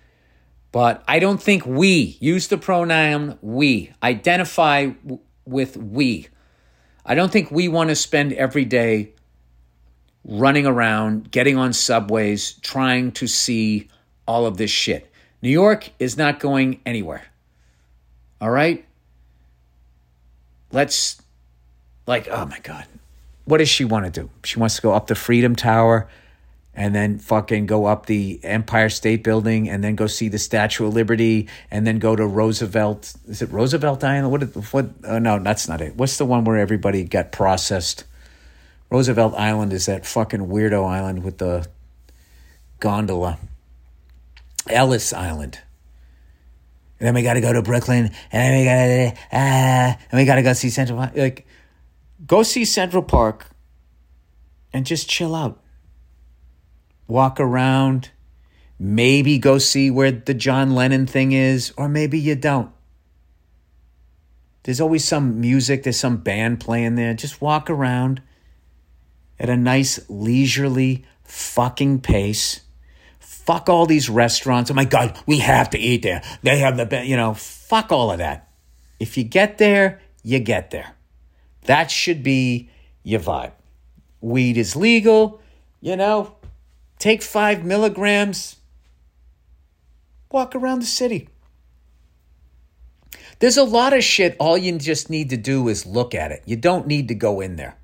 But 0.72 1.04
I 1.08 1.20
don't 1.20 1.42
think 1.42 1.66
we, 1.66 2.18
use 2.20 2.48
the 2.48 2.58
pronoun 2.58 3.38
we, 3.42 3.92
identify 4.02 4.86
w- 4.86 5.20
with 5.46 5.76
we. 5.76 6.28
I 7.06 7.16
don't 7.16 7.32
think 7.32 7.52
we 7.52 7.68
want 7.68 7.90
to 7.90 7.96
spend 7.96 8.32
every 8.34 8.64
day 8.64 9.14
running 10.24 10.66
around, 10.66 11.32
getting 11.32 11.58
on 11.58 11.74
subways, 11.74 12.54
trying 12.62 13.12
to 13.14 13.28
see 13.28 13.90
all 14.28 14.46
of 14.46 14.58
this 14.58 14.72
shit. 14.72 15.12
New 15.42 15.50
York 15.50 15.90
is 16.00 16.18
not 16.18 16.40
going 16.40 16.80
anywhere. 16.86 17.26
All 18.40 18.52
right? 18.52 18.86
Let's, 20.72 21.22
like, 22.08 22.28
oh 22.30 22.46
my 22.46 22.60
God. 22.60 22.86
What 23.46 23.58
does 23.58 23.70
she 23.70 23.84
want 23.84 24.06
to 24.06 24.22
do? 24.22 24.30
She 24.46 24.60
wants 24.60 24.76
to 24.76 24.82
go 24.82 24.94
up 24.94 25.08
the 25.08 25.16
Freedom 25.16 25.56
Tower 25.56 26.08
and 26.74 26.96
then 26.96 27.20
fucking 27.20 27.66
go 27.66 27.86
up 27.86 28.06
the 28.06 28.40
Empire 28.44 28.90
State 28.90 29.24
Building 29.24 29.70
and 29.70 29.84
then 29.84 29.96
go 29.96 30.08
see 30.08 30.30
the 30.30 30.40
Statue 30.40 30.88
of 30.88 30.94
Liberty 30.94 31.50
and 31.70 31.86
then 31.86 32.00
go 32.00 32.16
to 32.16 32.26
Roosevelt. 32.26 33.14
Is 33.28 33.42
it 33.42 33.52
Roosevelt 33.52 34.04
Island? 34.04 34.32
What? 34.32 34.44
What? 34.74 34.90
Uh, 35.04 35.20
no, 35.20 35.40
that's 35.40 35.68
not 35.68 35.82
it. 35.82 35.96
What's 35.96 36.18
the 36.18 36.26
one 36.26 36.46
where 36.46 36.58
everybody 36.58 37.04
got 37.04 37.32
processed? 37.32 38.06
Roosevelt 38.90 39.34
Island 39.36 39.74
is 39.74 39.86
that 39.86 40.06
fucking 40.06 40.48
weirdo 40.48 40.86
island 40.86 41.24
with 41.24 41.38
the 41.38 41.68
gondola. 42.80 43.38
Ellis 44.70 45.14
Island. 45.14 45.60
And 47.00 47.08
then 47.08 47.16
we 47.16 47.24
got 47.24 47.34
to 47.34 47.42
go 47.42 47.52
to 47.52 47.64
Brooklyn, 47.64 48.06
and 48.06 48.12
then 48.32 48.60
we 48.60 48.66
got 48.66 49.16
to, 49.16 49.22
ah, 49.34 49.98
and 50.12 50.20
we 50.20 50.26
got 50.26 50.36
to 50.36 50.44
go 50.44 50.54
see 50.54 50.70
Central 50.70 51.00
Park. 51.00 51.14
Like, 51.16 51.48
go 52.28 52.44
see 52.44 52.64
Central 52.64 53.02
Park, 53.02 53.48
and 54.72 54.86
just 54.86 55.10
chill 55.10 55.34
out 55.34 55.61
walk 57.12 57.40
around, 57.40 58.10
Maybe 58.84 59.38
go 59.38 59.60
see 59.60 59.92
where 59.92 60.10
the 60.12 60.34
John 60.34 60.74
Lennon 60.74 61.06
thing 61.06 61.34
is, 61.34 61.72
or 61.78 61.88
maybe 61.88 62.18
you 62.18 62.34
don't. 62.34 62.72
There's 64.64 64.82
always 64.82 65.06
some 65.06 65.40
music, 65.40 65.84
there's 65.84 66.00
some 66.00 66.18
band 66.18 66.60
playing 66.60 66.96
there. 66.96 67.14
Just 67.14 67.42
walk 67.42 67.70
around 67.70 68.24
at 69.40 69.52
a 69.52 69.56
nice, 69.56 70.00
leisurely 70.10 71.06
fucking 71.24 72.02
pace. 72.02 72.62
Fuck 73.20 73.70
all 73.70 73.86
these 73.86 74.10
restaurants. 74.10 74.72
Oh 74.72 74.74
my 74.74 74.86
God, 74.86 75.16
we 75.28 75.38
have 75.38 75.70
to 75.70 75.78
eat 75.78 76.02
there. 76.02 76.24
They 76.42 76.58
have 76.58 76.76
the 76.76 76.88
best, 76.88 77.08
you 77.08 77.18
know, 77.18 77.36
fuck 77.36 77.92
all 77.92 78.10
of 78.10 78.18
that. 78.18 78.50
If 79.00 79.16
you 79.16 79.24
get 79.24 79.60
there, 79.60 80.02
you 80.24 80.40
get 80.40 80.72
there. 80.72 80.96
That 81.66 81.92
should 81.92 82.24
be 82.24 82.72
your 83.04 83.20
vibe. 83.20 83.52
Weed 84.22 84.58
is 84.58 84.76
legal, 84.76 85.40
you 85.82 85.96
know, 85.96 86.36
take 87.02 87.24
five 87.24 87.66
milligrams, 87.66 88.58
walk 90.32 90.56
around 90.56 90.80
the 90.80 90.86
city. 90.86 91.28
There's 93.40 93.58
a 93.58 93.64
lot 93.64 93.94
of 93.94 94.04
shit. 94.04 94.36
All 94.40 94.56
you 94.56 94.78
just 94.78 95.10
need 95.10 95.32
to 95.32 95.38
do 95.38 95.68
is 95.68 95.86
look 95.86 96.14
at 96.14 96.32
it. 96.32 96.44
You 96.46 96.56
don't 96.56 96.86
need 96.86 97.08
to 97.08 97.16
go 97.16 97.42
in 97.42 97.56
there. 97.56 97.76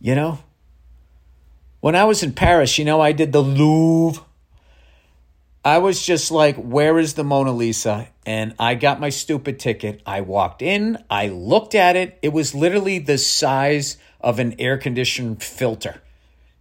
You 0.00 0.14
know? 0.14 0.38
When 1.80 1.94
I 1.94 2.04
was 2.04 2.22
in 2.22 2.32
Paris, 2.32 2.78
you 2.78 2.86
know, 2.86 3.02
I 3.02 3.12
did 3.12 3.32
the 3.32 3.42
Louvre. 3.42 4.24
I 5.62 5.78
was 5.78 6.04
just 6.04 6.30
like, 6.30 6.56
where 6.56 6.98
is 6.98 7.14
the 7.14 7.24
Mona 7.24 7.52
Lisa? 7.52 8.08
And 8.24 8.54
I 8.58 8.74
got 8.76 8.98
my 8.98 9.10
stupid 9.10 9.60
ticket. 9.60 10.00
I 10.06 10.22
walked 10.22 10.62
in, 10.62 11.04
I 11.10 11.28
looked 11.28 11.74
at 11.74 11.94
it. 11.96 12.18
It 12.22 12.32
was 12.32 12.54
literally 12.54 12.98
the 12.98 13.18
size 13.18 13.98
of 14.20 14.38
an 14.38 14.56
air 14.58 14.78
conditioned 14.78 15.42
filter, 15.42 16.00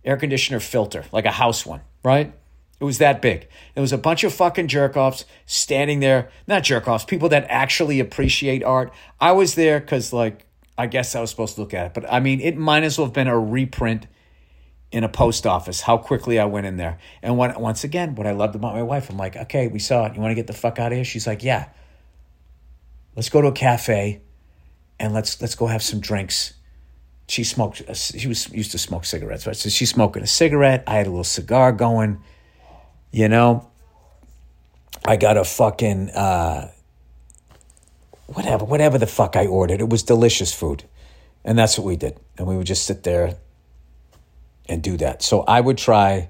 air 0.07 0.17
conditioner 0.17 0.59
filter, 0.59 1.05
like 1.11 1.25
a 1.25 1.31
house 1.31 1.65
one, 1.65 1.81
right? 2.03 2.33
It 2.79 2.83
was 2.83 2.99
that 2.99 3.21
big. 3.21 3.47
It 3.75 3.81
was 3.81 3.91
a 3.91 3.97
bunch 3.97 4.23
of 4.23 4.33
fucking 4.33 4.67
jerk 4.67 4.95
offs 4.95 5.25
standing 5.45 5.99
there. 5.99 6.29
Not 6.47 6.63
jerk 6.63 6.87
offs, 6.87 7.05
people 7.05 7.29
that 7.29 7.45
actually 7.49 7.99
appreciate 7.99 8.63
art. 8.63 8.93
I 9.19 9.31
was 9.31 9.55
there 9.55 9.79
because, 9.79 10.13
like, 10.13 10.45
I 10.77 10.85
guess 10.87 11.15
I 11.15 11.21
was 11.21 11.29
supposed 11.31 11.55
to 11.55 11.61
look 11.61 11.73
at 11.73 11.87
it. 11.87 11.93
But 11.93 12.11
I 12.11 12.19
mean, 12.19 12.39
it 12.39 12.55
might 12.55 12.83
as 12.83 12.97
well 12.97 13.07
have 13.07 13.13
been 13.13 13.27
a 13.27 13.37
reprint 13.37 14.07
in 14.91 15.03
a 15.03 15.09
post 15.09 15.45
office, 15.45 15.81
how 15.81 15.97
quickly 15.97 16.39
I 16.39 16.45
went 16.45 16.65
in 16.65 16.77
there. 16.77 16.99
And 17.21 17.37
when, 17.37 17.59
once 17.59 17.83
again, 17.83 18.15
what 18.15 18.25
I 18.25 18.31
loved 18.31 18.55
about 18.55 18.73
my 18.73 18.83
wife, 18.83 19.09
I'm 19.09 19.17
like, 19.17 19.35
okay, 19.35 19.67
we 19.67 19.79
saw 19.79 20.05
it. 20.05 20.15
You 20.15 20.21
want 20.21 20.31
to 20.31 20.35
get 20.35 20.47
the 20.47 20.53
fuck 20.53 20.79
out 20.79 20.91
of 20.91 20.95
here? 20.95 21.03
She's 21.03 21.27
like, 21.27 21.43
yeah. 21.43 21.69
Let's 23.15 23.29
go 23.29 23.41
to 23.41 23.47
a 23.47 23.51
cafe 23.51 24.21
and 24.99 25.13
let's 25.13 25.41
let's 25.41 25.55
go 25.55 25.65
have 25.65 25.81
some 25.81 25.99
drinks. 25.99 26.53
She 27.27 27.43
smoked. 27.43 27.83
She 27.95 28.27
was 28.27 28.51
used 28.53 28.71
to 28.71 28.77
smoke 28.77 29.05
cigarettes, 29.05 29.45
right? 29.45 29.55
So 29.55 29.69
she's 29.69 29.89
smoking 29.89 30.23
a 30.23 30.27
cigarette. 30.27 30.83
I 30.87 30.95
had 30.95 31.07
a 31.07 31.09
little 31.09 31.23
cigar 31.23 31.71
going 31.71 32.21
you 33.11 33.29
know, 33.29 33.69
I 35.05 35.15
got 35.17 35.37
a 35.37 35.43
fucking 35.43 36.09
uh, 36.11 36.71
whatever, 38.27 38.65
whatever 38.65 38.97
the 38.97 39.07
fuck 39.07 39.35
I 39.35 39.47
ordered. 39.47 39.81
It 39.81 39.89
was 39.89 40.03
delicious 40.03 40.53
food, 40.53 40.83
and 41.43 41.57
that's 41.57 41.77
what 41.77 41.87
we 41.87 41.95
did. 41.95 42.19
And 42.37 42.47
we 42.47 42.57
would 42.57 42.67
just 42.67 42.85
sit 42.85 43.03
there 43.03 43.37
and 44.67 44.83
do 44.83 44.97
that. 44.97 45.23
So 45.23 45.41
I 45.41 45.61
would 45.61 45.77
try 45.77 46.29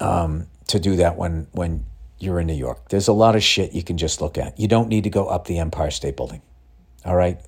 um, 0.00 0.46
to 0.68 0.80
do 0.80 0.96
that 0.96 1.16
when 1.16 1.46
when 1.52 1.84
you're 2.18 2.40
in 2.40 2.46
New 2.46 2.54
York. 2.54 2.88
There's 2.88 3.08
a 3.08 3.12
lot 3.12 3.36
of 3.36 3.42
shit 3.42 3.72
you 3.72 3.82
can 3.82 3.98
just 3.98 4.20
look 4.20 4.38
at. 4.38 4.58
You 4.58 4.68
don't 4.68 4.88
need 4.88 5.04
to 5.04 5.10
go 5.10 5.26
up 5.26 5.46
the 5.46 5.58
Empire 5.58 5.90
State 5.90 6.16
Building. 6.16 6.40
All 7.04 7.16
right. 7.16 7.40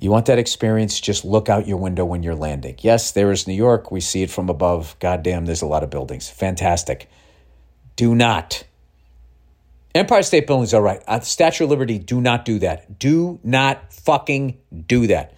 You 0.00 0.10
want 0.10 0.24
that 0.26 0.38
experience? 0.38 0.98
Just 0.98 1.26
look 1.26 1.50
out 1.50 1.68
your 1.68 1.76
window 1.76 2.06
when 2.06 2.22
you're 2.22 2.34
landing. 2.34 2.76
Yes, 2.80 3.10
there 3.10 3.30
is 3.30 3.46
New 3.46 3.54
York. 3.54 3.90
We 3.90 4.00
see 4.00 4.22
it 4.22 4.30
from 4.30 4.48
above. 4.48 4.96
Goddamn, 4.98 5.44
there's 5.44 5.60
a 5.60 5.66
lot 5.66 5.82
of 5.82 5.90
buildings. 5.90 6.30
Fantastic. 6.30 7.10
Do 7.96 8.14
not. 8.14 8.64
Empire 9.94 10.22
State 10.22 10.46
Building's 10.46 10.72
all 10.72 10.80
right. 10.80 11.02
At 11.06 11.26
Statue 11.26 11.64
of 11.64 11.70
Liberty, 11.70 11.98
do 11.98 12.18
not 12.18 12.46
do 12.46 12.58
that. 12.60 12.98
Do 12.98 13.40
not 13.44 13.92
fucking 13.92 14.56
do 14.86 15.06
that. 15.08 15.34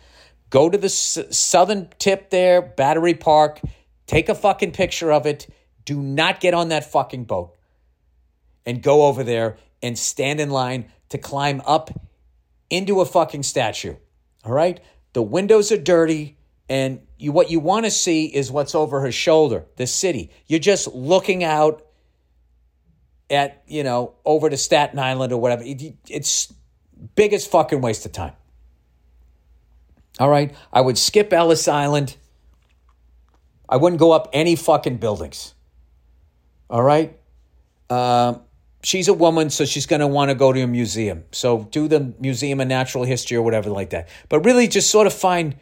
Go 0.49 0.71
to 0.71 0.79
the 0.79 0.85
s- 0.85 1.19
southern 1.31 1.89
tip 1.99 2.31
there, 2.31 2.63
Battery 2.63 3.15
Park. 3.15 3.61
Take 4.07 4.29
a 4.29 4.35
fucking 4.35 4.73
picture 4.73 5.11
of 5.11 5.27
it. 5.27 5.49
Do 5.85 6.01
not 6.01 6.39
get 6.39 6.55
on 6.55 6.69
that 6.69 6.89
fucking 6.93 7.25
boat 7.25 7.57
and 8.65 8.81
go 8.81 9.07
over 9.07 9.25
there 9.25 9.57
and 9.83 9.99
stand 9.99 10.39
in 10.39 10.51
line 10.51 10.93
to 11.09 11.19
climb 11.19 11.61
up 11.67 11.91
into 12.71 13.01
a 13.01 13.05
fucking 13.05 13.43
statue. 13.43 13.97
All 14.45 14.53
right? 14.53 14.80
The 15.12 15.22
windows 15.22 15.70
are 15.72 15.76
dirty 15.78 16.36
and 16.68 17.01
you 17.18 17.32
what 17.32 17.51
you 17.51 17.61
want 17.61 17.84
to 17.84 17.90
see 17.90 18.26
is 18.26 18.51
what's 18.51 18.74
over 18.74 19.01
her 19.01 19.12
shoulder, 19.12 19.66
the 19.76 19.86
city. 19.86 20.30
You're 20.47 20.59
just 20.59 20.88
looking 20.88 21.45
out 21.45 21.84
at, 23.30 23.62
you 23.66 23.84
know, 23.84 24.14
over 24.24 24.49
to 24.49 24.57
Staten 24.57 24.99
Island 24.99 25.32
or 25.32 25.40
whatever. 25.40 25.62
It's 25.64 26.53
biggest 27.14 27.51
fucking 27.51 27.80
waste 27.80 28.07
of 28.07 28.12
time. 28.12 28.32
All 30.18 30.28
right? 30.28 30.55
I 30.72 30.80
would 30.80 30.99
skip 30.99 31.32
Ellis 31.32 31.68
Island. 31.68 32.16
I 33.68 33.76
wouldn't 33.76 34.01
go 34.01 34.12
up 34.12 34.28
any 34.32 34.57
fucking 34.57 34.99
buildings. 34.99 35.55
All 36.68 36.82
right? 36.82 37.18
Um, 37.88 38.43
she's 38.83 39.09
a 39.09 39.14
woman, 39.14 39.51
so 39.51 39.64
she's 39.64 39.87
going 39.87 40.01
to 40.01 40.07
want 40.07 40.30
to 40.30 40.35
go 40.35 40.53
to 40.53 40.61
a 40.61 40.66
museum. 40.66 41.24
So 41.33 41.68
do 41.70 41.89
the 41.89 42.14
Museum 42.18 42.61
of 42.61 42.68
Natural 42.68 43.05
History 43.05 43.37
or 43.37 43.43
whatever 43.43 43.70
like 43.70 43.91
that. 43.91 44.09
But 44.28 44.41
really, 44.45 44.68
just 44.68 44.91
sort 44.91 45.07
of 45.07 45.12
find 45.12 45.57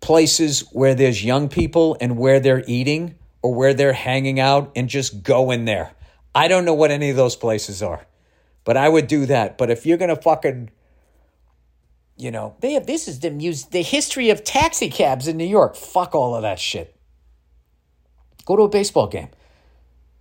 places 0.00 0.60
where 0.72 0.94
there's 0.94 1.24
young 1.24 1.48
people 1.48 1.96
and 2.00 2.18
where 2.18 2.40
they're 2.40 2.64
eating 2.66 3.14
or 3.42 3.54
where 3.54 3.74
they're 3.74 3.92
hanging 3.92 4.40
out 4.40 4.72
and 4.76 4.88
just 4.88 5.22
go 5.22 5.50
in 5.50 5.64
there. 5.64 5.92
I 6.34 6.48
don't 6.48 6.64
know 6.64 6.74
what 6.74 6.90
any 6.90 7.10
of 7.10 7.16
those 7.16 7.36
places 7.36 7.82
are, 7.82 8.06
but 8.64 8.76
I 8.76 8.88
would 8.88 9.06
do 9.06 9.26
that. 9.26 9.56
But 9.56 9.70
if 9.70 9.86
you're 9.86 9.98
going 9.98 10.14
to 10.14 10.20
fucking 10.20 10.70
you 12.18 12.30
know, 12.30 12.56
they 12.60 12.72
have 12.72 12.86
this 12.86 13.08
is 13.08 13.20
the 13.20 13.30
mus- 13.30 13.66
the 13.66 13.82
history 13.82 14.30
of 14.30 14.42
taxi 14.42 14.88
cabs 14.88 15.28
in 15.28 15.36
New 15.36 15.44
York. 15.46 15.76
Fuck 15.76 16.14
all 16.14 16.34
of 16.34 16.42
that 16.42 16.58
shit. 16.58 16.96
Go 18.46 18.56
to 18.56 18.62
a 18.62 18.68
baseball 18.68 19.06
game. 19.06 19.28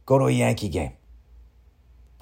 Go 0.05 0.19
to 0.19 0.25
a 0.25 0.31
Yankee 0.31 0.69
game. 0.69 0.93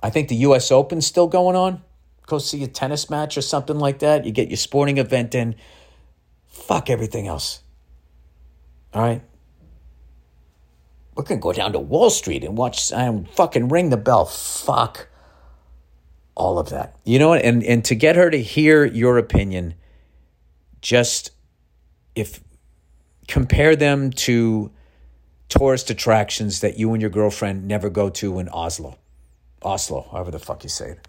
I 0.03 0.09
think 0.09 0.27
the 0.27 0.35
U.S. 0.35 0.69
Open's 0.69 1.07
still 1.07 1.27
going 1.27 1.55
on. 1.55 1.81
Go 2.27 2.37
see 2.37 2.61
a 2.63 2.67
tennis 2.67 3.09
match 3.09 3.37
or 3.37 3.41
something 3.41 3.79
like 3.79 3.99
that. 3.99 4.25
You 4.25 4.33
get 4.33 4.49
your 4.49 4.57
sporting 4.57 4.97
event 4.97 5.33
in. 5.33 5.55
Fuck 6.45 6.89
everything 6.89 7.25
else. 7.25 7.63
All 8.93 9.01
right? 9.01 9.23
We're 11.15 11.23
to 11.23 11.37
go 11.37 11.53
down 11.53 11.71
to 11.73 11.79
Wall 11.79 12.09
Street 12.09 12.43
and 12.43 12.57
watch 12.57 12.91
and 12.91 13.29
fucking 13.29 13.69
ring 13.69 13.91
the 13.91 13.97
bell. 13.97 14.25
Fuck 14.25 15.07
all 16.35 16.59
of 16.59 16.69
that. 16.69 16.97
You 17.05 17.17
know 17.17 17.29
what? 17.29 17.43
And, 17.43 17.63
and 17.63 17.85
to 17.85 17.95
get 17.95 18.15
her 18.17 18.29
to 18.29 18.41
hear 18.41 18.83
your 18.83 19.17
opinion, 19.17 19.75
just 20.81 21.31
if 22.13 22.43
compare 23.27 23.75
them 23.75 24.11
to 24.11 24.71
tourist 25.47 25.89
attractions 25.89 26.59
that 26.59 26.77
you 26.77 26.91
and 26.91 27.01
your 27.01 27.11
girlfriend 27.11 27.67
never 27.67 27.89
go 27.89 28.09
to 28.09 28.39
in 28.39 28.49
Oslo. 28.49 28.97
Oslo, 29.63 30.07
however 30.11 30.31
the 30.31 30.39
fuck 30.39 30.63
you 30.63 30.69
say 30.69 30.91
it. 30.91 31.07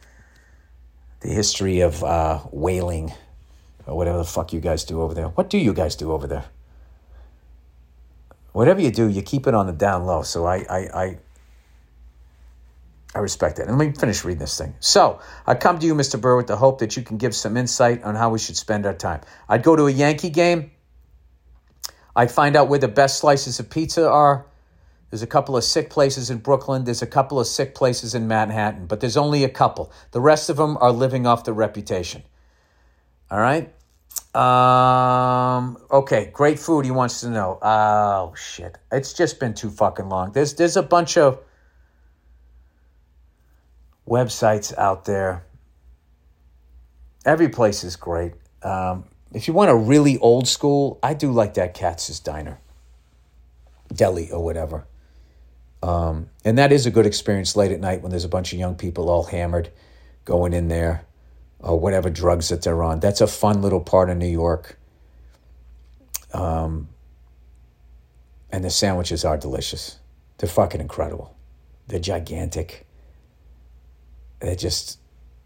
The 1.21 1.29
history 1.29 1.81
of 1.81 2.03
uh, 2.05 2.39
whaling, 2.51 3.13
or 3.87 3.97
whatever 3.97 4.19
the 4.19 4.25
fuck 4.25 4.53
you 4.53 4.61
guys 4.61 4.85
do 4.85 5.01
over 5.01 5.15
there. 5.15 5.29
What 5.29 5.51
do 5.51 5.59
you 5.59 5.73
guys 5.73 5.97
do 5.97 6.13
over 6.13 6.27
there? 6.27 6.45
Whatever 8.53 8.81
you 8.81 8.91
do, 8.91 9.09
you 9.09 9.23
keep 9.23 9.47
it 9.47 9.55
on 9.55 9.67
the 9.67 9.73
down 9.73 10.05
low. 10.05 10.23
So 10.23 10.47
I, 10.47 10.59
I, 10.71 10.79
I, 10.79 11.19
I 13.15 13.19
respect 13.19 13.57
that. 13.57 13.67
And 13.67 13.77
let 13.79 13.89
me 13.89 13.93
finish 13.93 14.25
reading 14.25 14.39
this 14.39 14.57
thing. 14.57 14.75
So 14.79 15.21
I 15.47 15.55
come 15.55 15.79
to 15.81 15.87
you, 15.87 15.95
Mr. 15.95 16.21
Burr, 16.21 16.37
with 16.37 16.47
the 16.47 16.57
hope 16.57 16.79
that 16.79 16.97
you 16.97 17.03
can 17.03 17.17
give 17.17 17.35
some 17.35 17.57
insight 17.57 18.05
on 18.05 18.15
how 18.15 18.31
we 18.31 18.39
should 18.39 18.57
spend 18.57 18.87
our 18.87 18.95
time. 18.95 19.23
I'd 19.49 19.65
go 19.65 19.75
to 19.75 19.87
a 19.87 19.91
Yankee 19.91 20.31
game. 20.31 20.71
I'd 22.15 22.31
find 22.31 22.55
out 22.55 22.69
where 22.69 22.79
the 22.79 22.87
best 22.87 23.19
slices 23.19 23.59
of 23.59 23.71
pizza 23.71 24.09
are. 24.09 24.47
There's 25.11 25.23
a 25.23 25.27
couple 25.27 25.57
of 25.57 25.65
sick 25.65 25.91
places 25.91 26.31
in 26.31 26.39
Brooklyn. 26.39 26.85
There's 26.85 27.03
a 27.03 27.07
couple 27.07 27.39
of 27.39 27.47
sick 27.47 27.75
places 27.75 28.15
in 28.15 28.27
Manhattan, 28.27 28.87
but 28.87 29.01
there's 29.01 29.17
only 29.17 29.45
a 29.45 29.49
couple. 29.49 29.93
The 30.11 30.21
rest 30.21 30.51
of 30.51 30.57
them 30.57 30.77
are 30.81 30.93
living 30.93 31.27
off 31.27 31.45
the 31.45 31.53
reputation. 31.53 32.23
All 33.31 33.39
right? 33.39 33.73
Um, 34.35 35.79
okay, 35.91 36.31
great 36.33 36.59
food 36.59 36.85
he 36.85 36.91
wants 36.91 37.21
to 37.21 37.31
know. 37.31 37.59
Oh 37.63 38.35
shit. 38.35 38.77
It's 38.91 39.13
just 39.13 39.39
been 39.39 39.55
too 39.55 39.71
fucking 39.71 40.09
long. 40.09 40.33
There's 40.33 40.55
there's 40.55 40.77
a 40.77 40.83
bunch 40.83 41.17
of 41.17 41.39
websites 44.09 44.77
out 44.77 45.05
there. 45.05 45.45
Every 47.25 47.49
place 47.49 47.85
is 47.85 47.95
great. 47.95 48.33
Um, 48.63 49.05
if 49.33 49.47
you 49.47 49.55
want 49.55 49.71
a 49.71 49.75
really 49.77 50.19
old 50.19 50.49
school, 50.49 50.99
I 51.03 51.15
do 51.15 51.31
like 51.31 51.55
that 51.55 51.75
Katz's 51.75 52.21
Diner, 52.21 52.61
deli 53.93 54.31
or 54.31 54.45
whatever. 54.45 54.87
Um, 55.85 56.31
and 56.47 56.57
that 56.57 56.73
is 56.73 56.87
a 56.87 56.91
good 56.91 57.05
experience 57.05 57.57
late 57.57 57.71
at 57.71 57.79
night 57.79 58.01
when 58.01 58.11
there's 58.11 58.25
a 58.25 58.29
bunch 58.29 58.55
of 58.55 58.59
young 58.59 58.75
people 58.75 59.11
all 59.11 59.25
hammered 59.25 59.71
going 60.25 60.55
in 60.55 60.69
there 60.69 61.05
or 61.59 61.79
whatever 61.79 62.09
drugs 62.09 62.49
that 62.49 62.63
they're 62.63 62.83
on. 62.83 63.01
That's 63.01 63.21
a 63.21 63.27
fun 63.27 63.61
little 63.61 63.83
part 63.83 64.09
of 64.09 64.17
New 64.17 64.27
York. 64.27 64.79
Um, 66.33 66.89
and 68.51 68.65
the 68.65 68.71
sandwiches 68.71 69.27
are 69.27 69.37
delicious. 69.37 69.99
They're 70.39 70.49
fucking 70.49 70.81
incredible. 70.81 71.37
They're 71.87 72.01
gigantic. 72.01 72.87
They're 74.41 74.57
just, 74.57 74.99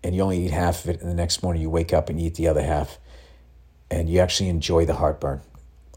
and 0.04 0.14
you 0.14 0.22
only 0.22 0.46
eat 0.46 0.52
half 0.52 0.84
of 0.84 0.90
it, 0.90 1.00
and 1.00 1.10
the 1.10 1.16
next 1.16 1.42
morning 1.42 1.62
you 1.62 1.70
wake 1.70 1.92
up 1.92 2.08
and 2.08 2.20
eat 2.20 2.36
the 2.36 2.46
other 2.46 2.62
half, 2.62 2.98
and 3.90 4.08
you 4.08 4.20
actually 4.20 4.50
enjoy 4.50 4.84
the 4.84 4.94
heartburn. 4.94 5.40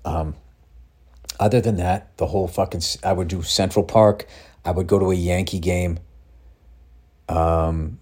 Um, 0.04 0.34
other 1.39 1.59
than 1.59 1.78
that, 1.78 2.15
the 2.17 2.28
whole 2.28 2.47
fucking, 2.47 2.82
I 3.03 3.13
would 3.13 3.28
do 3.28 3.41
Central 3.41 3.84
Park. 3.84 4.28
I 4.63 4.72
would 4.72 4.88
go 4.88 4.99
to 4.99 5.11
a 5.11 5.15
Yankee 5.15 5.59
game. 5.59 5.99
Um, 7.28 7.99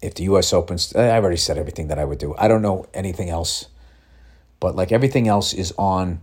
if 0.00 0.14
the 0.14 0.24
U.S. 0.24 0.52
opens, 0.52 0.94
I've 0.94 1.24
already 1.24 1.38
said 1.38 1.58
everything 1.58 1.88
that 1.88 1.98
I 1.98 2.04
would 2.04 2.18
do. 2.18 2.34
I 2.38 2.48
don't 2.48 2.62
know 2.62 2.86
anything 2.94 3.30
else, 3.30 3.66
but 4.60 4.76
like 4.76 4.92
everything 4.92 5.26
else 5.26 5.52
is 5.52 5.72
on, 5.76 6.20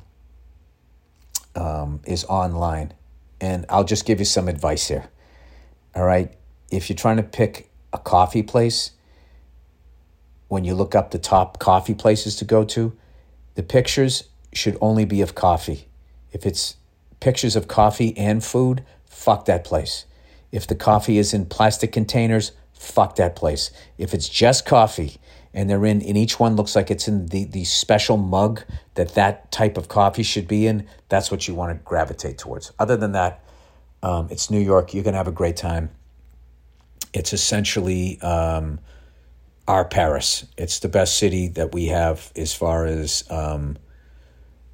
um, 1.55 1.99
is 2.05 2.23
online, 2.25 2.93
and 3.41 3.65
I'll 3.67 3.83
just 3.83 4.05
give 4.05 4.19
you 4.19 4.25
some 4.25 4.47
advice 4.47 4.87
here. 4.87 5.09
All 5.95 6.05
right, 6.05 6.33
if 6.71 6.89
you're 6.89 6.95
trying 6.95 7.17
to 7.17 7.23
pick 7.23 7.69
a 7.91 7.97
coffee 7.97 8.43
place, 8.43 8.91
when 10.47 10.63
you 10.63 10.75
look 10.75 10.95
up 10.95 11.11
the 11.11 11.19
top 11.19 11.59
coffee 11.59 11.95
places 11.95 12.35
to 12.37 12.45
go 12.45 12.63
to, 12.63 12.95
the 13.55 13.63
pictures 13.63 14.29
should 14.55 14.77
only 14.81 15.05
be 15.05 15.21
of 15.21 15.35
coffee. 15.35 15.87
If 16.31 16.45
it's 16.45 16.77
pictures 17.19 17.55
of 17.55 17.67
coffee 17.67 18.15
and 18.17 18.43
food, 18.43 18.83
fuck 19.05 19.45
that 19.45 19.63
place. 19.63 20.05
If 20.51 20.67
the 20.67 20.75
coffee 20.75 21.17
is 21.17 21.33
in 21.33 21.45
plastic 21.45 21.91
containers, 21.91 22.51
fuck 22.73 23.15
that 23.15 23.35
place. 23.35 23.71
If 23.97 24.13
it's 24.13 24.29
just 24.29 24.65
coffee 24.65 25.17
and 25.53 25.69
they're 25.69 25.85
in, 25.85 26.01
and 26.01 26.17
each 26.17 26.39
one 26.39 26.55
looks 26.55 26.75
like 26.75 26.91
it's 26.91 27.07
in 27.07 27.27
the, 27.27 27.45
the 27.45 27.63
special 27.63 28.17
mug 28.17 28.63
that 28.95 29.15
that 29.15 29.51
type 29.51 29.77
of 29.77 29.87
coffee 29.87 30.23
should 30.23 30.47
be 30.47 30.67
in, 30.67 30.87
that's 31.09 31.31
what 31.31 31.47
you 31.47 31.55
want 31.55 31.77
to 31.77 31.83
gravitate 31.83 32.37
towards. 32.37 32.71
Other 32.79 32.97
than 32.97 33.13
that, 33.13 33.43
um, 34.01 34.27
it's 34.29 34.51
New 34.51 34.59
York. 34.59 34.93
You're 34.93 35.03
going 35.03 35.13
to 35.13 35.17
have 35.17 35.27
a 35.27 35.31
great 35.31 35.55
time. 35.57 35.89
It's 37.13 37.31
essentially 37.31 38.19
um, 38.21 38.79
our 39.67 39.85
Paris. 39.85 40.45
It's 40.57 40.79
the 40.79 40.89
best 40.89 41.17
city 41.17 41.47
that 41.49 41.71
we 41.71 41.85
have 41.87 42.31
as 42.35 42.53
far 42.53 42.85
as 42.85 43.23
um, 43.29 43.77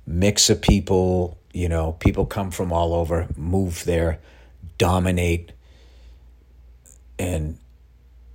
mix 0.09 0.49
of 0.49 0.61
people. 0.61 1.37
You 1.53 1.69
know, 1.69 1.93
people 1.93 2.25
come 2.25 2.51
from 2.51 2.73
all 2.73 2.93
over, 2.93 3.27
move 3.37 3.83
there, 3.85 4.19
dominate, 4.77 5.51
and 7.17 7.57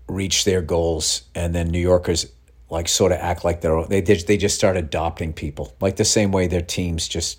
reach 0.09 0.45
their 0.45 0.63
goals, 0.63 1.23
and 1.35 1.55
then 1.55 1.69
New 1.69 1.81
Yorkers 1.81 2.27
like 2.71 2.89
sort 2.89 3.13
of 3.13 3.19
act 3.19 3.45
like 3.45 3.61
they're 3.61 3.85
they 3.85 4.01
just 4.01 4.27
they 4.27 4.37
just 4.37 4.57
start 4.57 4.77
adopting 4.77 5.33
people 5.33 5.77
like 5.81 5.97
the 5.97 6.05
same 6.05 6.33
way 6.33 6.47
their 6.47 6.63
teams 6.63 7.07
just 7.07 7.39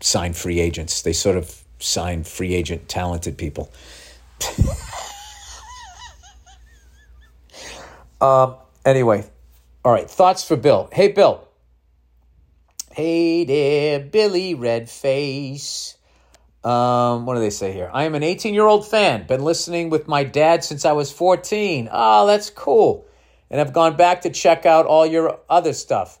sign 0.00 0.32
free 0.32 0.60
agents. 0.60 1.02
They 1.02 1.12
sort 1.12 1.36
of 1.36 1.62
sign 1.78 2.24
free 2.24 2.54
agent 2.54 2.88
talented 2.88 3.36
people. 3.38 3.72
um. 8.20 8.56
Anyway, 8.84 9.24
all 9.84 9.92
right. 9.92 10.10
Thoughts 10.10 10.42
for 10.42 10.56
Bill. 10.56 10.88
Hey, 10.92 11.06
Bill. 11.08 11.46
Hey 12.94 13.44
there, 13.44 14.00
Billy 14.00 14.54
Redface. 14.54 15.96
Um, 16.62 17.24
what 17.24 17.36
do 17.36 17.40
they 17.40 17.48
say 17.48 17.72
here? 17.72 17.90
I 17.90 18.04
am 18.04 18.14
an 18.14 18.22
18 18.22 18.52
year 18.52 18.66
old 18.66 18.86
fan. 18.86 19.26
Been 19.26 19.42
listening 19.42 19.88
with 19.88 20.08
my 20.08 20.24
dad 20.24 20.62
since 20.62 20.84
I 20.84 20.92
was 20.92 21.10
14. 21.10 21.88
Oh, 21.90 22.26
that's 22.26 22.50
cool. 22.50 23.06
And 23.48 23.62
I've 23.62 23.72
gone 23.72 23.96
back 23.96 24.20
to 24.22 24.30
check 24.30 24.66
out 24.66 24.84
all 24.84 25.06
your 25.06 25.40
other 25.48 25.72
stuff. 25.72 26.20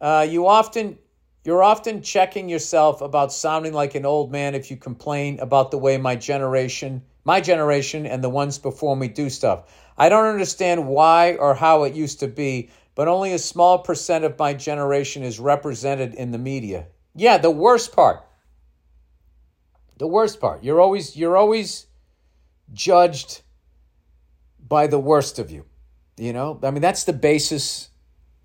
Uh, 0.00 0.26
you 0.26 0.46
often 0.46 0.96
you're 1.44 1.62
often 1.62 2.00
checking 2.00 2.48
yourself 2.48 3.02
about 3.02 3.30
sounding 3.30 3.74
like 3.74 3.94
an 3.94 4.06
old 4.06 4.32
man 4.32 4.54
if 4.54 4.70
you 4.70 4.78
complain 4.78 5.38
about 5.40 5.70
the 5.70 5.76
way 5.76 5.98
my 5.98 6.16
generation, 6.16 7.02
my 7.24 7.42
generation 7.42 8.06
and 8.06 8.24
the 8.24 8.30
ones 8.30 8.56
before 8.56 8.96
me 8.96 9.08
do 9.08 9.28
stuff. 9.28 9.70
I 9.98 10.08
don't 10.08 10.24
understand 10.24 10.88
why 10.88 11.34
or 11.34 11.54
how 11.54 11.82
it 11.82 11.92
used 11.92 12.20
to 12.20 12.26
be, 12.26 12.70
but 12.96 13.06
only 13.06 13.32
a 13.32 13.38
small 13.38 13.78
percent 13.78 14.24
of 14.24 14.36
my 14.36 14.54
generation 14.54 15.22
is 15.22 15.38
represented 15.38 16.14
in 16.14 16.32
the 16.32 16.38
media. 16.38 16.88
Yeah, 17.14 17.38
the 17.38 17.52
worst 17.52 17.94
part 17.94 18.26
the 19.98 20.06
worst 20.06 20.40
part. 20.40 20.62
You're 20.62 20.80
always 20.80 21.16
you're 21.16 21.36
always 21.36 21.86
judged 22.72 23.42
by 24.66 24.86
the 24.86 24.98
worst 24.98 25.38
of 25.38 25.50
you. 25.50 25.64
You 26.16 26.32
know? 26.32 26.58
I 26.62 26.70
mean, 26.70 26.82
that's 26.82 27.04
the 27.04 27.12
basis 27.12 27.90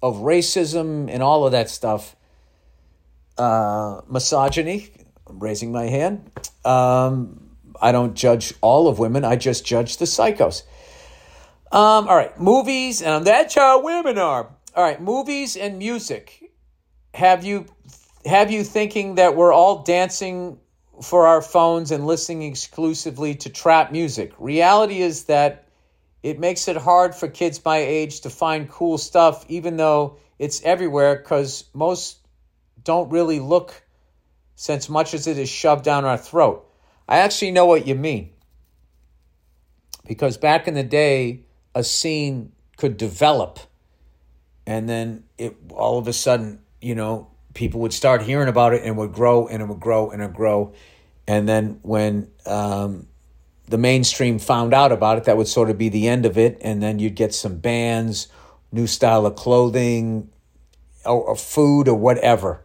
of 0.03 0.17
racism 0.17 1.09
and 1.09 1.23
all 1.23 1.45
of 1.45 1.51
that 1.53 1.69
stuff. 1.69 2.15
Uh, 3.37 4.01
misogyny, 4.09 4.89
I'm 5.27 5.39
raising 5.39 5.71
my 5.71 5.85
hand. 5.85 6.31
Um, 6.65 7.55
I 7.81 7.91
don't 7.91 8.13
judge 8.13 8.53
all 8.61 8.87
of 8.87 8.99
women, 8.99 9.23
I 9.23 9.35
just 9.35 9.65
judge 9.65 9.97
the 9.97 10.05
psychos. 10.05 10.63
Um, 11.71 12.07
all 12.09 12.15
right, 12.15 12.37
movies, 12.39 13.01
and 13.01 13.25
that's 13.25 13.55
how 13.55 13.81
women 13.81 14.17
are. 14.17 14.49
All 14.75 14.83
right, 14.83 15.01
movies 15.01 15.55
and 15.55 15.77
music. 15.79 16.51
Have 17.13 17.43
you 17.43 17.65
have 18.25 18.51
you 18.51 18.63
thinking 18.63 19.15
that 19.15 19.35
we're 19.35 19.53
all 19.53 19.83
dancing 19.83 20.59
for 21.01 21.27
our 21.27 21.41
phones 21.41 21.91
and 21.91 22.05
listening 22.05 22.43
exclusively 22.43 23.35
to 23.35 23.49
trap 23.49 23.91
music. 23.91 24.33
Reality 24.37 25.01
is 25.01 25.25
that 25.25 25.67
it 26.21 26.39
makes 26.39 26.67
it 26.67 26.77
hard 26.77 27.15
for 27.15 27.27
kids 27.27 27.63
my 27.65 27.77
age 27.77 28.21
to 28.21 28.29
find 28.29 28.69
cool 28.69 28.97
stuff, 28.97 29.45
even 29.49 29.77
though 29.77 30.17
it's 30.37 30.61
everywhere, 30.63 31.15
because 31.15 31.65
most 31.73 32.19
don't 32.83 33.09
really 33.09 33.39
look 33.39 33.81
since 34.55 34.89
much 34.89 35.13
as 35.13 35.25
it 35.25 35.37
is 35.37 35.49
shoved 35.49 35.83
down 35.83 36.05
our 36.05 36.17
throat. 36.17 36.67
I 37.07 37.17
actually 37.17 37.51
know 37.51 37.65
what 37.65 37.87
you 37.87 37.95
mean. 37.95 38.31
Because 40.07 40.37
back 40.37 40.67
in 40.67 40.75
the 40.75 40.83
day, 40.83 41.45
a 41.73 41.83
scene 41.83 42.51
could 42.77 42.97
develop 42.97 43.59
and 44.65 44.87
then 44.87 45.23
it 45.37 45.55
all 45.71 45.97
of 45.97 46.07
a 46.07 46.13
sudden, 46.13 46.59
you 46.81 46.95
know, 46.95 47.27
people 47.53 47.81
would 47.81 47.93
start 47.93 48.21
hearing 48.21 48.47
about 48.47 48.73
it 48.73 48.81
and 48.81 48.89
it 48.89 48.95
would 48.95 49.13
grow 49.13 49.47
and 49.47 49.61
it 49.61 49.65
would 49.65 49.79
grow 49.79 50.11
and 50.11 50.21
it 50.21 50.27
would 50.27 50.35
grow. 50.35 50.73
And 51.27 51.47
then 51.47 51.79
when 51.81 52.29
um, 52.45 53.07
the 53.67 53.77
mainstream 53.77 54.39
found 54.39 54.73
out 54.73 54.91
about 54.91 55.17
it, 55.17 55.25
that 55.25 55.37
would 55.37 55.47
sort 55.47 55.69
of 55.69 55.77
be 55.77 55.89
the 55.89 56.07
end 56.07 56.25
of 56.25 56.37
it. 56.37 56.57
And 56.61 56.81
then 56.81 56.99
you'd 56.99 57.15
get 57.15 57.33
some 57.33 57.57
bands, 57.57 58.27
new 58.71 58.87
style 58.87 59.25
of 59.25 59.35
clothing, 59.35 60.29
or, 61.05 61.21
or 61.21 61.35
food, 61.35 61.87
or 61.87 61.95
whatever. 61.95 62.61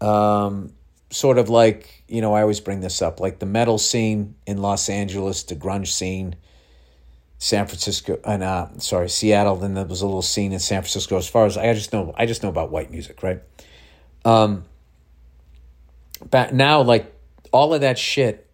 Um, 0.00 0.72
sort 1.10 1.38
of 1.38 1.48
like, 1.48 2.04
you 2.08 2.20
know, 2.20 2.34
I 2.34 2.42
always 2.42 2.60
bring 2.60 2.80
this 2.80 3.02
up, 3.02 3.20
like 3.20 3.38
the 3.38 3.46
metal 3.46 3.78
scene 3.78 4.34
in 4.46 4.58
Los 4.58 4.88
Angeles, 4.88 5.42
the 5.44 5.56
grunge 5.56 5.88
scene. 5.88 6.36
San 7.42 7.66
Francisco 7.66 8.20
and 8.24 8.44
uh, 8.44 8.68
sorry, 8.78 9.08
Seattle. 9.08 9.56
Then 9.56 9.74
there 9.74 9.84
was 9.84 10.00
a 10.00 10.06
little 10.06 10.22
scene 10.22 10.52
in 10.52 10.60
San 10.60 10.80
Francisco. 10.80 11.16
As 11.16 11.26
far 11.26 11.44
as 11.44 11.56
I 11.56 11.74
just 11.74 11.92
know, 11.92 12.14
I 12.16 12.24
just 12.24 12.44
know 12.44 12.48
about 12.48 12.70
white 12.70 12.92
music, 12.92 13.20
right? 13.20 13.42
Um, 14.24 14.62
but 16.30 16.54
now, 16.54 16.82
like 16.82 17.12
all 17.50 17.74
of 17.74 17.80
that 17.80 17.98
shit, 17.98 18.48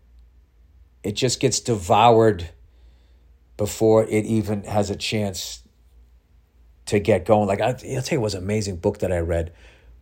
it 1.02 1.12
just 1.12 1.38
gets 1.38 1.60
devoured 1.60 2.48
before 3.58 4.04
it 4.04 4.24
even 4.24 4.64
has 4.64 4.88
a 4.88 4.96
chance 4.96 5.62
to 6.86 6.98
get 6.98 7.26
going. 7.26 7.46
Like 7.46 7.60
I, 7.60 7.72
will 7.72 8.00
tell 8.00 8.18
you, 8.18 8.24
an 8.24 8.36
amazing 8.36 8.76
book 8.76 9.00
that 9.00 9.12
I 9.12 9.18
read 9.18 9.52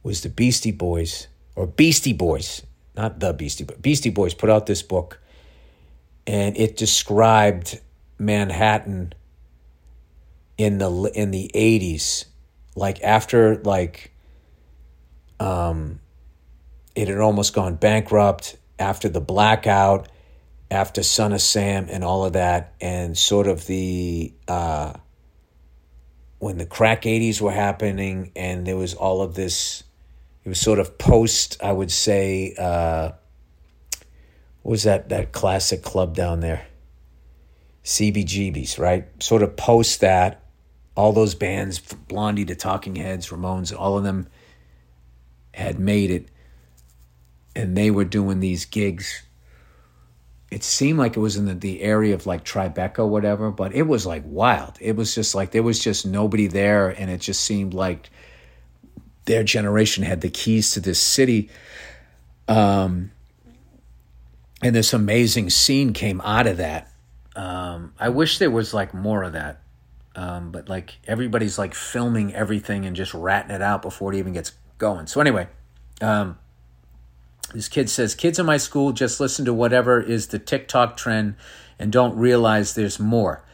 was 0.05 0.21
the 0.21 0.29
Beastie 0.29 0.71
Boys 0.71 1.27
or 1.57 1.67
Beastie 1.67 2.13
Boys, 2.13 2.63
not 2.97 3.19
the 3.19 3.33
Beastie, 3.33 3.65
but 3.65 3.83
Beastie 3.83 4.11
Boys 4.11 4.33
put 4.33 4.49
out 4.49 4.67
this 4.67 4.83
book, 4.83 5.21
and 6.25 6.57
it 6.57 6.77
described 6.77 7.81
Manhattan 8.19 9.13
in 10.59 10.79
the 10.79 10.91
in 11.15 11.31
the 11.31 11.51
eighties, 11.55 12.25
like 12.75 13.03
after 13.03 13.57
like 13.57 14.13
um, 15.39 16.01
it 16.95 17.09
had 17.09 17.19
almost 17.19 17.55
gone 17.55 17.75
bankrupt 17.77 18.57
after 18.79 19.09
the 19.09 19.21
blackout, 19.21 20.09
after 20.71 21.03
Son 21.03 21.33
of 21.33 21.41
Sam 21.41 21.89
and 21.91 22.03
all 22.05 22.25
of 22.25 22.35
that, 22.35 22.75
and 22.81 23.17
sort 23.17 23.47
of 23.47 23.67
the 23.67 24.33
uh, 24.49 24.95
when 26.39 26.59
the 26.59 26.67
crack 26.67 27.03
80s 27.03 27.41
were 27.41 27.53
happening, 27.53 28.33
and 28.37 28.67
there 28.67 28.77
was 28.77 28.95
all 28.95 29.23
of 29.23 29.35
this, 29.35 29.85
it 30.45 30.49
was 30.49 30.61
sort 30.61 30.79
of 30.79 30.99
post, 30.99 31.57
I 31.63 31.73
would 31.73 31.91
say, 31.91 32.55
uh, 32.59 33.13
what 34.63 34.71
was 34.71 34.83
that, 34.83 35.09
that 35.09 35.33
classic 35.33 35.83
club 35.83 36.15
down 36.15 36.41
there? 36.41 36.67
CBGB's, 37.87 38.79
right? 38.79 39.07
Sort 39.23 39.43
of 39.43 39.57
post 39.57 40.03
that, 40.03 40.43
all 40.95 41.13
those 41.13 41.35
bands, 41.35 41.79
Blondie 41.79 42.45
to 42.45 42.55
Talking 42.55 42.97
Heads, 42.97 43.29
Ramones, 43.29 43.75
all 43.77 43.97
of 43.97 44.05
them 44.05 44.29
had 45.55 45.79
made 45.79 46.11
it 46.11 46.29
and 47.57 47.75
they 47.75 47.91
were 47.91 48.05
doing 48.05 48.41
these 48.41 48.67
gigs. 48.67 49.23
It 50.51 50.63
seemed 50.63 50.99
like 50.99 51.17
it 51.17 51.21
was 51.21 51.37
in 51.37 51.47
the, 51.47 51.55
the 51.55 51.81
area 51.81 52.15
of 52.15 52.27
like 52.27 52.45
Tribeca 52.45 52.99
or 53.01 53.07
whatever, 53.07 53.51
but 53.51 53.75
it 53.75 53.83
was 53.83 54.05
like 54.05 54.23
wild. 54.27 54.77
It 54.81 54.95
was 54.95 55.15
just 55.15 55.35
like 55.35 55.51
there 55.51 55.63
was 55.63 55.79
just 55.79 56.07
nobody 56.07 56.47
there, 56.47 56.91
and 56.91 57.11
it 57.11 57.21
just 57.21 57.41
seemed 57.41 57.73
like 57.73 58.11
their 59.25 59.43
generation 59.43 60.05
had 60.05 60.21
the 60.21 60.29
keys 60.29 60.73
to 60.73 60.81
this 60.81 61.01
city. 61.01 61.49
Um, 62.47 63.11
and 64.63 64.77
this 64.77 64.93
amazing 64.93 65.51
scene 65.51 65.95
came 65.95 66.21
out 66.21 66.47
of 66.47 66.59
that. 66.59 66.93
Um, 67.37 67.93
I 68.01 68.09
wish 68.09 68.39
there 68.39 68.51
was 68.51 68.75
like 68.75 68.95
more 68.95 69.23
of 69.23 69.35
that. 69.35 69.61
Um, 70.17 70.51
but 70.51 70.69
like 70.69 70.99
everybody's 71.07 71.59
like 71.59 71.75
filming 71.75 72.35
everything 72.35 72.87
and 72.87 72.97
just 72.97 73.13
ratting 73.13 73.55
it 73.55 73.61
out 73.61 73.83
before 73.83 74.13
it 74.15 74.17
even 74.17 74.33
gets 74.33 74.53
going. 74.79 75.07
So 75.07 75.21
anyway, 75.21 75.47
um, 76.01 76.39
this 77.53 77.69
kid 77.69 77.91
says 77.91 78.15
kids 78.15 78.39
in 78.39 78.47
my 78.47 78.57
school 78.57 78.93
just 78.93 79.21
listen 79.21 79.45
to 79.45 79.53
whatever 79.53 80.01
is 80.01 80.29
the 80.29 80.39
TikTok 80.39 80.97
trend 80.97 81.37
and 81.79 81.93
don't 81.93 82.17
realize 82.17 82.75
there's 82.75 82.99
more. 82.99 83.45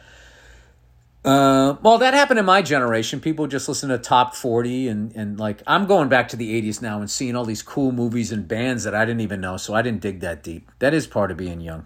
Uh, 1.25 1.77
well, 1.81 1.97
that 1.97 2.13
happened 2.13 2.39
in 2.39 2.45
my 2.45 2.61
generation. 2.61 3.19
People 3.19 3.47
just 3.47 3.67
listen 3.67 3.89
to 3.89 3.97
top 3.97 4.33
40 4.33 4.87
and, 4.87 5.15
and 5.15 5.37
like 5.37 5.61
I'm 5.67 5.85
going 5.85 6.07
back 6.07 6.29
to 6.29 6.37
the 6.37 6.61
80s 6.61 6.81
now 6.81 6.99
and 6.99 7.11
seeing 7.11 7.35
all 7.35 7.45
these 7.45 7.61
cool 7.61 7.91
movies 7.91 8.31
and 8.31 8.47
bands 8.47 8.85
that 8.85 8.95
I 8.95 9.03
didn't 9.03 9.21
even 9.21 9.41
know, 9.41 9.57
so 9.57 9.73
I 9.73 9.81
didn't 9.81 10.01
dig 10.01 10.21
that 10.21 10.43
deep. 10.43 10.71
That 10.79 10.93
is 10.93 11.07
part 11.07 11.29
of 11.29 11.35
being 11.35 11.59
young. 11.59 11.85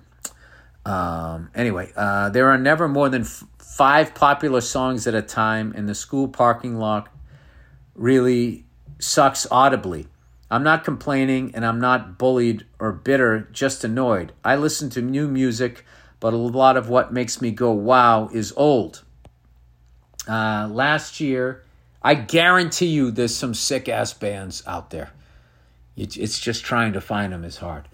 Um, 0.88 1.50
anyway, 1.54 1.92
uh, 1.98 2.30
there 2.30 2.50
are 2.50 2.58
never 2.58 2.88
more 2.88 3.10
than 3.10 3.24
f- 3.24 3.44
five 3.58 4.16
popular 4.16 4.62
songs 4.62 5.06
at 5.06 5.14
a 5.14 5.22
time, 5.22 5.74
and 5.76 5.88
the 5.88 5.94
school 5.94 6.30
parking 6.30 6.78
lot 6.78 7.10
really 7.94 8.66
sucks 8.98 9.46
audibly. 9.52 10.08
I'm 10.50 10.64
not 10.64 10.86
complaining 10.86 11.54
and 11.54 11.66
I'm 11.66 11.82
not 11.82 12.18
bullied 12.18 12.66
or 12.80 12.94
bitter, 12.94 13.50
just 13.52 13.84
annoyed. 13.84 14.32
I 14.46 14.56
listen 14.56 14.90
to 14.92 15.02
new 15.02 15.28
music, 15.28 15.84
but 16.22 16.34
a 16.34 16.38
lot 16.38 16.78
of 16.78 16.88
what 16.88 17.12
makes 17.12 17.42
me 17.42 17.52
go 17.52 17.72
wow 17.72 18.30
is 18.30 18.54
old. 18.56 19.04
Uh, 20.26 20.70
last 20.72 21.20
year, 21.20 21.66
I 22.02 22.14
guarantee 22.14 22.88
you 22.88 23.12
there's 23.12 23.36
some 23.36 23.54
sick 23.54 23.90
ass 23.90 24.14
bands 24.14 24.64
out 24.66 24.92
there. 24.92 25.12
It's 25.98 26.40
just 26.40 26.64
trying 26.64 26.94
to 26.94 27.02
find 27.02 27.34
them 27.34 27.44
is 27.44 27.58
hard. 27.58 27.90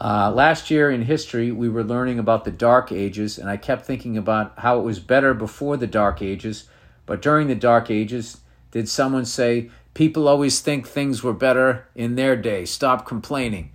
Uh, 0.00 0.30
last 0.32 0.70
year 0.70 0.90
in 0.90 1.02
history, 1.02 1.50
we 1.50 1.68
were 1.68 1.82
learning 1.82 2.18
about 2.18 2.44
the 2.44 2.52
Dark 2.52 2.92
Ages, 2.92 3.36
and 3.36 3.50
I 3.50 3.56
kept 3.56 3.84
thinking 3.84 4.16
about 4.16 4.52
how 4.58 4.78
it 4.78 4.82
was 4.82 5.00
better 5.00 5.34
before 5.34 5.76
the 5.76 5.88
Dark 5.88 6.22
Ages. 6.22 6.64
But 7.04 7.20
during 7.20 7.48
the 7.48 7.56
Dark 7.56 7.90
Ages, 7.90 8.38
did 8.70 8.88
someone 8.88 9.24
say, 9.24 9.70
People 9.94 10.28
always 10.28 10.60
think 10.60 10.86
things 10.86 11.24
were 11.24 11.32
better 11.32 11.88
in 11.96 12.14
their 12.14 12.36
day? 12.36 12.64
Stop 12.64 13.04
complaining. 13.04 13.72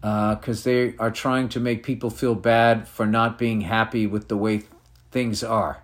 Because 0.00 0.66
uh, 0.66 0.70
they 0.70 0.96
are 0.98 1.12
trying 1.12 1.48
to 1.50 1.60
make 1.60 1.84
people 1.84 2.10
feel 2.10 2.34
bad 2.34 2.88
for 2.88 3.06
not 3.06 3.38
being 3.38 3.60
happy 3.60 4.06
with 4.06 4.26
the 4.26 4.36
way 4.36 4.62
things 5.12 5.44
are. 5.44 5.80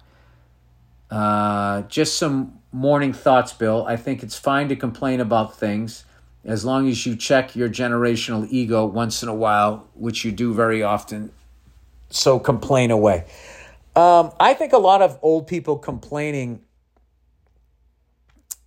Uh, 1.11 1.83
just 1.83 2.19
some 2.19 2.59
morning 2.73 3.13
thoughts, 3.13 3.53
Bill. 3.53 3.87
I 3.87 3.97
think 3.97 4.25
it's 4.25 4.37
fine 4.37 4.69
to 4.69 4.77
complain 4.77 5.21
about 5.21 5.57
things 5.57 6.05
as 6.45 6.65
long 6.65 6.89
as 6.89 7.05
you 7.05 7.17
check 7.17 7.55
your 7.55 7.69
generational 7.69 8.47
ego 8.51 8.87
once 8.87 9.23
in 9.23 9.29
a 9.29 9.35
while, 9.35 9.89
which 9.95 10.25
you 10.25 10.33
do 10.33 10.55
very 10.55 10.83
often. 10.83 11.31
So 12.09 12.39
complain 12.39 12.91
away. 12.91 13.27
Um, 13.95 14.33
I 14.41 14.55
think 14.55 14.73
a 14.73 14.79
lot 14.79 15.03
of 15.03 15.19
old 15.23 15.47
people 15.47 15.77
complaining 15.79 16.63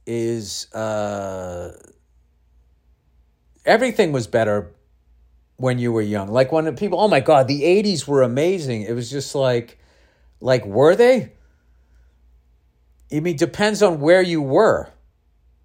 is 0.06 0.72
uh, 0.74 1.72
everything 3.66 4.12
was 4.12 4.28
better 4.28 4.72
when 5.58 5.80
you 5.80 5.92
were 5.92 6.02
young. 6.02 6.28
Like 6.30 6.52
when 6.52 6.76
people, 6.76 7.00
oh 7.00 7.08
my 7.08 7.20
God, 7.20 7.48
the 7.48 7.64
80s 7.64 8.08
were 8.08 8.22
amazing. 8.22 8.84
It 8.84 8.94
was 8.94 9.10
just 9.10 9.34
like, 9.34 9.80
like, 10.40 10.66
were 10.66 10.96
they? 10.96 11.32
I 13.12 13.20
mean, 13.20 13.38
depends 13.38 13.82
on 13.82 14.00
where 14.00 14.22
you 14.22 14.42
were. 14.42 14.93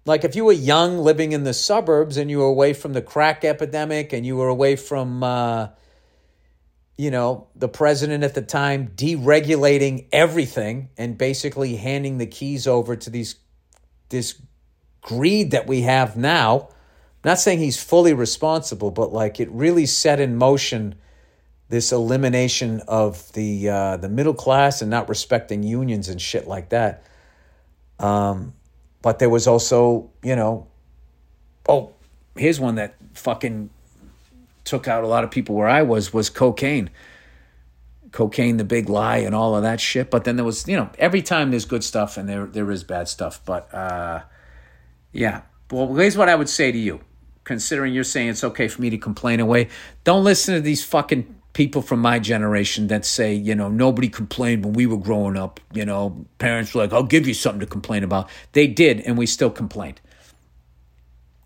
Like 0.05 0.23
if 0.23 0.35
you 0.35 0.45
were 0.45 0.53
young, 0.53 0.99
living 0.99 1.31
in 1.31 1.43
the 1.43 1.53
suburbs, 1.53 2.17
and 2.17 2.29
you 2.29 2.39
were 2.39 2.45
away 2.45 2.73
from 2.73 2.93
the 2.93 3.01
crack 3.01 3.43
epidemic, 3.43 4.13
and 4.13 4.25
you 4.25 4.37
were 4.37 4.47
away 4.47 4.75
from, 4.75 5.23
uh, 5.23 5.67
you 6.97 7.11
know, 7.11 7.47
the 7.55 7.69
president 7.69 8.23
at 8.23 8.33
the 8.33 8.41
time 8.41 8.89
deregulating 8.95 10.07
everything 10.11 10.89
and 10.97 11.17
basically 11.17 11.75
handing 11.75 12.17
the 12.17 12.25
keys 12.25 12.67
over 12.67 12.95
to 12.95 13.09
these 13.09 13.35
this 14.09 14.41
greed 15.01 15.51
that 15.51 15.67
we 15.67 15.81
have 15.81 16.17
now. 16.17 16.69
I'm 17.23 17.31
not 17.31 17.39
saying 17.39 17.59
he's 17.59 17.81
fully 17.81 18.13
responsible, 18.13 18.91
but 18.91 19.13
like 19.13 19.39
it 19.39 19.49
really 19.51 19.85
set 19.85 20.19
in 20.19 20.37
motion 20.37 20.95
this 21.69 21.91
elimination 21.91 22.81
of 22.87 23.31
the 23.33 23.69
uh, 23.69 23.97
the 23.97 24.09
middle 24.09 24.33
class 24.33 24.81
and 24.81 24.89
not 24.89 25.07
respecting 25.07 25.63
unions 25.63 26.09
and 26.09 26.19
shit 26.21 26.47
like 26.47 26.69
that. 26.69 27.03
Um, 27.99 28.53
but 29.01 29.19
there 29.19 29.29
was 29.29 29.47
also, 29.47 30.09
you 30.23 30.35
know, 30.35 30.67
oh, 31.67 31.93
here's 32.35 32.59
one 32.59 32.75
that 32.75 32.95
fucking 33.13 33.69
took 34.63 34.87
out 34.87 35.03
a 35.03 35.07
lot 35.07 35.23
of 35.23 35.31
people 35.31 35.55
where 35.55 35.67
I 35.67 35.81
was 35.81 36.13
was 36.13 36.29
cocaine. 36.29 36.89
Cocaine, 38.11 38.57
the 38.57 38.63
big 38.63 38.89
lie, 38.89 39.17
and 39.17 39.35
all 39.35 39.55
of 39.55 39.63
that 39.63 39.79
shit. 39.79 40.09
But 40.09 40.23
then 40.23 40.35
there 40.35 40.45
was, 40.45 40.67
you 40.67 40.75
know, 40.75 40.89
every 40.97 41.21
time 41.21 41.51
there's 41.51 41.65
good 41.65 41.83
stuff 41.83 42.17
and 42.17 42.27
there 42.27 42.45
there 42.45 42.69
is 42.71 42.83
bad 42.83 43.07
stuff. 43.07 43.41
But 43.45 43.73
uh, 43.73 44.23
yeah. 45.11 45.41
Well, 45.71 45.93
here's 45.95 46.17
what 46.17 46.29
I 46.29 46.35
would 46.35 46.49
say 46.49 46.71
to 46.71 46.77
you. 46.77 47.01
Considering 47.43 47.93
you're 47.93 48.03
saying 48.03 48.29
it's 48.29 48.43
okay 48.43 48.67
for 48.67 48.81
me 48.81 48.89
to 48.91 48.97
complain 48.97 49.39
away, 49.39 49.69
don't 50.03 50.23
listen 50.23 50.53
to 50.55 50.61
these 50.61 50.83
fucking 50.83 51.38
people 51.53 51.81
from 51.81 51.99
my 51.99 52.19
generation 52.19 52.87
that 52.87 53.05
say, 53.05 53.33
you 53.33 53.55
know, 53.55 53.69
nobody 53.69 54.09
complained 54.09 54.63
when 54.63 54.73
we 54.73 54.85
were 54.85 54.97
growing 54.97 55.37
up. 55.37 55.59
You 55.73 55.85
know, 55.85 56.25
parents 56.37 56.73
were 56.73 56.81
like, 56.81 56.93
I'll 56.93 57.03
give 57.03 57.27
you 57.27 57.33
something 57.33 57.59
to 57.59 57.65
complain 57.65 58.03
about. 58.03 58.29
They 58.53 58.67
did, 58.67 59.01
and 59.01 59.17
we 59.17 59.25
still 59.25 59.49
complained. 59.49 60.01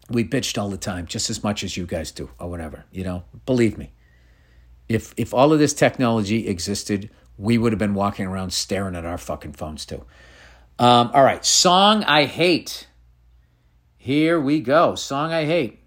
We 0.10 0.24
bitched 0.24 0.62
all 0.62 0.70
the 0.70 0.78
time, 0.78 1.08
just 1.08 1.30
as 1.30 1.44
much 1.44 1.64
as 1.64 1.78
you 1.78 1.86
guys 1.86 2.12
do, 2.12 2.30
or 2.40 2.50
whatever. 2.50 2.86
You 2.92 3.04
know, 3.04 3.24
believe 3.46 3.78
me. 3.78 3.92
If 4.90 5.14
if 5.18 5.34
all 5.34 5.54
of 5.54 5.60
this 5.60 5.74
technology 5.74 6.48
existed, 6.48 7.10
we 7.38 7.58
would 7.58 7.72
have 7.72 7.80
been 7.80 7.94
walking 7.94 8.28
around 8.28 8.52
staring 8.54 8.96
at 8.96 9.06
our 9.06 9.18
fucking 9.18 9.54
phones 9.54 9.86
too. 9.86 10.06
Um, 10.78 11.12
all 11.14 11.24
right, 11.24 11.44
song 11.46 12.04
I 12.04 12.26
hate. 12.26 12.88
Here 13.98 14.40
we 14.40 14.60
go. 14.60 14.96
Song 14.96 15.32
I 15.32 15.46
hate. 15.46 15.80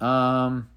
Um, 0.00 0.68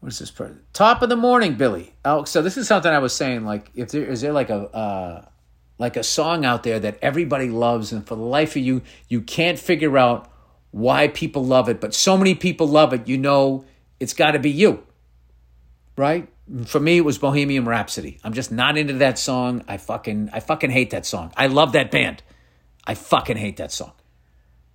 what 0.00 0.12
is 0.12 0.18
this 0.18 0.30
part? 0.30 0.72
Top 0.72 1.02
of 1.02 1.08
the 1.08 1.16
morning, 1.16 1.54
Billy. 1.54 1.92
Oh, 2.04 2.24
so 2.24 2.40
this 2.40 2.56
is 2.56 2.68
something 2.68 2.90
I 2.90 2.98
was 2.98 3.14
saying. 3.14 3.44
Like, 3.44 3.70
if 3.74 3.90
there 3.90 4.04
is 4.04 4.20
there 4.20 4.32
like 4.32 4.50
a 4.50 4.74
uh, 4.74 5.24
like 5.78 5.96
a 5.96 6.04
song 6.04 6.44
out 6.44 6.62
there 6.62 6.78
that 6.78 6.98
everybody 7.02 7.48
loves, 7.48 7.92
and 7.92 8.06
for 8.06 8.14
the 8.14 8.22
life 8.22 8.54
of 8.56 8.62
you, 8.62 8.82
you 9.08 9.20
can't 9.20 9.58
figure 9.58 9.98
out 9.98 10.30
why 10.70 11.08
people 11.08 11.44
love 11.44 11.68
it, 11.68 11.80
but 11.80 11.94
so 11.94 12.16
many 12.16 12.34
people 12.34 12.68
love 12.68 12.92
it. 12.92 13.08
You 13.08 13.18
know, 13.18 13.64
it's 13.98 14.14
got 14.14 14.32
to 14.32 14.38
be 14.38 14.50
you, 14.50 14.84
right? 15.96 16.28
For 16.66 16.80
me, 16.80 16.98
it 16.98 17.04
was 17.04 17.18
Bohemian 17.18 17.66
Rhapsody. 17.66 18.18
I'm 18.24 18.32
just 18.32 18.52
not 18.52 18.78
into 18.78 18.94
that 18.94 19.18
song. 19.18 19.64
I 19.66 19.78
fucking 19.78 20.30
I 20.32 20.40
fucking 20.40 20.70
hate 20.70 20.90
that 20.90 21.06
song. 21.06 21.32
I 21.36 21.48
love 21.48 21.72
that 21.72 21.90
band. 21.90 22.22
I 22.86 22.94
fucking 22.94 23.36
hate 23.36 23.56
that 23.56 23.72
song. 23.72 23.92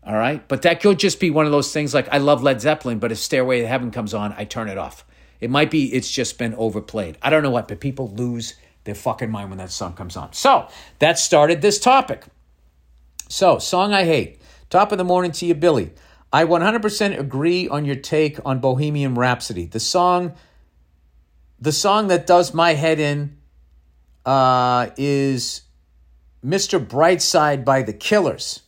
All 0.05 0.15
right, 0.15 0.45
but 0.49 0.63
that 0.63 0.81
could 0.81 0.99
just 0.99 1.21
be 1.21 1.29
one 1.29 1.45
of 1.45 1.53
those 1.53 1.71
things. 1.71 1.93
Like 1.93 2.09
I 2.11 2.17
love 2.17 2.43
Led 2.43 2.59
Zeppelin, 2.59 2.99
but 2.99 3.13
if 3.13 3.19
Stairway 3.19 3.61
to 3.61 3.67
Heaven 3.67 3.89
comes 3.89 4.13
on, 4.13 4.33
I 4.37 4.43
turn 4.43 4.67
it 4.67 4.77
off. 4.77 5.05
It 5.43 5.49
might 5.49 5.69
be 5.69 5.93
it's 5.93 6.09
just 6.09 6.37
been 6.37 6.55
overplayed. 6.55 7.17
I 7.21 7.29
don't 7.29 7.43
know 7.43 7.51
what, 7.51 7.67
but 7.67 7.81
people 7.81 8.09
lose 8.09 8.55
their 8.85 8.95
fucking 8.95 9.29
mind 9.29 9.49
when 9.49 9.57
that 9.57 9.71
song 9.71 9.93
comes 9.93 10.15
on. 10.15 10.31
So 10.31 10.69
that 10.99 11.19
started 11.19 11.61
this 11.61 11.79
topic. 11.79 12.23
So, 13.27 13.59
song 13.59 13.93
I 13.93 14.05
hate. 14.05 14.39
Top 14.69 14.93
of 14.93 14.97
the 14.97 15.03
morning 15.03 15.31
to 15.33 15.45
you, 15.45 15.53
Billy. 15.53 15.91
I 16.31 16.45
100% 16.45 17.19
agree 17.19 17.67
on 17.67 17.83
your 17.83 17.95
take 17.95 18.39
on 18.45 18.59
Bohemian 18.59 19.15
Rhapsody. 19.15 19.65
The 19.65 19.81
song, 19.81 20.33
the 21.59 21.73
song 21.73 22.07
that 22.07 22.25
does 22.25 22.53
my 22.53 22.73
head 22.73 22.99
in, 22.99 23.37
uh, 24.25 24.91
is 24.95 25.63
Mr. 26.43 26.83
Brightside 26.83 27.65
by 27.65 27.81
the 27.81 27.93
Killers. 27.93 28.61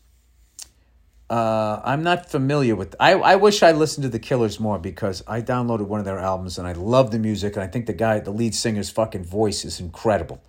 Uh, 1.30 1.82
I'm 1.84 2.03
not 2.03 2.30
familiar 2.30 2.76
with. 2.76 2.95
I 2.99 3.13
I 3.13 3.36
wish 3.36 3.63
I 3.63 3.71
listened 3.71 4.03
to 4.03 4.09
the 4.09 4.19
Killers 4.19 4.59
more 4.59 4.78
because 4.78 5.23
I 5.28 5.41
downloaded 5.41 5.88
one 5.88 5.99
of 5.99 6.05
their 6.05 6.19
albums 6.19 6.59
and 6.59 6.67
I 6.67 6.73
love 6.73 7.09
the 7.09 7.17
music 7.17 7.55
and 7.55 7.63
I 7.63 7.67
think 7.67 7.88
the 7.88 7.93
guy, 7.93 8.19
the 8.19 8.32
lead 8.32 8.53
singer's 8.53 8.91
fucking 8.91 9.23
voice 9.23 9.65
is 9.65 9.80
incredible. 9.80 10.41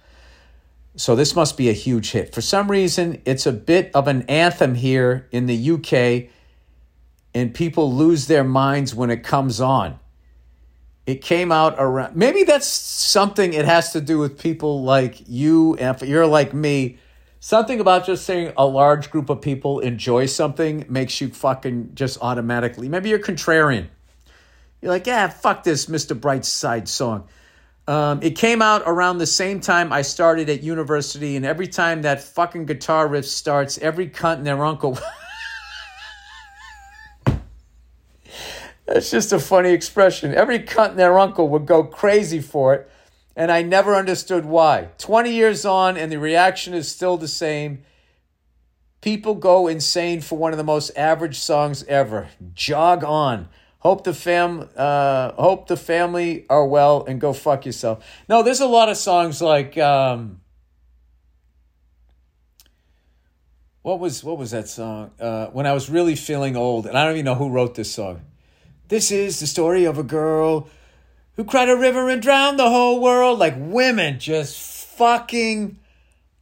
So 0.96 1.14
this 1.14 1.34
must 1.34 1.56
be 1.56 1.68
a 1.70 1.74
huge 1.74 2.12
hit. 2.12 2.34
For 2.34 2.40
some 2.40 2.70
reason, 2.70 3.22
it's 3.24 3.46
a 3.46 3.52
bit 3.52 3.90
of 3.94 4.08
an 4.08 4.22
anthem 4.22 4.74
here 4.74 5.28
in 5.30 5.46
the 5.46 5.70
UK, 5.72 6.30
and 7.34 7.54
people 7.54 7.92
lose 7.92 8.26
their 8.26 8.44
minds 8.44 8.94
when 8.94 9.10
it 9.10 9.22
comes 9.22 9.60
on. 9.60 9.98
It 11.06 11.22
came 11.22 11.52
out 11.52 11.76
around. 11.78 12.16
Maybe 12.16 12.44
that's 12.44 12.66
something. 12.66 13.52
It 13.52 13.66
has 13.66 13.92
to 13.92 14.00
do 14.00 14.18
with 14.18 14.38
people 14.38 14.82
like 14.82 15.22
you, 15.26 15.74
and 15.76 15.94
if 15.94 16.06
you're 16.06 16.26
like 16.26 16.52
me 16.52 16.98
Something 17.46 17.78
about 17.78 18.04
just 18.04 18.26
saying 18.26 18.54
a 18.56 18.66
large 18.66 19.12
group 19.12 19.30
of 19.30 19.40
people 19.40 19.78
enjoy 19.78 20.26
something 20.26 20.84
makes 20.88 21.20
you 21.20 21.28
fucking 21.28 21.92
just 21.94 22.18
automatically. 22.20 22.88
Maybe 22.88 23.08
you're 23.08 23.20
contrarian. 23.20 23.86
You're 24.82 24.90
like, 24.90 25.06
yeah, 25.06 25.28
fuck 25.28 25.62
this 25.62 25.86
Mr. 25.86 26.18
Brightside 26.18 26.44
side 26.44 26.88
song. 26.88 27.28
Um, 27.86 28.20
it 28.20 28.30
came 28.30 28.62
out 28.62 28.82
around 28.84 29.18
the 29.18 29.28
same 29.28 29.60
time 29.60 29.92
I 29.92 30.02
started 30.02 30.50
at 30.50 30.64
university, 30.64 31.36
and 31.36 31.46
every 31.46 31.68
time 31.68 32.02
that 32.02 32.20
fucking 32.20 32.66
guitar 32.66 33.06
riff 33.06 33.26
starts, 33.26 33.78
every 33.78 34.08
cunt 34.08 34.38
and 34.38 34.46
their 34.46 34.64
uncle. 34.64 34.98
That's 38.86 39.08
just 39.08 39.32
a 39.32 39.38
funny 39.38 39.70
expression. 39.70 40.34
Every 40.34 40.58
cunt 40.58 40.90
and 40.90 40.98
their 40.98 41.16
uncle 41.16 41.48
would 41.50 41.66
go 41.66 41.84
crazy 41.84 42.40
for 42.40 42.74
it, 42.74 42.90
and 43.36 43.52
I 43.52 43.62
never 43.62 43.94
understood 43.94 44.46
why. 44.46 44.88
20 44.98 45.30
years 45.30 45.66
on, 45.66 45.98
and 45.98 46.10
the 46.10 46.18
reaction 46.18 46.72
is 46.72 46.90
still 46.90 47.18
the 47.18 47.28
same. 47.28 47.82
People 49.02 49.34
go 49.34 49.68
insane 49.68 50.22
for 50.22 50.38
one 50.38 50.52
of 50.52 50.58
the 50.58 50.64
most 50.64 50.90
average 50.96 51.38
songs 51.38 51.84
ever. 51.84 52.28
Jog 52.54 53.04
on. 53.04 53.48
Hope 53.80 54.04
the 54.04 54.14
fam, 54.14 54.68
uh, 54.74 55.32
hope 55.32 55.68
the 55.68 55.76
family 55.76 56.46
are 56.48 56.66
well, 56.66 57.04
and 57.04 57.20
go 57.20 57.34
fuck 57.34 57.66
yourself. 57.66 58.04
No, 58.28 58.42
there's 58.42 58.60
a 58.60 58.66
lot 58.66 58.88
of 58.88 58.96
songs 58.96 59.42
like, 59.42 59.76
um, 59.78 60.40
what 63.82 64.00
was 64.00 64.24
what 64.24 64.38
was 64.38 64.50
that 64.50 64.66
song? 64.66 65.12
Uh, 65.20 65.46
when 65.48 65.66
I 65.66 65.72
was 65.72 65.88
really 65.88 66.16
feeling 66.16 66.56
old, 66.56 66.86
and 66.86 66.98
I 66.98 67.04
don't 67.04 67.12
even 67.12 67.26
know 67.26 67.36
who 67.36 67.50
wrote 67.50 67.76
this 67.76 67.92
song. 67.92 68.22
This 68.88 69.12
is 69.12 69.38
the 69.38 69.46
story 69.46 69.84
of 69.84 69.98
a 69.98 70.02
girl 70.02 70.68
who 71.36 71.44
cried 71.44 71.68
a 71.68 71.76
river 71.76 72.08
and 72.08 72.20
drowned 72.20 72.58
the 72.58 72.68
whole 72.68 73.00
world. 73.00 73.38
Like 73.38 73.54
women 73.56 74.18
just 74.18 74.86
fucking 74.96 75.78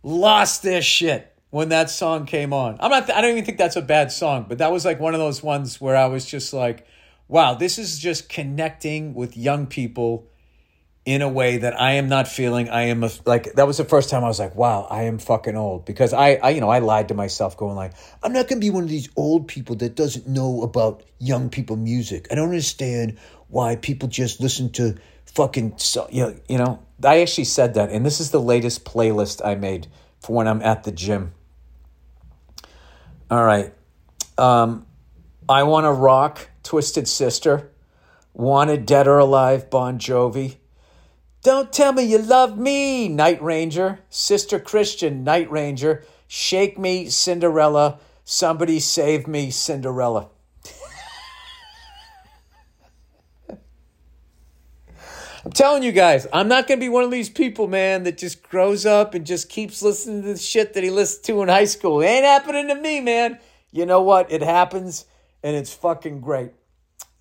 lost 0.03 0.62
their 0.62 0.82
shit 0.82 1.34
when 1.51 1.68
that 1.68 1.90
song 1.90 2.26
came 2.26 2.53
on. 2.53 2.76
I'm 2.80 2.90
not 2.90 3.11
I 3.11 3.20
don't 3.20 3.32
even 3.32 3.45
think 3.45 3.59
that's 3.59 3.76
a 3.76 3.82
bad 3.82 4.12
song, 4.12 4.47
but 4.49 4.59
that 4.59 4.72
was 4.72 4.84
like 4.84 5.01
one 5.01 5.14
of 5.14 5.20
those 5.20 5.42
ones 5.42 5.80
where 5.80 5.97
I 5.97 6.07
was 6.07 6.24
just 6.24 6.53
like, 6.53 6.86
wow, 7.28 7.55
this 7.55 7.78
is 7.78 7.99
just 7.99 8.28
connecting 8.28 9.14
with 9.14 9.36
young 9.36 9.66
people 9.66 10.28
in 11.05 11.20
a 11.20 11.28
way 11.28 11.59
that 11.59 11.78
I 11.78 11.92
am 11.92 12.09
not 12.09 12.26
feeling. 12.26 12.70
I 12.70 12.84
am 12.84 13.05
a, 13.05 13.11
like 13.26 13.55
that 13.55 13.66
was 13.66 13.76
the 13.76 13.84
first 13.84 14.09
time 14.09 14.24
I 14.24 14.28
was 14.28 14.38
like, 14.38 14.55
wow, 14.55 14.86
I 14.90 15.03
am 15.03 15.18
fucking 15.18 15.57
old 15.57 15.84
because 15.84 16.12
I, 16.12 16.34
I 16.34 16.51
you 16.51 16.61
know 16.61 16.70
I 16.70 16.78
lied 16.78 17.09
to 17.09 17.14
myself 17.14 17.57
going 17.57 17.76
like 17.76 17.92
I'm 18.22 18.32
not 18.32 18.49
gonna 18.49 18.61
be 18.61 18.70
one 18.70 18.84
of 18.84 18.88
these 18.88 19.09
old 19.16 19.49
people 19.49 19.76
that 19.76 19.97
doesn't 19.97 20.26
know 20.26 20.62
about 20.62 21.03
young 21.18 21.51
people 21.51 21.76
music. 21.76 22.28
I 22.30 22.36
don't 22.36 22.49
understand 22.49 23.18
why 23.55 23.76
people 23.76 24.09
just 24.09 24.40
listen 24.40 24.68
to 24.68 24.96
fucking 25.26 25.74
so 25.78 26.09
you 26.11 26.24
know, 26.24 26.36
you 26.48 26.59
know 26.59 26.82
I 27.02 27.20
actually 27.20 27.44
said 27.44 27.74
that 27.74 27.90
and 27.90 28.05
this 28.05 28.18
is 28.18 28.32
the 28.32 28.40
latest 28.40 28.84
playlist 28.84 29.40
I 29.44 29.55
made 29.55 29.86
for 30.20 30.34
when 30.34 30.48
I'm 30.48 30.61
at 30.62 30.82
the 30.82 30.90
gym. 30.92 31.32
All 33.30 33.44
right. 33.44 33.72
Um, 34.36 34.86
I 35.48 35.62
want 35.62 35.84
to 35.84 35.92
rock 35.92 36.48
Twisted 36.62 37.07
Sister. 37.07 37.70
Wanted 38.32 38.86
Dead 38.86 39.07
or 39.07 39.18
Alive 39.18 39.70
Bon 39.70 39.98
Jovi. 39.98 40.57
Don't 41.42 41.72
tell 41.72 41.92
me 41.92 42.02
you 42.02 42.18
love 42.18 42.59
me, 42.59 43.09
Night 43.09 43.40
Ranger. 43.40 44.00
Sister 44.11 44.59
Christian, 44.59 45.22
Night 45.22 45.48
Ranger. 45.50 46.05
Shake 46.26 46.76
me, 46.78 47.09
Cinderella. 47.09 48.00
Somebody 48.24 48.80
save 48.80 49.28
me, 49.28 49.50
Cinderella. 49.50 50.30
I'm 55.45 55.53
telling 55.53 55.82
you 55.82 55.92
guys, 55.92 56.26
I'm 56.32 56.49
not 56.49 56.66
going 56.66 56.80
to 56.80 56.84
be 56.84 56.88
one 56.88 57.05
of 57.05 57.11
these 57.11 57.28
people, 57.28 57.66
man, 57.66 58.05
that 58.05 58.16
just 58.16 58.42
grows 58.42 58.86
up 58.86 59.12
and 59.12 59.26
just 59.26 59.51
keeps 59.51 59.82
listening 59.82 60.22
to 60.22 60.28
the 60.32 60.38
shit 60.38 60.72
that 60.72 60.82
he 60.82 60.88
listened 60.88 61.24
to 61.24 61.42
in 61.42 61.49
high 61.49 61.66
school. 61.66 62.01
It 62.01 62.07
ain't 62.07 62.24
happening 62.24 62.68
to 62.68 62.74
me, 62.74 63.01
man. 63.03 63.38
You 63.70 63.84
know 63.84 64.01
what? 64.01 64.32
It 64.32 64.42
happens 64.42 65.05
and 65.42 65.55
it's 65.55 65.72
fucking 65.72 66.22
great. 66.22 66.53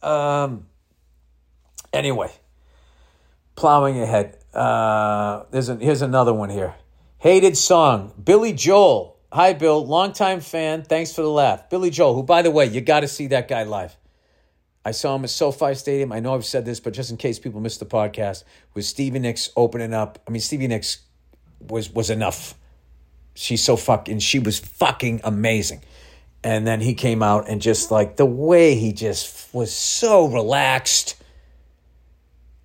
Um, 0.01 0.67
anyway, 1.91 2.31
plowing 3.55 3.99
ahead. 3.99 4.37
Uh, 4.53 5.43
there's 5.51 5.67
a, 5.67 5.75
here's 5.75 6.01
another 6.01 6.33
one 6.33 6.49
here. 6.49 6.75
Hated 7.17 7.57
song, 7.57 8.13
Billy 8.23 8.53
Joel. 8.53 9.17
Hi, 9.33 9.51
Bill, 9.51 9.85
longtime 9.85 10.39
fan. 10.39 10.83
Thanks 10.83 11.13
for 11.13 11.23
the 11.23 11.29
laugh. 11.29 11.69
Billy 11.69 11.89
Joel, 11.89 12.13
who, 12.13 12.23
by 12.23 12.41
the 12.41 12.51
way, 12.51 12.67
you 12.67 12.79
got 12.79 13.01
to 13.01 13.07
see 13.07 13.27
that 13.27 13.49
guy 13.49 13.63
live. 13.63 13.97
I 14.85 14.91
saw 14.91 15.15
him 15.15 15.23
at 15.23 15.29
SoFi 15.29 15.75
Stadium. 15.75 16.11
I 16.11 16.19
know 16.19 16.35
I've 16.35 16.45
said 16.45 16.65
this, 16.65 16.79
but 16.79 16.93
just 16.93 17.09
in 17.11 17.17
case 17.17 17.39
people 17.39 17.61
missed 17.61 17.79
the 17.79 17.85
podcast, 17.85 18.43
with 18.73 18.85
Stevie 18.85 19.19
Nicks 19.19 19.49
opening 19.55 19.93
up. 19.93 20.19
I 20.27 20.31
mean, 20.31 20.41
Stevie 20.41 20.67
Nicks 20.67 20.99
was 21.61 21.89
was 21.93 22.09
enough. 22.09 22.55
She's 23.35 23.63
so 23.63 23.77
fucking. 23.77 24.19
She 24.19 24.39
was 24.39 24.59
fucking 24.59 25.21
amazing. 25.23 25.81
And 26.43 26.67
then 26.67 26.81
he 26.81 26.93
came 26.93 27.23
out 27.23 27.47
and 27.47 27.61
just 27.61 27.91
like 27.91 28.17
the 28.17 28.25
way 28.25 28.75
he 28.75 28.91
just 28.91 29.53
was 29.53 29.71
so 29.73 30.27
relaxed 30.27 31.15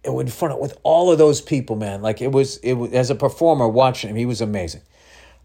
It 0.03 0.11
in 0.11 0.27
front 0.29 0.55
of 0.55 0.61
with 0.61 0.77
all 0.83 1.13
of 1.13 1.19
those 1.19 1.41
people, 1.41 1.77
man. 1.77 2.03
Like 2.03 2.21
it 2.21 2.33
was, 2.33 2.57
it 2.59 2.73
was 2.75 2.93
as 2.93 3.11
a 3.11 3.15
performer 3.15 3.69
watching 3.69 4.11
him, 4.11 4.17
he 4.17 4.27
was 4.27 4.41
amazing. 4.41 4.83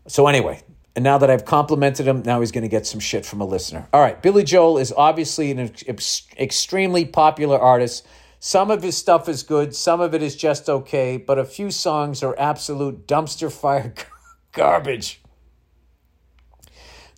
So 0.07 0.26
anyway, 0.28 0.61
and 0.96 1.04
now 1.04 1.18
that 1.18 1.30
I've 1.30 1.46
complimented 1.46 2.08
him, 2.08 2.22
now 2.24 2.39
he's 2.39 2.52
going 2.52 2.64
to 2.64 2.70
get 2.70 2.86
some 2.86 3.00
shit 3.00 3.26
from 3.26 3.41
a 3.41 3.46
listener. 3.46 3.88
All 3.91 4.02
right, 4.02 4.22
Billy 4.22 4.44
Joel 4.44 4.78
is 4.78 4.94
obviously 4.96 5.50
an 5.52 5.72
ex- 5.88 6.28
extremely 6.38 7.06
popular 7.06 7.58
artist. 7.60 8.06
Some 8.39 8.70
of 8.70 8.84
his 8.84 8.96
stuff 8.96 9.28
is 9.28 9.41
good, 9.41 9.76
some 9.76 10.02
of 10.02 10.14
it 10.14 10.22
is 10.22 10.36
just 10.36 10.70
okay, 10.70 11.18
but 11.18 11.39
a 11.39 11.46
few 11.46 11.72
songs 11.72 12.22
are 12.22 12.38
absolute 12.38 13.08
dumpster 13.08 13.52
fire 13.52 13.94
garbage. 14.52 15.22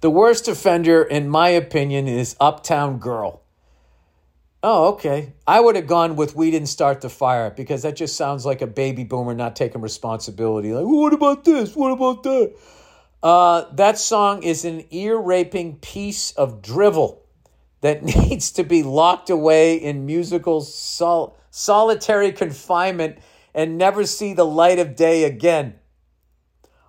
The 0.01 0.09
worst 0.09 0.47
offender, 0.47 1.01
in 1.01 1.27
my 1.27 1.49
opinion, 1.49 2.07
is 2.07 2.35
Uptown 2.39 2.99
Girl. 2.99 3.41
Oh, 4.61 4.93
okay. 4.93 5.33
I 5.45 5.59
would 5.59 5.75
have 5.75 5.87
gone 5.87 6.15
with 6.15 6.35
We 6.35 6.49
Didn't 6.51 6.69
Start 6.69 7.01
the 7.01 7.09
Fire 7.09 7.51
because 7.51 7.83
that 7.83 7.95
just 7.95 8.15
sounds 8.15 8.45
like 8.45 8.61
a 8.61 8.67
baby 8.67 9.03
boomer 9.03 9.33
not 9.33 9.55
taking 9.55 9.81
responsibility. 9.81 10.73
Like, 10.73 10.85
what 10.85 11.13
about 11.13 11.43
this? 11.43 11.75
What 11.75 11.91
about 11.91 12.23
that? 12.23 12.55
Uh, 13.23 13.65
that 13.73 13.97
song 13.97 14.43
is 14.43 14.65
an 14.65 14.85
ear 14.91 15.17
raping 15.17 15.77
piece 15.77 16.31
of 16.31 16.61
drivel 16.61 17.23
that 17.81 18.03
needs 18.03 18.51
to 18.51 18.63
be 18.63 18.83
locked 18.83 19.29
away 19.29 19.75
in 19.75 20.05
musical 20.05 20.61
sol- 20.61 21.37
solitary 21.49 22.31
confinement 22.31 23.17
and 23.53 23.77
never 23.77 24.05
see 24.05 24.33
the 24.33 24.45
light 24.45 24.79
of 24.79 24.95
day 24.95 25.23
again. 25.23 25.75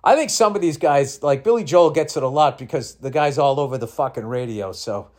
I 0.03 0.15
think 0.15 0.29
some 0.29 0.55
of 0.55 0.61
these 0.61 0.77
guys, 0.77 1.21
like 1.23 1.43
Billy 1.43 1.63
Joel, 1.63 1.91
gets 1.91 2.15
it 2.17 2.23
a 2.23 2.27
lot 2.27 2.57
because 2.57 2.95
the 2.95 3.11
guy's 3.11 3.37
all 3.37 3.59
over 3.59 3.77
the 3.77 3.87
fucking 3.87 4.25
radio. 4.25 4.71
So 4.71 5.09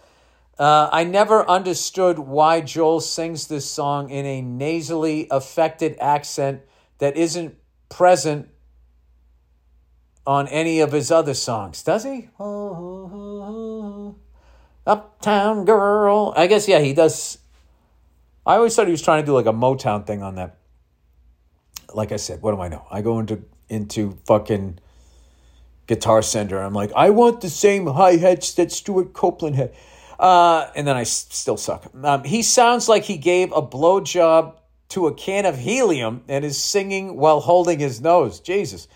uh, 0.58 0.88
I 0.90 1.04
never 1.04 1.48
understood 1.48 2.18
why 2.18 2.60
Joel 2.60 3.00
sings 3.00 3.48
this 3.48 3.68
song 3.70 4.10
in 4.10 4.26
a 4.26 4.40
nasally 4.40 5.28
affected 5.30 5.96
accent 6.00 6.62
that 6.98 7.16
isn't 7.16 7.56
present 7.88 8.48
on 10.28 10.46
any 10.48 10.80
of 10.80 10.92
his 10.92 11.10
other 11.10 11.32
songs. 11.32 11.82
Does 11.82 12.04
he? 12.04 12.28
Uptown 14.86 15.64
Girl. 15.64 16.34
I 16.36 16.46
guess, 16.46 16.68
yeah, 16.68 16.80
he 16.80 16.92
does. 16.92 17.38
I 18.44 18.56
always 18.56 18.76
thought 18.76 18.84
he 18.86 18.90
was 18.90 19.00
trying 19.00 19.22
to 19.22 19.26
do 19.26 19.32
like 19.32 19.46
a 19.46 19.54
Motown 19.54 20.06
thing 20.06 20.22
on 20.22 20.34
that. 20.34 20.58
Like 21.94 22.12
I 22.12 22.16
said, 22.16 22.42
what 22.42 22.54
do 22.54 22.60
I 22.60 22.68
know? 22.68 22.86
I 22.90 23.00
go 23.00 23.18
into 23.18 23.42
into 23.70 24.18
fucking 24.26 24.78
Guitar 25.86 26.20
Center. 26.20 26.58
I'm 26.58 26.74
like, 26.74 26.92
I 26.94 27.08
want 27.08 27.40
the 27.40 27.48
same 27.48 27.86
hi 27.86 28.16
hats 28.16 28.52
that 28.54 28.70
Stewart 28.70 29.14
Copeland 29.14 29.56
had. 29.56 29.72
Uh, 30.18 30.68
and 30.76 30.86
then 30.86 30.94
I 30.96 31.02
s- 31.02 31.26
still 31.30 31.56
suck. 31.56 31.90
Um, 32.04 32.24
he 32.24 32.42
sounds 32.42 32.86
like 32.86 33.04
he 33.04 33.16
gave 33.16 33.50
a 33.52 33.62
blowjob 33.62 34.56
to 34.90 35.06
a 35.06 35.14
can 35.14 35.46
of 35.46 35.56
helium 35.56 36.24
and 36.28 36.44
is 36.44 36.62
singing 36.62 37.16
while 37.16 37.40
holding 37.40 37.78
his 37.78 38.02
nose. 38.02 38.40
Jesus. 38.40 38.88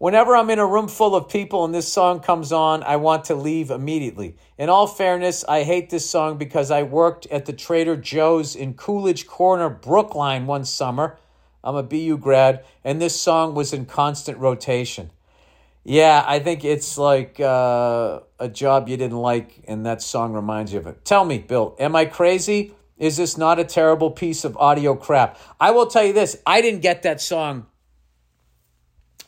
Whenever 0.00 0.34
I'm 0.34 0.48
in 0.48 0.58
a 0.58 0.66
room 0.66 0.88
full 0.88 1.14
of 1.14 1.28
people 1.28 1.62
and 1.62 1.74
this 1.74 1.92
song 1.92 2.20
comes 2.20 2.52
on, 2.52 2.82
I 2.84 2.96
want 2.96 3.26
to 3.26 3.34
leave 3.34 3.70
immediately. 3.70 4.34
In 4.56 4.70
all 4.70 4.86
fairness, 4.86 5.44
I 5.46 5.62
hate 5.62 5.90
this 5.90 6.08
song 6.08 6.38
because 6.38 6.70
I 6.70 6.84
worked 6.84 7.26
at 7.26 7.44
the 7.44 7.52
Trader 7.52 7.96
Joe's 7.96 8.56
in 8.56 8.72
Coolidge 8.72 9.26
Corner, 9.26 9.68
Brookline 9.68 10.46
one 10.46 10.64
summer. 10.64 11.18
I'm 11.62 11.76
a 11.76 11.82
BU 11.82 12.16
grad, 12.16 12.64
and 12.82 12.98
this 12.98 13.20
song 13.20 13.54
was 13.54 13.74
in 13.74 13.84
constant 13.84 14.38
rotation. 14.38 15.10
Yeah, 15.84 16.24
I 16.26 16.38
think 16.38 16.64
it's 16.64 16.96
like 16.96 17.38
uh, 17.38 18.20
a 18.38 18.48
job 18.48 18.88
you 18.88 18.96
didn't 18.96 19.18
like, 19.18 19.62
and 19.68 19.84
that 19.84 20.00
song 20.00 20.32
reminds 20.32 20.72
you 20.72 20.78
of 20.78 20.86
it. 20.86 21.04
Tell 21.04 21.26
me, 21.26 21.36
Bill, 21.40 21.76
am 21.78 21.94
I 21.94 22.06
crazy? 22.06 22.72
Is 22.96 23.18
this 23.18 23.36
not 23.36 23.58
a 23.58 23.64
terrible 23.64 24.10
piece 24.10 24.46
of 24.46 24.56
audio 24.56 24.94
crap? 24.94 25.38
I 25.60 25.72
will 25.72 25.88
tell 25.88 26.04
you 26.04 26.14
this 26.14 26.38
I 26.46 26.62
didn't 26.62 26.80
get 26.80 27.02
that 27.02 27.20
song 27.20 27.66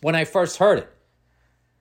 when 0.03 0.15
I 0.15 0.25
first 0.27 0.59
heard 0.59 0.81
it. 0.81 0.93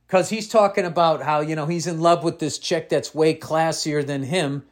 Because 0.07 0.29
he's 0.29 0.47
talking 0.47 0.85
about 0.85 1.23
how, 1.23 1.41
you 1.41 1.55
know, 1.55 1.65
he's 1.65 1.87
in 1.87 1.99
love 1.99 2.23
with 2.23 2.39
this 2.39 2.57
chick 2.57 2.87
that's 2.87 3.13
way 3.13 3.33
classier 3.33 4.05
than 4.05 4.23
him. 4.23 4.63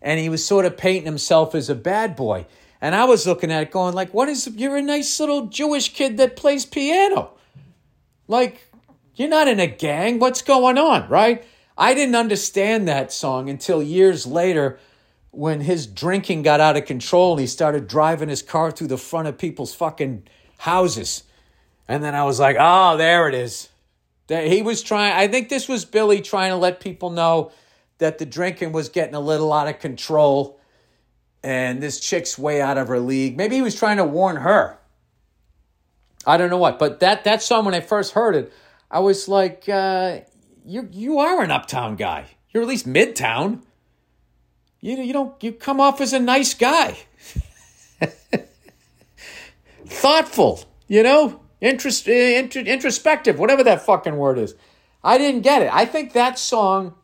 And 0.00 0.18
he 0.18 0.28
was 0.28 0.44
sort 0.44 0.64
of 0.64 0.76
painting 0.76 1.04
himself 1.04 1.54
as 1.54 1.68
a 1.68 1.74
bad 1.74 2.16
boy. 2.16 2.46
And 2.80 2.94
I 2.94 3.04
was 3.04 3.26
looking 3.26 3.52
at 3.52 3.62
it 3.62 3.70
going, 3.70 3.94
like, 3.94 4.12
what 4.12 4.28
is, 4.28 4.48
you're 4.48 4.76
a 4.76 4.82
nice 4.82 5.20
little 5.20 5.46
Jewish 5.46 5.92
kid 5.94 6.16
that 6.16 6.36
plays 6.36 6.66
piano. 6.66 7.30
Like, 8.28 8.68
you're 9.14 9.28
not 9.28 9.48
in 9.48 9.60
a 9.60 9.66
gang. 9.66 10.18
What's 10.18 10.42
going 10.42 10.78
on, 10.78 11.08
right? 11.08 11.44
I 11.78 11.94
didn't 11.94 12.16
understand 12.16 12.86
that 12.88 13.12
song 13.12 13.48
until 13.48 13.82
years 13.82 14.26
later 14.26 14.78
when 15.30 15.62
his 15.62 15.86
drinking 15.86 16.42
got 16.42 16.60
out 16.60 16.76
of 16.76 16.84
control 16.84 17.32
and 17.32 17.40
he 17.40 17.46
started 17.46 17.88
driving 17.88 18.28
his 18.28 18.42
car 18.42 18.70
through 18.70 18.88
the 18.88 18.98
front 18.98 19.28
of 19.28 19.38
people's 19.38 19.74
fucking 19.74 20.24
houses. 20.58 21.22
And 21.88 22.02
then 22.02 22.14
I 22.14 22.24
was 22.24 22.38
like, 22.38 22.56
oh, 22.58 22.96
there 22.96 23.28
it 23.28 23.34
is. 23.34 23.68
that 24.28 24.46
He 24.46 24.62
was 24.62 24.82
trying, 24.82 25.14
I 25.14 25.28
think 25.28 25.48
this 25.48 25.68
was 25.68 25.84
Billy 25.84 26.20
trying 26.20 26.50
to 26.50 26.56
let 26.56 26.80
people 26.80 27.10
know 27.10 27.52
that 27.98 28.18
the 28.18 28.26
drinking 28.26 28.72
was 28.72 28.88
getting 28.88 29.14
a 29.14 29.20
little 29.20 29.52
out 29.52 29.68
of 29.68 29.78
control 29.78 30.58
and 31.42 31.82
this 31.82 32.00
chick's 32.00 32.38
way 32.38 32.60
out 32.60 32.78
of 32.78 32.88
her 32.88 33.00
league. 33.00 33.36
Maybe 33.36 33.56
he 33.56 33.62
was 33.62 33.74
trying 33.74 33.96
to 33.96 34.04
warn 34.04 34.36
her. 34.36 34.78
I 36.26 36.36
don't 36.36 36.50
know 36.50 36.58
what, 36.58 36.78
but 36.78 37.00
that 37.00 37.24
that 37.24 37.42
song 37.42 37.64
when 37.64 37.74
I 37.74 37.80
first 37.80 38.12
heard 38.12 38.36
it, 38.36 38.52
I 38.90 39.00
was 39.00 39.28
like, 39.28 39.68
uh, 39.68 40.20
"You 40.64 40.88
you 40.92 41.18
are 41.18 41.42
an 41.42 41.50
uptown 41.50 41.96
guy. 41.96 42.26
You're 42.50 42.62
at 42.62 42.68
least 42.68 42.86
midtown. 42.86 43.62
You 44.80 44.98
you 44.98 45.12
don't 45.12 45.42
you 45.42 45.52
come 45.52 45.80
off 45.80 46.00
as 46.00 46.12
a 46.12 46.20
nice 46.20 46.54
guy, 46.54 46.96
thoughtful. 49.86 50.64
You 50.86 51.02
know, 51.02 51.40
interest, 51.62 52.06
eh, 52.06 52.38
introspective, 52.38 53.38
whatever 53.38 53.64
that 53.64 53.86
fucking 53.86 54.16
word 54.16 54.36
is. 54.36 54.54
I 55.02 55.16
didn't 55.16 55.40
get 55.40 55.62
it. 55.62 55.72
I 55.72 55.86
think 55.86 56.12
that 56.12 56.38
song." 56.38 56.94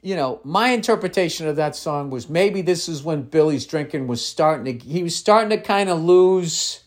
you 0.00 0.14
know, 0.14 0.40
my 0.44 0.70
interpretation 0.70 1.48
of 1.48 1.56
that 1.56 1.74
song 1.74 2.10
was 2.10 2.28
maybe 2.28 2.62
this 2.62 2.88
is 2.88 3.02
when 3.02 3.22
Billy's 3.22 3.66
drinking 3.66 4.06
was 4.06 4.24
starting 4.24 4.78
to, 4.78 4.86
he 4.86 5.02
was 5.02 5.16
starting 5.16 5.50
to 5.50 5.58
kind 5.58 5.90
of 5.90 6.02
lose 6.02 6.84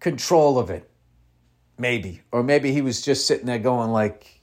control 0.00 0.58
of 0.58 0.70
it. 0.70 0.88
Maybe. 1.76 2.22
Or 2.32 2.42
maybe 2.42 2.72
he 2.72 2.80
was 2.80 3.02
just 3.02 3.26
sitting 3.26 3.46
there 3.46 3.58
going, 3.58 3.90
like, 3.90 4.40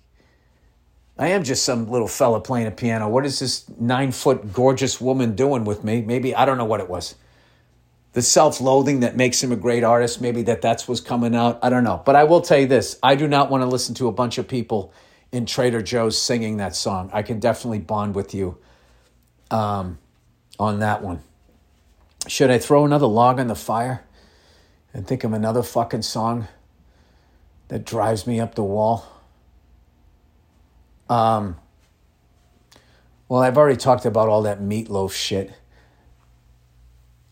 I 1.17 1.29
am 1.29 1.43
just 1.43 1.63
some 1.63 1.89
little 1.89 2.07
fella 2.07 2.41
playing 2.41 2.67
a 2.67 2.71
piano. 2.71 3.07
What 3.07 3.25
is 3.25 3.39
this 3.39 3.65
nine 3.79 4.11
foot 4.11 4.53
gorgeous 4.53 4.99
woman 4.99 5.35
doing 5.35 5.63
with 5.63 5.83
me? 5.83 6.01
Maybe, 6.01 6.35
I 6.35 6.45
don't 6.45 6.57
know 6.57 6.65
what 6.65 6.81
it 6.81 6.89
was. 6.89 7.15
The 8.15 8.21
self 8.21 8.59
loathing 8.59 9.01
that 9.01 9.15
makes 9.15 9.43
him 9.43 9.51
a 9.51 9.55
great 9.55 9.83
artist, 9.83 10.19
maybe 10.19 10.41
that 10.43 10.61
that's 10.61 10.87
what's 10.87 11.01
coming 11.01 11.35
out. 11.35 11.59
I 11.61 11.69
don't 11.69 11.83
know. 11.83 12.01
But 12.03 12.15
I 12.15 12.23
will 12.23 12.41
tell 12.41 12.57
you 12.57 12.67
this 12.67 12.97
I 13.03 13.15
do 13.15 13.27
not 13.27 13.49
want 13.49 13.61
to 13.61 13.67
listen 13.67 13.93
to 13.95 14.07
a 14.07 14.11
bunch 14.11 14.37
of 14.37 14.47
people 14.47 14.93
in 15.31 15.45
Trader 15.45 15.81
Joe's 15.81 16.19
singing 16.19 16.57
that 16.57 16.75
song. 16.75 17.09
I 17.13 17.21
can 17.21 17.39
definitely 17.39 17.79
bond 17.79 18.15
with 18.15 18.33
you 18.33 18.57
um, 19.51 19.99
on 20.57 20.79
that 20.79 21.01
one. 21.01 21.21
Should 22.27 22.49
I 22.49 22.57
throw 22.57 22.85
another 22.85 23.07
log 23.07 23.39
on 23.39 23.47
the 23.47 23.55
fire? 23.55 24.05
and 24.95 25.05
think 25.05 25.25
of 25.25 25.33
another 25.33 25.61
fucking 25.61 26.01
song 26.01 26.47
that 27.67 27.85
drives 27.85 28.25
me 28.25 28.39
up 28.39 28.55
the 28.55 28.63
wall. 28.63 29.05
Um, 31.09 31.57
well, 33.27 33.41
I've 33.41 33.57
already 33.57 33.75
talked 33.75 34.05
about 34.05 34.29
all 34.29 34.41
that 34.43 34.61
Meat 34.61 34.89
Loaf 34.89 35.13
shit. 35.13 35.51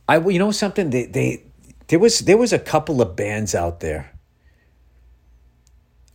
I, 0.08 0.18
you 0.20 0.40
know 0.40 0.52
something? 0.52 0.90
They, 0.90 1.06
they, 1.06 1.44
there 1.88 2.00
was, 2.00 2.20
there 2.20 2.38
was 2.38 2.54
a 2.54 2.60
couple 2.60 3.02
of 3.02 3.16
bands 3.16 3.56
out 3.56 3.80
there 3.80 4.12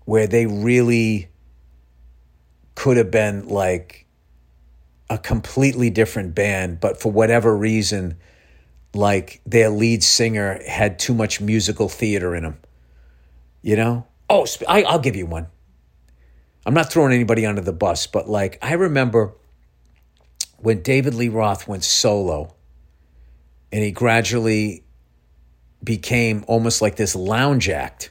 where 0.05 0.26
they 0.26 0.47
really 0.47 1.28
could 2.74 2.97
have 2.97 3.11
been 3.11 3.49
like 3.49 4.07
a 5.11 5.18
completely 5.18 5.91
different 5.91 6.34
band, 6.34 6.80
but 6.80 7.01
for 7.01 7.11
whatever 7.11 7.57
reason, 7.57 8.16
like 8.95 9.41
their 9.47 9.68
lead 9.68 10.03
singer 10.03 10.61
had 10.66 10.99
too 10.99 11.14
much 11.14 11.41
musical 11.41 11.89
theater 11.89 12.34
in 12.34 12.45
him. 12.45 12.59
You 13.62 13.76
know? 13.76 14.07
Oh, 14.30 14.47
I, 14.68 14.82
I'll 14.82 14.99
give 14.99 15.16
you 15.16 15.26
one. 15.26 15.49
I'm 16.66 16.74
not 16.74 16.93
throwing 16.93 17.12
anybody 17.12 17.47
under 17.47 17.62
the 17.62 17.72
bus, 17.72 18.07
but 18.07 18.28
like 18.28 18.59
I 18.61 18.74
remember 18.74 19.32
when 20.59 20.82
David 20.82 21.14
Lee 21.14 21.28
Roth 21.28 21.66
went 21.66 21.84
solo 21.84 22.55
and 23.73 23.83
he 23.83 23.91
gradually 23.91 24.85
became 25.83 26.45
almost 26.47 26.83
like 26.83 26.97
this 26.97 27.14
lounge 27.14 27.69
act. 27.69 28.11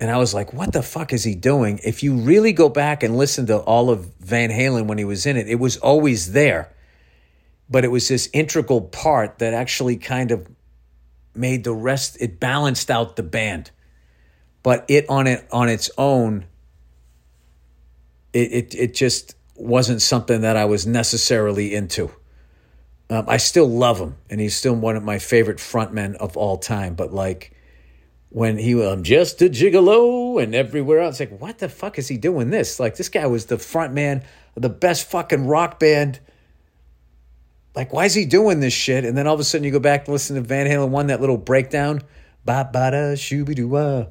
And 0.00 0.10
I 0.10 0.18
was 0.18 0.34
like, 0.34 0.52
what 0.52 0.72
the 0.72 0.82
fuck 0.82 1.12
is 1.12 1.24
he 1.24 1.34
doing? 1.34 1.80
If 1.84 2.02
you 2.02 2.16
really 2.16 2.52
go 2.52 2.68
back 2.68 3.02
and 3.02 3.16
listen 3.16 3.46
to 3.46 3.58
all 3.58 3.90
of 3.90 4.06
Van 4.20 4.50
Halen 4.50 4.86
when 4.86 4.98
he 4.98 5.04
was 5.04 5.24
in 5.26 5.36
it, 5.36 5.48
it 5.48 5.56
was 5.56 5.76
always 5.76 6.32
there 6.32 6.74
but 7.68 7.84
it 7.84 7.88
was 7.88 8.08
this 8.08 8.28
integral 8.32 8.80
part 8.80 9.38
that 9.38 9.54
actually 9.54 9.96
kind 9.96 10.30
of 10.30 10.46
made 11.34 11.64
the 11.64 11.72
rest 11.72 12.16
it 12.20 12.38
balanced 12.38 12.90
out 12.90 13.16
the 13.16 13.22
band 13.22 13.70
but 14.62 14.84
it 14.88 15.08
on 15.08 15.26
it 15.26 15.46
on 15.50 15.68
its 15.68 15.90
own 15.98 16.44
it 18.32 18.52
it, 18.52 18.74
it 18.74 18.94
just 18.94 19.34
wasn't 19.56 20.00
something 20.02 20.42
that 20.42 20.56
I 20.56 20.64
was 20.64 20.86
necessarily 20.86 21.74
into 21.74 22.10
um, 23.14 23.26
I 23.28 23.36
still 23.36 23.68
love 23.68 23.98
him 23.98 24.16
and 24.30 24.40
he's 24.40 24.56
still 24.56 24.74
one 24.74 24.96
of 24.96 25.02
my 25.02 25.18
favorite 25.18 25.58
frontmen 25.58 26.16
of 26.16 26.36
all 26.36 26.56
time 26.56 26.94
but 26.94 27.12
like 27.12 27.52
when 28.30 28.58
he 28.58 28.74
was 28.74 29.00
just 29.02 29.40
a 29.42 29.46
gigolo 29.46 30.42
and 30.42 30.54
everywhere 30.54 31.00
else 31.00 31.20
like 31.20 31.40
what 31.40 31.58
the 31.58 31.68
fuck 31.68 31.98
is 31.98 32.08
he 32.08 32.16
doing 32.16 32.50
this 32.50 32.80
like 32.80 32.96
this 32.96 33.08
guy 33.08 33.26
was 33.26 33.46
the 33.46 33.58
front 33.58 33.92
man 33.92 34.22
of 34.56 34.62
the 34.62 34.68
best 34.68 35.10
fucking 35.10 35.46
rock 35.46 35.78
band 35.78 36.20
like, 37.74 37.92
why 37.92 38.04
is 38.04 38.14
he 38.14 38.24
doing 38.24 38.60
this 38.60 38.72
shit? 38.72 39.04
And 39.04 39.18
then 39.18 39.26
all 39.26 39.34
of 39.34 39.40
a 39.40 39.44
sudden 39.44 39.64
you 39.64 39.72
go 39.72 39.80
back 39.80 40.04
to 40.04 40.12
listen 40.12 40.36
to 40.36 40.42
Van 40.42 40.66
Halen 40.66 40.90
one, 40.90 41.08
that 41.08 41.20
little 41.20 41.36
breakdown, 41.36 42.02
ba 42.44 42.68
ba 42.72 42.90
da 42.90 43.14
shooby 43.14 43.54
doo 43.54 44.06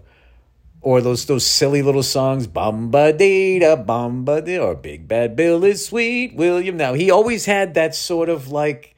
or 0.82 0.99
those 0.99 1.26
those 1.28 1.45
silly 1.45 1.82
little 1.82 2.04
songs, 2.04 2.45
bamba 2.45 3.18
dee 3.18 3.60
da 3.60 3.78
bamba 3.78 4.62
or 4.62 4.76
Big 4.76 5.08
Bad 5.08 5.36
Bill 5.38 5.64
is 5.64 5.86
sweet, 5.86 6.36
William. 6.36 6.76
Now 6.76 6.93
he 6.93 7.10
always 7.10 7.45
had 7.45 7.76
that 7.76 7.95
sort 7.95 8.28
of 8.28 8.49
like 8.49 8.93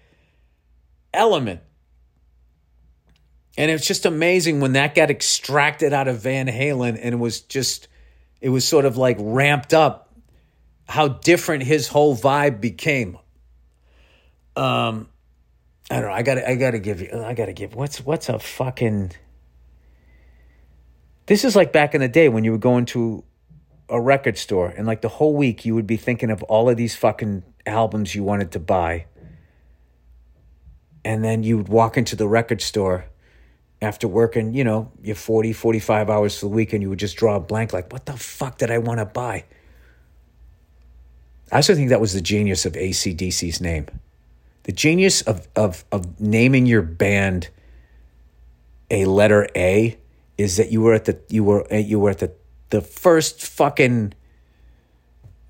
element. 1.15 1.61
And 3.57 3.71
it's 3.71 3.87
just 3.87 4.05
amazing 4.05 4.59
when 4.59 4.73
that 4.73 4.95
got 4.95 5.09
extracted 5.09 5.93
out 5.93 6.07
of 6.07 6.19
Van 6.19 6.47
Halen 6.47 6.99
and 7.01 7.13
it 7.13 7.17
was 7.17 7.41
just, 7.41 7.87
it 8.41 8.49
was 8.49 8.67
sort 8.67 8.85
of 8.85 8.97
like 8.97 9.17
ramped 9.19 9.73
up 9.73 10.13
how 10.87 11.07
different 11.07 11.63
his 11.63 11.87
whole 11.87 12.15
vibe 12.15 12.61
became. 12.61 13.17
Um, 14.55 15.09
I 15.89 15.95
don't 15.99 16.09
know. 16.09 16.15
I 16.15 16.21
gotta, 16.21 16.49
I 16.49 16.55
got 16.55 16.71
to 16.71 16.79
give 16.79 17.01
you. 17.01 17.09
I 17.13 17.33
got 17.33 17.45
to 17.45 17.53
give. 17.53 17.75
What's 17.75 18.03
what's 18.05 18.29
a 18.29 18.39
fucking. 18.39 19.11
This 21.27 21.43
is 21.43 21.55
like 21.55 21.71
back 21.71 21.95
in 21.95 22.01
the 22.01 22.07
day 22.07 22.29
when 22.29 22.43
you 22.43 22.51
were 22.51 22.57
going 22.57 22.85
to 22.87 23.23
a 23.89 23.99
record 24.01 24.37
store 24.37 24.67
and 24.69 24.87
like 24.87 25.01
the 25.01 25.09
whole 25.09 25.35
week 25.35 25.65
you 25.65 25.75
would 25.75 25.85
be 25.85 25.97
thinking 25.97 26.31
of 26.31 26.41
all 26.43 26.69
of 26.69 26.77
these 26.77 26.95
fucking 26.95 27.43
albums 27.65 28.15
you 28.15 28.23
wanted 28.23 28.51
to 28.51 28.59
buy. 28.59 29.05
And 31.05 31.23
then 31.23 31.43
you 31.43 31.55
would 31.55 31.69
walk 31.69 31.95
into 31.95 32.17
the 32.17 32.27
record 32.27 32.61
store 32.61 33.05
after 33.81 34.07
working, 34.07 34.53
you 34.53 34.65
know, 34.65 34.91
your 35.01 35.15
40, 35.15 35.53
45 35.53 36.09
hours 36.09 36.37
for 36.37 36.47
the 36.47 36.49
week 36.49 36.73
and 36.73 36.81
you 36.81 36.89
would 36.89 36.99
just 36.99 37.15
draw 37.15 37.37
a 37.37 37.39
blank 37.39 37.71
like, 37.71 37.93
what 37.93 38.05
the 38.05 38.17
fuck 38.17 38.57
did 38.57 38.71
I 38.71 38.79
want 38.79 38.99
to 38.99 39.05
buy? 39.05 39.45
I 41.51 41.57
also 41.57 41.75
think 41.75 41.89
that 41.89 42.01
was 42.01 42.13
the 42.13 42.21
genius 42.21 42.65
of 42.65 42.73
ACDC's 42.73 43.61
name 43.61 43.85
the 44.65 44.71
genius 44.71 45.21
of, 45.21 45.47
of, 45.55 45.85
of 45.91 46.19
naming 46.19 46.65
your 46.65 46.81
band 46.81 47.49
a 48.89 49.05
letter 49.05 49.47
A 49.55 49.97
is 50.39 50.57
that 50.57 50.71
you 50.71 50.81
were 50.81 50.93
at 50.93 51.05
the 51.05 51.19
you 51.29 51.43
were 51.43 51.65
you 51.71 51.99
were 51.99 52.09
at 52.09 52.19
the 52.19 52.33
the 52.71 52.81
first 52.81 53.45
fucking 53.45 54.13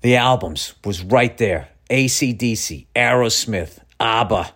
the 0.02 0.16
albums 0.16 0.74
was 0.84 1.02
right 1.02 1.36
there. 1.38 1.68
ACDC, 1.90 2.86
Aerosmith, 2.94 3.78
ABBA, 4.00 4.52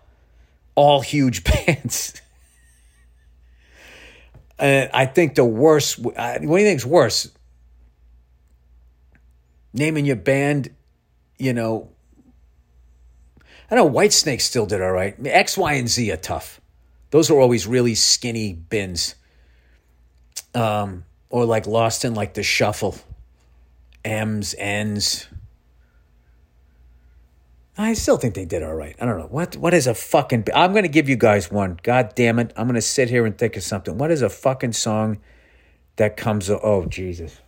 all 0.75 1.01
huge 1.01 1.45
bands. 1.67 2.21
and 4.59 4.91
I 4.93 5.07
think 5.07 5.35
the 5.35 5.45
worst, 5.45 5.99
what 5.99 6.15
do 6.15 6.47
you 6.47 6.57
think 6.57 6.79
is 6.79 6.87
worse? 6.87 7.31
Naming 9.73 10.05
your 10.05 10.17
band, 10.17 10.75
you 11.39 11.53
know, 11.53 11.91
I 13.71 13.77
know 13.77 13.89
Whitesnake 13.89 14.41
still 14.41 14.67
did 14.67 14.83
all 14.83 14.91
right. 14.91 15.15
X, 15.25 15.57
Y, 15.57 15.75
and 15.75 15.89
Z 15.89 16.11
are 16.11 16.17
tough. 16.17 16.61
Those 17.11 17.31
are 17.31 17.39
always 17.39 17.67
really 17.67 17.95
skinny 17.95 18.53
bins. 18.53 19.15
Um, 20.55 21.05
or 21.29 21.45
like 21.45 21.69
lost 21.69 22.05
in 22.05 22.15
like 22.15 22.35
the 22.35 22.43
shuffle. 22.43 22.97
M's, 24.05 24.55
N's. 24.59 25.27
I 27.81 27.95
still 27.95 28.19
think 28.19 28.35
they 28.35 28.45
did 28.45 28.63
all 28.63 28.75
right. 28.75 28.95
I 29.01 29.07
don't 29.07 29.19
know. 29.19 29.27
What 29.27 29.57
what 29.57 29.73
is 29.73 29.87
a 29.87 29.95
fucking 29.95 30.49
I'm 30.55 30.75
gonna 30.75 30.87
give 30.87 31.09
you 31.09 31.17
guys 31.17 31.51
one. 31.51 31.81
God 31.83 32.15
damn 32.15 32.39
it. 32.39 32.53
I'm 32.55 32.67
gonna 32.67 32.83
sit 32.83 33.09
here 33.09 33.25
and 33.25 33.37
think 33.37 33.57
of 33.57 33.63
something. 33.63 33.97
What 33.97 34.11
is 34.11 34.21
a 34.21 34.29
fucking 34.29 34.75
song 34.75 35.19
that 35.97 36.15
comes 36.15 36.51
oh 36.51 36.85
Jesus. 36.91 37.41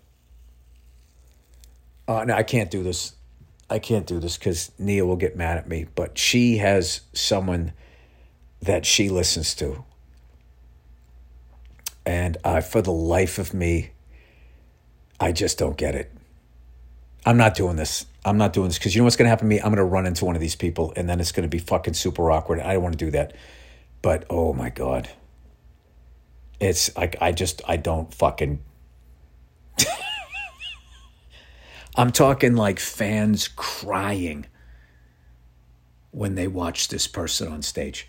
Oh 2.09 2.25
no, 2.25 2.35
I 2.35 2.45
can't 2.45 2.71
do 2.71 2.83
this. 2.83 3.15
I 3.69 3.79
can't 3.79 4.07
do 4.07 4.21
this 4.21 4.39
because 4.39 4.73
Nia 4.79 5.05
will 5.05 5.17
get 5.17 5.37
mad 5.37 5.59
at 5.59 5.69
me, 5.69 5.87
but 5.95 6.17
she 6.17 6.57
has 6.57 7.03
someone 7.13 7.75
that 8.63 8.87
she 8.87 9.11
listens 9.11 9.55
to. 9.57 9.85
And 12.07 12.39
uh, 12.43 12.63
for 12.63 12.81
the 12.81 12.91
life 12.91 13.39
of 13.39 13.53
me, 13.53 13.91
I 15.21 15.33
just 15.33 15.59
don't 15.59 15.77
get 15.77 15.95
it. 15.95 16.11
I'm 17.27 17.37
not 17.37 17.55
doing 17.55 17.77
this. 17.77 18.07
I'm 18.25 18.39
not 18.39 18.53
doing 18.53 18.69
this 18.69 18.79
because 18.79 18.95
you 18.95 19.01
know 19.01 19.05
what's 19.05 19.17
going 19.17 19.27
to 19.27 19.31
happen 19.31 19.47
to 19.47 19.49
me? 19.49 19.59
I'm 19.59 19.67
going 19.67 19.77
to 19.77 19.85
run 19.85 20.07
into 20.07 20.25
one 20.25 20.37
of 20.37 20.41
these 20.41 20.55
people 20.57 20.93
and 20.97 21.09
then 21.09 21.19
it's 21.21 21.33
going 21.33 21.43
to 21.43 21.49
be 21.49 21.59
fucking 21.59 21.95
super 21.95 22.31
awkward. 22.31 22.61
I 22.61 22.75
don't 22.75 22.83
want 22.83 22.99
to 22.99 23.05
do 23.05 23.11
that. 23.13 23.35
But 24.01 24.25
oh 24.31 24.53
my 24.53 24.71
God. 24.71 25.09
It's 26.61 26.97
like, 26.97 27.17
I 27.21 27.33
just, 27.33 27.61
I 27.67 27.77
don't 27.77 28.15
fucking. 28.15 28.61
I'm 31.97 32.13
talking 32.13 32.55
like 32.55 32.79
fans 32.79 33.49
crying. 33.49 34.47
when 36.13 36.35
they 36.37 36.47
watch 36.47 36.89
this 36.89 37.07
person 37.09 37.49
on 37.53 37.63
stage. 37.63 38.09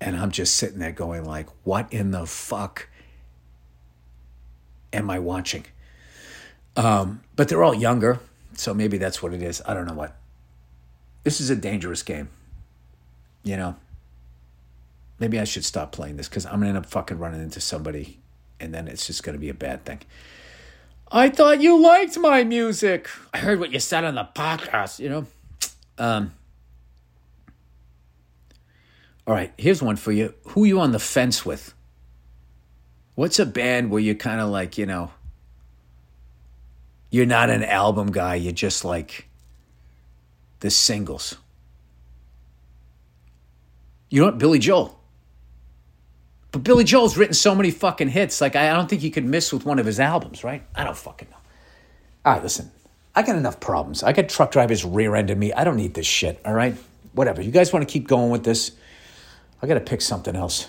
And 0.00 0.16
I'm 0.16 0.30
just 0.30 0.56
sitting 0.56 0.78
there 0.78 0.92
going 0.92 1.24
like, 1.24 1.48
what 1.64 1.92
in 1.92 2.10
the 2.10 2.26
fuck 2.26 2.88
am 4.92 5.08
I 5.10 5.18
watching? 5.18 5.64
Um, 6.76 7.22
but 7.36 7.48
they're 7.48 7.62
all 7.64 7.74
younger, 7.74 8.20
so 8.56 8.74
maybe 8.74 8.98
that's 8.98 9.22
what 9.22 9.32
it 9.32 9.42
is. 9.42 9.62
I 9.66 9.74
don't 9.74 9.86
know 9.86 9.94
what. 9.94 10.16
This 11.24 11.40
is 11.40 11.50
a 11.50 11.56
dangerous 11.56 12.02
game. 12.02 12.28
You 13.42 13.56
know, 13.56 13.76
maybe 15.18 15.38
I 15.38 15.44
should 15.44 15.64
stop 15.64 15.92
playing 15.92 16.16
this 16.16 16.28
because 16.28 16.46
I'm 16.46 16.54
gonna 16.54 16.68
end 16.68 16.78
up 16.78 16.86
fucking 16.86 17.18
running 17.18 17.42
into 17.42 17.60
somebody, 17.60 18.18
and 18.58 18.74
then 18.74 18.88
it's 18.88 19.06
just 19.06 19.22
gonna 19.22 19.38
be 19.38 19.48
a 19.48 19.54
bad 19.54 19.84
thing. 19.84 20.00
I 21.10 21.28
thought 21.28 21.60
you 21.60 21.80
liked 21.80 22.18
my 22.18 22.42
music. 22.42 23.08
I 23.32 23.38
heard 23.38 23.60
what 23.60 23.72
you 23.72 23.78
said 23.78 24.04
on 24.04 24.16
the 24.16 24.28
podcast. 24.34 24.98
You 24.98 25.08
know. 25.08 25.26
Um. 25.98 26.32
All 29.26 29.34
right, 29.34 29.52
here's 29.58 29.82
one 29.82 29.96
for 29.96 30.12
you. 30.12 30.34
Who 30.48 30.64
you 30.64 30.80
on 30.80 30.92
the 30.92 31.00
fence 31.00 31.44
with? 31.44 31.74
What's 33.16 33.38
a 33.38 33.46
band 33.46 33.90
where 33.90 34.00
you're 34.00 34.14
kind 34.14 34.40
of 34.40 34.50
like, 34.50 34.78
you 34.78 34.86
know, 34.86 35.10
you're 37.10 37.26
not 37.26 37.50
an 37.50 37.62
album 37.62 38.12
guy, 38.12 38.34
you're 38.34 38.52
just 38.52 38.84
like 38.84 39.28
the 40.60 40.70
singles. 40.70 41.36
You 44.10 44.20
know 44.20 44.26
what? 44.26 44.38
Billy 44.38 44.58
Joel. 44.58 44.98
But 46.52 46.62
Billy 46.62 46.84
Joel's 46.84 47.16
written 47.16 47.34
so 47.34 47.54
many 47.54 47.70
fucking 47.70 48.08
hits, 48.08 48.40
like 48.40 48.56
I 48.56 48.72
don't 48.72 48.88
think 48.88 49.02
you 49.02 49.10
could 49.10 49.24
miss 49.24 49.52
with 49.52 49.64
one 49.66 49.78
of 49.78 49.86
his 49.86 50.00
albums, 50.00 50.44
right? 50.44 50.62
I 50.74 50.84
don't 50.84 50.96
fucking 50.96 51.28
know. 51.30 51.36
All 52.24 52.32
right, 52.34 52.42
listen. 52.42 52.70
I 53.14 53.22
got 53.22 53.36
enough 53.36 53.60
problems. 53.60 54.02
I 54.02 54.12
got 54.12 54.28
truck 54.28 54.52
drivers 54.52 54.84
rear 54.84 55.14
ending 55.16 55.38
me. 55.38 55.52
I 55.52 55.64
don't 55.64 55.76
need 55.76 55.94
this 55.94 56.06
shit, 56.06 56.40
all 56.44 56.52
right? 56.52 56.76
Whatever. 57.12 57.40
You 57.40 57.50
guys 57.50 57.72
want 57.72 57.86
to 57.86 57.90
keep 57.90 58.06
going 58.06 58.30
with 58.30 58.44
this? 58.44 58.72
I 59.62 59.66
got 59.66 59.74
to 59.74 59.80
pick 59.80 60.02
something 60.02 60.36
else. 60.36 60.68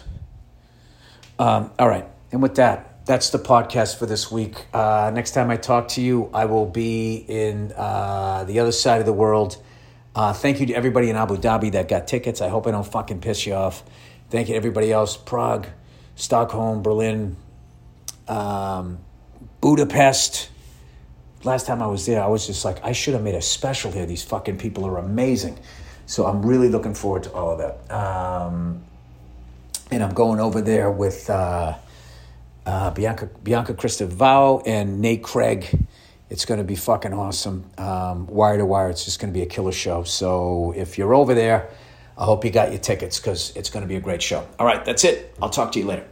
Um, 1.37 1.71
all 1.77 1.89
right. 1.89 2.05
And 2.31 2.41
with 2.41 2.55
that, 2.55 2.96
that's 3.07 3.29
the 3.29 3.39
podcast 3.39 3.97
for 3.97 4.05
this 4.05 4.29
week. 4.29 4.65
Uh, 4.73 5.09
next 5.13 5.31
time 5.31 5.49
I 5.49 5.55
talk 5.55 5.87
to 5.89 6.01
you, 6.01 6.29
I 6.33 6.43
will 6.43 6.65
be 6.65 7.15
in 7.15 7.71
uh, 7.71 8.43
the 8.43 8.59
other 8.59 8.73
side 8.73 8.99
of 8.99 9.05
the 9.05 9.13
world. 9.13 9.57
Uh, 10.13 10.33
thank 10.33 10.59
you 10.59 10.65
to 10.65 10.73
everybody 10.73 11.09
in 11.09 11.15
Abu 11.15 11.37
Dhabi 11.37 11.71
that 11.71 11.87
got 11.87 12.05
tickets. 12.05 12.41
I 12.41 12.49
hope 12.49 12.67
I 12.67 12.71
don't 12.71 12.85
fucking 12.85 13.21
piss 13.21 13.45
you 13.45 13.53
off. 13.53 13.81
Thank 14.29 14.49
you 14.49 14.55
to 14.55 14.57
everybody 14.57 14.91
else 14.91 15.15
Prague, 15.15 15.67
Stockholm, 16.15 16.83
Berlin, 16.83 17.37
um, 18.27 18.99
Budapest. 19.61 20.49
Last 21.45 21.65
time 21.65 21.81
I 21.81 21.87
was 21.87 22.05
there, 22.05 22.21
I 22.21 22.27
was 22.27 22.45
just 22.45 22.65
like, 22.65 22.83
I 22.83 22.91
should 22.91 23.13
have 23.13 23.23
made 23.23 23.35
a 23.35 23.41
special 23.41 23.89
here. 23.89 24.05
These 24.05 24.23
fucking 24.23 24.57
people 24.57 24.85
are 24.85 24.97
amazing. 24.97 25.57
So 26.07 26.25
I'm 26.25 26.45
really 26.45 26.67
looking 26.67 26.93
forward 26.93 27.23
to 27.23 27.31
all 27.31 27.51
of 27.51 27.59
that. 27.59 27.89
Um, 27.89 28.83
and 29.91 30.03
I'm 30.03 30.13
going 30.13 30.41
over 30.41 30.61
there 30.61 30.91
with 30.91 31.29
uh, 31.29 31.75
uh, 32.67 32.91
Bianca 32.91 33.27
Bianca 33.43 33.73
Cristovao 33.73 34.61
and 34.65 35.01
Nate 35.01 35.23
Craig. 35.23 35.87
It's 36.29 36.43
going 36.43 36.57
to 36.57 36.65
be 36.65 36.75
fucking 36.75 37.13
awesome. 37.13 37.71
Um, 37.77 38.27
wire 38.27 38.57
to 38.57 38.65
wire, 38.65 38.89
it's 38.89 39.05
just 39.05 39.19
going 39.19 39.33
to 39.33 39.37
be 39.37 39.43
a 39.43 39.47
killer 39.47 39.71
show. 39.71 40.03
So 40.03 40.73
if 40.75 40.97
you're 40.97 41.15
over 41.15 41.33
there, 41.33 41.69
I 42.17 42.25
hope 42.25 42.43
you 42.43 42.51
got 42.51 42.71
your 42.71 42.79
tickets 42.79 43.19
because 43.19 43.55
it's 43.55 43.69
going 43.69 43.83
to 43.83 43.87
be 43.87 43.95
a 43.95 44.01
great 44.01 44.21
show. 44.21 44.45
All 44.59 44.65
right, 44.65 44.83
that's 44.83 45.05
it. 45.05 45.33
I'll 45.41 45.49
talk 45.49 45.71
to 45.71 45.79
you 45.79 45.85
later. 45.85 46.05